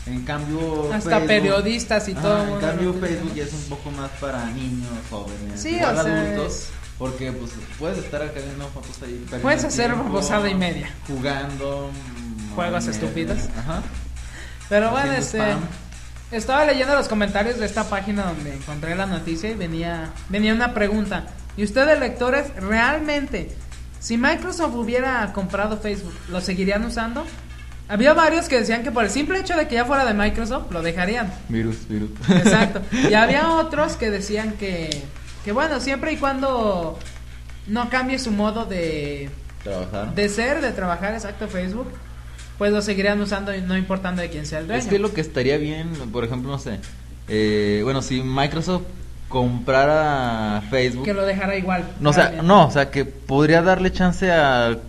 [0.07, 4.09] En cambio, Hasta Facebook- periodistas y todo En cambio, Facebook ya es un poco más
[4.19, 6.69] para niños, jóvenes, Sí, igual o sea, adultos.
[6.97, 9.25] Porque pues puedes estar acá viendo fotos ahí.
[9.41, 10.89] Puedes hacer babosada y media.
[11.07, 11.89] Jugando.
[12.55, 13.37] Juegos estúpidos.
[13.57, 13.81] Ajá.
[14.69, 15.39] Pero bueno, este...
[15.39, 15.59] spam.
[16.31, 20.73] Estaba leyendo los comentarios de esta página donde encontré la noticia y venía, venía una
[20.73, 21.25] pregunta.
[21.57, 23.53] ¿Y ustedes, lectores, realmente,
[23.99, 27.25] si Microsoft hubiera comprado Facebook, ¿lo seguirían usando?
[27.87, 30.71] Había varios que decían que por el simple hecho de que ya fuera de Microsoft,
[30.71, 31.31] lo dejarían.
[31.49, 32.09] Virus, virus.
[32.29, 32.81] Exacto.
[33.09, 34.89] Y había otros que decían que,
[35.43, 36.97] que bueno, siempre y cuando
[37.67, 39.29] no cambie su modo de,
[39.63, 40.15] Trabajar.
[40.15, 41.91] de ser, de trabajar, exacto, Facebook,
[42.57, 44.81] pues lo seguirían usando y no importando de quién sea el dueño.
[44.81, 46.79] Es que lo que estaría bien, por ejemplo, no sé.
[47.27, 48.83] eh, bueno, si Microsoft
[49.27, 51.05] comprara Facebook.
[51.05, 51.85] Que lo dejara igual.
[51.99, 54.81] No, o sea, no, o sea, que podría darle chance al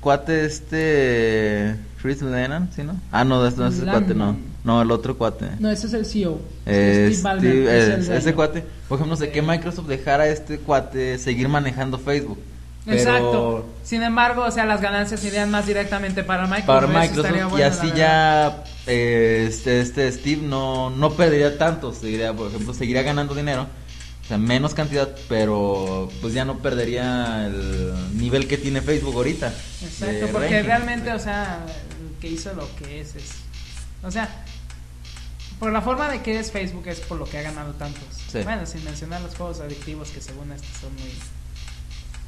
[0.00, 1.76] cuate este.
[2.02, 2.94] Chris Lennon, ¿sí, no?
[3.12, 4.36] Ah, no, no es cuate, no.
[4.64, 5.46] No, el otro cuate.
[5.58, 6.38] No, ese es el CEO.
[6.66, 8.36] Eh, Steve Ballmer, Steve- es el ese dueño.
[8.36, 12.38] cuate, por ejemplo, no sé, que Microsoft dejara a este cuate seguir manejando Facebook.
[12.86, 13.66] Pero Exacto.
[13.84, 16.66] Sin embargo, o sea, las ganancias irían más directamente para Microsoft.
[16.66, 22.48] para Microsoft y así ya eh, este, este Steve no, no perdería tanto, seguiría, por
[22.48, 23.66] ejemplo, seguiría ganando dinero,
[24.30, 29.52] sea, menos cantidad, pero pues ya no perdería el nivel que tiene Facebook ahorita.
[29.82, 30.66] Exacto, porque ranking.
[30.66, 31.66] realmente, o sea,
[32.00, 33.24] el que hizo lo que es, es.
[34.04, 34.44] O sea,
[35.58, 38.04] por la forma de que es Facebook es por lo que ha ganado tantos.
[38.30, 38.40] Sí.
[38.44, 41.12] Bueno, sin mencionar los juegos adictivos que según estos son muy.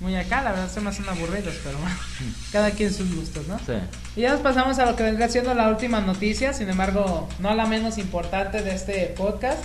[0.00, 1.94] Muy acá, la verdad se me hacen aburridos, pero bueno,
[2.52, 3.58] cada quien sus gustos, ¿no?
[3.60, 3.74] Sí.
[4.16, 7.54] Y ya nos pasamos a lo que vendría siendo la última noticia, sin embargo, no
[7.54, 9.62] la menos importante de este podcast.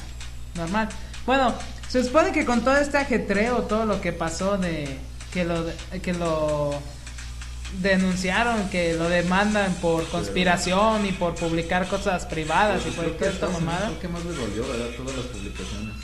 [0.55, 0.89] normal.
[1.27, 1.55] Bueno,
[1.89, 4.99] se supone que con todo este ajetreo, todo lo que pasó de
[5.33, 5.65] que lo
[6.03, 6.75] que lo
[7.81, 13.49] denunciaron, que lo demandan por conspiración y por publicar cosas privadas y por toda esta
[13.49, 13.91] mamada.
[14.01, 14.87] que más les dolió, ¿verdad?
[14.97, 15.95] Todas las publicaciones.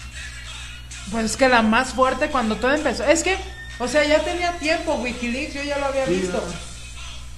[1.11, 3.05] Pues es que la más fuerte cuando todo empezó.
[3.05, 3.36] Es que,
[3.78, 6.43] o sea, ya tenía tiempo Wikileaks, yo ya lo había Sí, visto.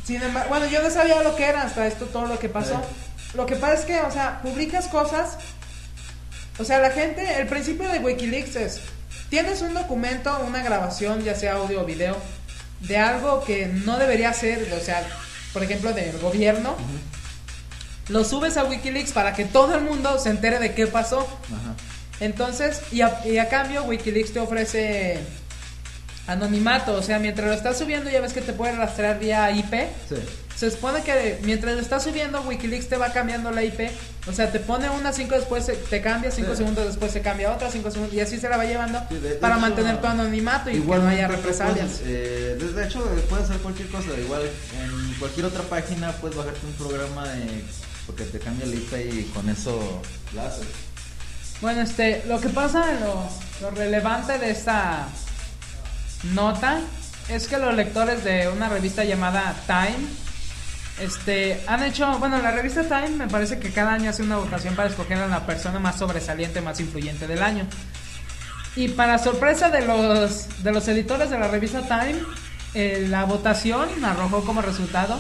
[0.07, 2.75] Sin embargo, bueno, yo no sabía lo que era hasta esto, todo lo que pasó.
[2.75, 3.04] Sí.
[3.35, 5.39] Lo que pasa es que, o sea, publicas cosas.
[6.59, 8.81] O sea, la gente, el principio de Wikileaks es:
[9.29, 12.17] tienes un documento, una grabación, ya sea audio o video,
[12.81, 15.05] de algo que no debería ser, o sea,
[15.53, 16.77] por ejemplo, del gobierno.
[18.09, 21.27] Lo subes a Wikileaks para que todo el mundo se entere de qué pasó.
[22.21, 25.19] Entonces, y a, y a cambio, Wikileaks te ofrece
[26.27, 26.95] anonimato.
[26.95, 29.73] O sea, mientras lo estás subiendo, ya ves que te puede rastrear vía IP.
[30.09, 30.17] Sí.
[30.57, 33.91] Se supone que mientras lo estás subiendo, Wikileaks te va cambiando la IP.
[34.29, 36.59] O sea, te pone una 5 después, se- te cambia 5 Sí.
[36.59, 38.15] segundos después, se cambia otra 5 segundos.
[38.15, 40.75] Y así se la va llevando Sí, de- de para hecho, mantener tu anonimato y
[40.81, 42.01] que no haya represalias.
[42.05, 44.09] eh, de- hecho, puedes hacer cualquier cosa.
[44.19, 47.65] Igual en cualquier otra página puedes bajarte un programa de.
[48.07, 50.01] Porque te cambia la IP y con eso
[50.35, 50.67] la haces.
[51.61, 53.27] Bueno, este, lo que pasa, lo,
[53.63, 55.09] lo relevante de esta
[56.33, 56.81] nota
[57.29, 60.07] es que los lectores de una revista llamada Time,
[61.01, 64.77] este, han hecho, bueno, la revista Time me parece que cada año hace una votación
[64.77, 67.67] para escoger a la persona más sobresaliente, más influyente del año.
[68.77, 72.17] Y para sorpresa de los, de los editores de la revista Time,
[72.75, 75.19] eh, la votación arrojó como resultado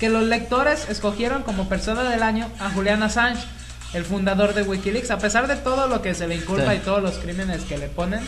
[0.00, 3.44] que los lectores escogieron como persona del año a Julian Assange,
[3.94, 5.10] el fundador de Wikileaks.
[5.10, 6.76] A pesar de todo lo que se le inculpa Sí.
[6.76, 8.20] y todos los crímenes que le ponen,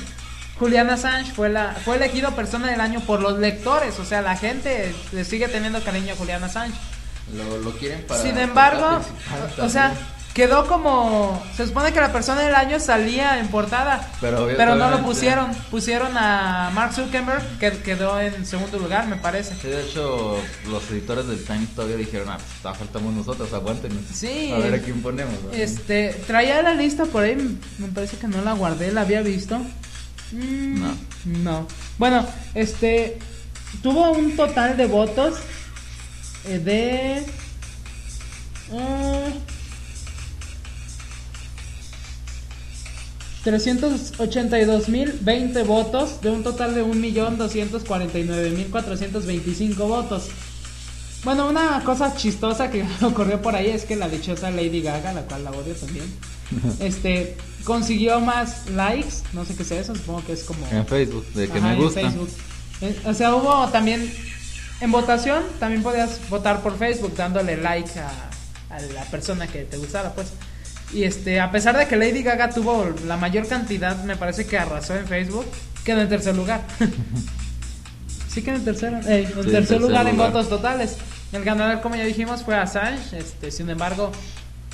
[0.60, 3.98] Julian Assange fue, la, fue elegido persona del año por los lectores.
[3.98, 6.78] O sea, la gente le sigue teniendo cariño a Julian Assange.
[7.34, 8.20] Lo, lo quieren para.
[8.20, 9.00] Sin embargo,
[9.56, 9.94] para o sea,
[10.34, 11.42] quedó como.
[11.56, 14.06] Se supone que la persona del año salía en portada.
[14.20, 15.50] Pero, Pero no lo pusieron.
[15.70, 19.54] Pusieron a Mark Zuckerberg, que quedó en segundo lugar, me parece.
[19.62, 20.36] Sí, de hecho,
[20.68, 24.02] los editores del Times todavía dijeron, ah, pues faltamos nosotros, aguántenos.
[24.12, 24.52] Sí.
[24.52, 25.36] A ver a quién ponemos.
[25.52, 29.58] Este, traía la lista por ahí, me parece que no la guardé, la había visto.
[30.32, 30.97] Mm, No.
[31.24, 31.66] No.
[31.98, 33.19] Bueno, este,
[33.82, 35.35] tuvo un total de votos
[36.47, 37.27] eh, de...
[38.73, 39.28] ah,
[43.44, 50.28] 382.020 votos de un total de 1.249.425 votos.
[51.24, 55.23] Bueno, una cosa chistosa que ocurrió por ahí es que la dichosa Lady Gaga, la
[55.23, 56.05] cual la odio también,
[56.81, 60.66] este, consiguió más likes, no sé qué sea eso, supongo que es como...
[60.70, 62.01] En Facebook, de que Ajá, me en gusta.
[62.01, 62.28] Facebook.
[62.81, 64.12] Eh, O sea, hubo también,
[64.81, 68.10] en votación, también podías votar por Facebook dándole like a,
[68.74, 70.28] a la persona que te gustara, pues.
[70.93, 74.59] Y este, a pesar de que Lady Gaga tuvo la mayor cantidad, me parece que
[74.59, 75.47] arrasó en Facebook,
[75.85, 76.62] quedó en tercer lugar.
[78.28, 80.32] sí quedó en tercero, eh, en en tercer, tercer lugar, en lugar.
[80.32, 80.97] votos totales.
[81.32, 83.16] El ganador, como ya dijimos, fue Assange.
[83.18, 84.10] Este, sin embargo,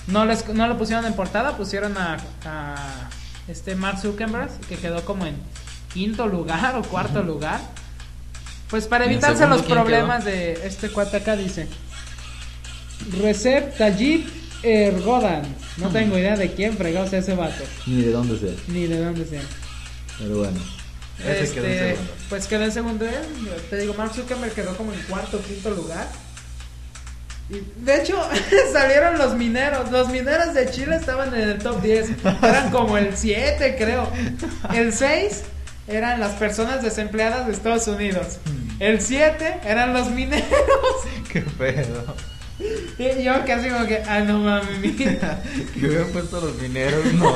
[0.06, 3.08] no les no lo pusieron en portada, pusieron a, a
[3.48, 5.36] este Mark Zuckerberg, que quedó como en
[5.92, 7.60] quinto lugar o cuarto lugar.
[8.70, 11.68] Pues para ¿Y en evitarse segundo los problemas de este cuate acá dice
[13.20, 14.26] Recep Tayyip
[14.62, 15.42] Erdogan.
[15.76, 18.52] No tengo idea de quién fregó sea ese vato, Ni de dónde sea.
[18.68, 19.42] ni de dónde sea.
[20.18, 20.58] Pero bueno.
[21.18, 22.12] Ese quedó en Este, segundo.
[22.28, 23.14] pues quedó en segundo él.
[23.70, 26.08] Te digo, Mark Zuckerberg quedó como en cuarto o quinto lugar.
[27.48, 28.20] De hecho,
[28.72, 29.90] salieron los mineros.
[29.92, 32.10] Los mineros de Chile estaban en el top 10.
[32.42, 34.08] Eran como el 7, creo.
[34.74, 35.42] El 6
[35.88, 38.38] eran las personas desempleadas de Estados Unidos.
[38.80, 40.44] El 7 eran los mineros.
[41.32, 42.14] Qué pedo.
[42.98, 44.38] Y yo casi como que, ah, no
[44.80, 45.40] mira.
[45.78, 47.30] Que hubieran puesto los mineros, no.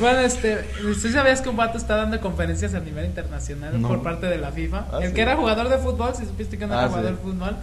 [0.00, 3.86] Bueno, este, ¿tú sabías que un vato está dando conferencias a nivel internacional No.
[3.88, 4.86] por parte de la FIFA?
[4.92, 5.14] Ah, el sí.
[5.14, 7.16] que era jugador de fútbol, si supiste que no Ah, era jugador sí.
[7.16, 7.56] de fútbol,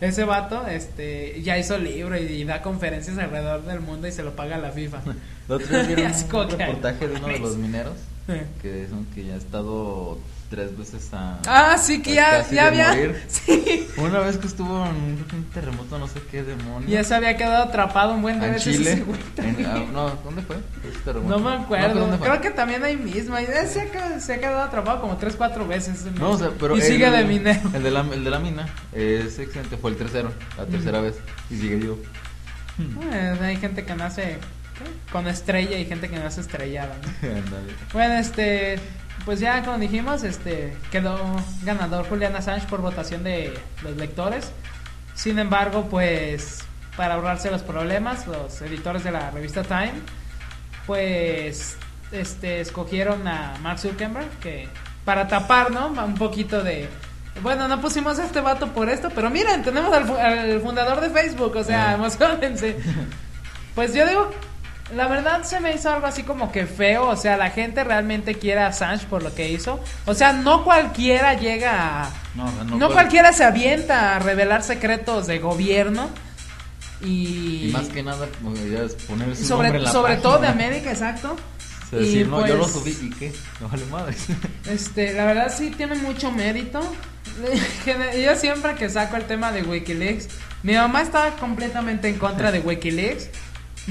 [0.00, 4.22] ese vato, este, ya hizo libro y, y da conferencias alrededor del mundo y se
[4.22, 5.02] lo paga la FIFA.
[5.48, 7.94] El otro día vieron Así un reportaje de uno de los mineros
[8.62, 10.18] que dicen que ya ha estado
[10.54, 11.38] tres veces a.
[11.46, 12.92] Ah, sí, que ya, había,
[13.28, 16.88] sí, Una vez que estuvo en un, terremoto, no sé qué demonio.
[16.88, 18.92] ya se había quedado atrapado un buen de en veces Chile.
[18.92, 20.56] ese güey En- ah, no, ¿dónde fue?
[20.88, 21.38] Ese terremoto.
[21.38, 25.00] No me acuerdo, creo que también ahí mismo, ahí se ha, se ha quedado atrapado
[25.00, 26.00] como 3, 4 veces.
[26.00, 27.60] ese No, o sea, pero y el- sigue de minero.
[27.74, 31.14] El de la, el de la mina es excelente, fue el tercero, la tercera vez
[31.50, 31.98] y sigue vivo.
[33.12, 34.38] Eh, hay gente que nace
[34.78, 35.12] ¿qué?
[35.12, 36.96] con estrella y gente que nace estrellada.
[37.22, 37.28] ¿no?
[37.28, 37.72] Ándale.
[37.92, 38.78] Bueno, este,
[39.24, 41.18] pues ya como dijimos, este, quedó
[41.62, 44.52] ganador Julian Assange por votación de los lectores.
[45.14, 46.64] Sin embargo, pues,
[46.96, 49.94] para ahorrarse los problemas, los editores de la revista Time,
[50.86, 51.76] pues,
[52.12, 54.68] este, escogieron a Mark Zuckerberg, que
[55.04, 55.88] para tapar, ¿no?
[55.88, 56.88] Un poquito de,
[57.42, 61.10] bueno, no pusimos a este vato por esto, pero miren, tenemos al, al fundador de
[61.10, 61.94] Facebook, o sea, Eh.
[61.98, 62.76] emocionense.
[63.74, 64.30] Pues yo digo,
[64.94, 68.34] la verdad se me hizo algo así como que feo, o sea, la gente realmente
[68.34, 69.80] quiere a Assange por lo que hizo.
[70.04, 72.10] O sea, no cualquiera llega a...
[72.34, 76.10] No, No, puede- cualquiera se avienta a revelar secretos de gobierno.
[77.00, 80.46] Y, Y más que nada, pues, poner su sobre, nombre en la sobre todo de
[80.48, 80.64] página.
[80.66, 81.36] América, exacto.
[81.36, 84.26] O sea, Y decir, no, yo lo pues- subí y qué, no vale madres.
[84.68, 86.80] Este, la verdad sí tiene mucho mérito.
[88.24, 90.28] Yo siempre que saco el tema de Wikileaks,
[90.62, 93.28] mi mamá está completamente en contra de Wikileaks.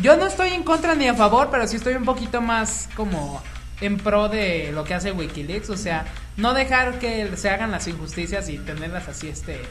[0.01, 3.41] Yo no estoy en contra ni a favor, pero sí estoy un poquito más como
[3.81, 6.05] en pro de lo que hace Wikileaks, o sea,
[6.37, 9.61] no dejar que se hagan las injusticias y tenerlas así este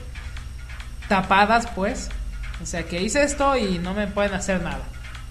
[1.09, 2.09] tapadas, pues.
[2.63, 4.83] O sea, que hice esto y no me pueden hacer nada.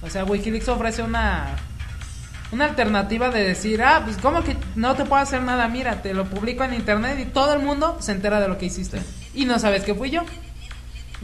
[0.01, 1.55] O sea, Wikileaks ofrece una
[2.51, 6.13] una alternativa de decir, ah, pues como que no te puedo hacer nada, mira, te
[6.13, 9.01] lo publico en internet y todo el mundo se entera de lo que hiciste.
[9.33, 10.23] Y no sabes que fui yo.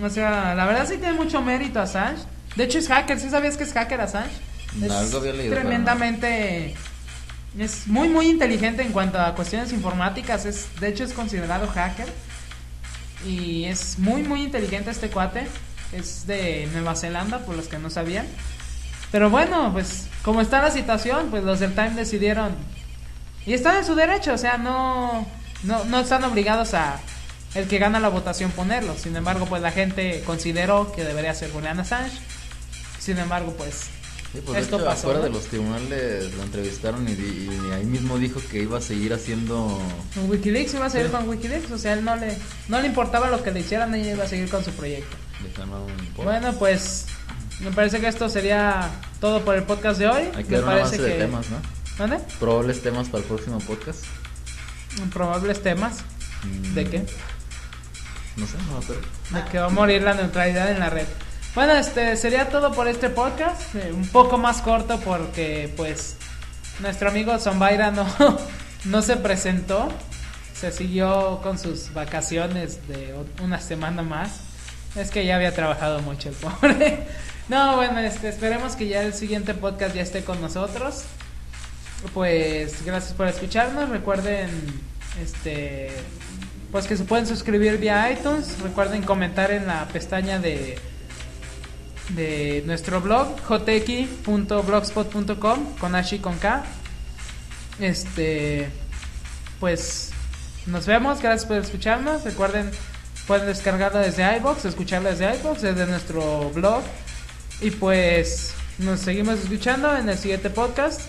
[0.02, 2.23] O sea, la verdad sí tiene mucho mérito Assange.
[2.57, 4.31] De hecho es hacker, ¿sí sabías que es hacker Assange?
[4.84, 6.75] Es Algo había leído, tremendamente...
[7.57, 10.45] Es muy, muy inteligente en cuanto a cuestiones informáticas.
[10.45, 12.07] Es, de hecho es considerado hacker.
[13.25, 15.47] Y es muy, muy inteligente este cuate.
[15.91, 18.27] Es de Nueva Zelanda, por los que no sabían.
[19.11, 22.55] Pero bueno, pues como está la situación, pues los del Time decidieron.
[23.45, 25.27] Y están en su derecho, o sea, no,
[25.63, 26.99] no, no están obligados a
[27.55, 28.95] el que gana la votación ponerlo.
[28.97, 32.17] Sin embargo, pues la gente consideró que debería ser Julian Assange.
[33.07, 33.85] Sin embargo, pues
[34.34, 35.23] Sí, pues de Esto hecho, pasó, afuera ¿no?
[35.23, 39.79] de los tribunales lo entrevistaron y, ahí mismo dijo que iba a seguir haciendo...
[40.13, 41.13] con Wikileaks iba a seguir Sí.
[41.13, 44.11] con Wikileaks, o sea, él no le, no le importaba lo que le hicieran, ella
[44.11, 45.15] iba a seguir con su proyecto.
[45.55, 46.17] Post.
[46.17, 47.05] Bueno, pues
[47.61, 48.89] me parece que esto sería
[49.21, 50.23] todo por el podcast de hoy.
[50.35, 51.57] Hay que me dar un parece avance de temas, ¿no?
[51.97, 52.19] ¿Dónde?
[52.41, 54.03] Probables temas para el próximo podcast.
[55.13, 55.99] Probables temas.
[56.43, 57.05] Mm, ¿De qué?
[58.35, 58.99] No sé, no, pero.
[59.39, 61.05] De que va a morir la neutralidad en la red.
[61.57, 63.73] Bueno, este sería todo por este podcast.
[63.73, 66.15] eh, un poco más corto porque, pues,
[66.81, 68.05] nuestro amigo Zombaira no,
[68.85, 69.89] no se presentó.
[70.53, 74.39] Se siguió con sus vacaciones de una semana más.
[74.95, 77.07] Es que ya había trabajado mucho el pobre.
[77.49, 81.05] No, bueno, este, esperemos que ya el siguiente podcast ya esté con nosotros.
[82.13, 83.89] Pues gracias por escucharnos.
[83.89, 84.51] Recuerden,
[85.19, 85.89] este,
[86.71, 88.61] pues que se pueden suscribir vía iTunes.
[88.61, 90.77] Recuerden comentar en la pestaña de
[92.09, 96.63] de nuestro blog jteki.blogspot.com con H y con K.
[97.79, 98.69] Este,
[99.59, 100.11] pues
[100.65, 101.21] nos vemos.
[101.21, 102.23] Gracias por escucharnos.
[102.23, 102.71] Recuerden,
[103.27, 106.84] pueden descargarlo desde iBox, escucharlo desde iBox, desde nuestro blog.
[107.61, 111.01] Y pues nos seguimos escuchando en el siguiente podcast.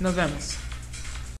[0.00, 0.67] Nos vemos.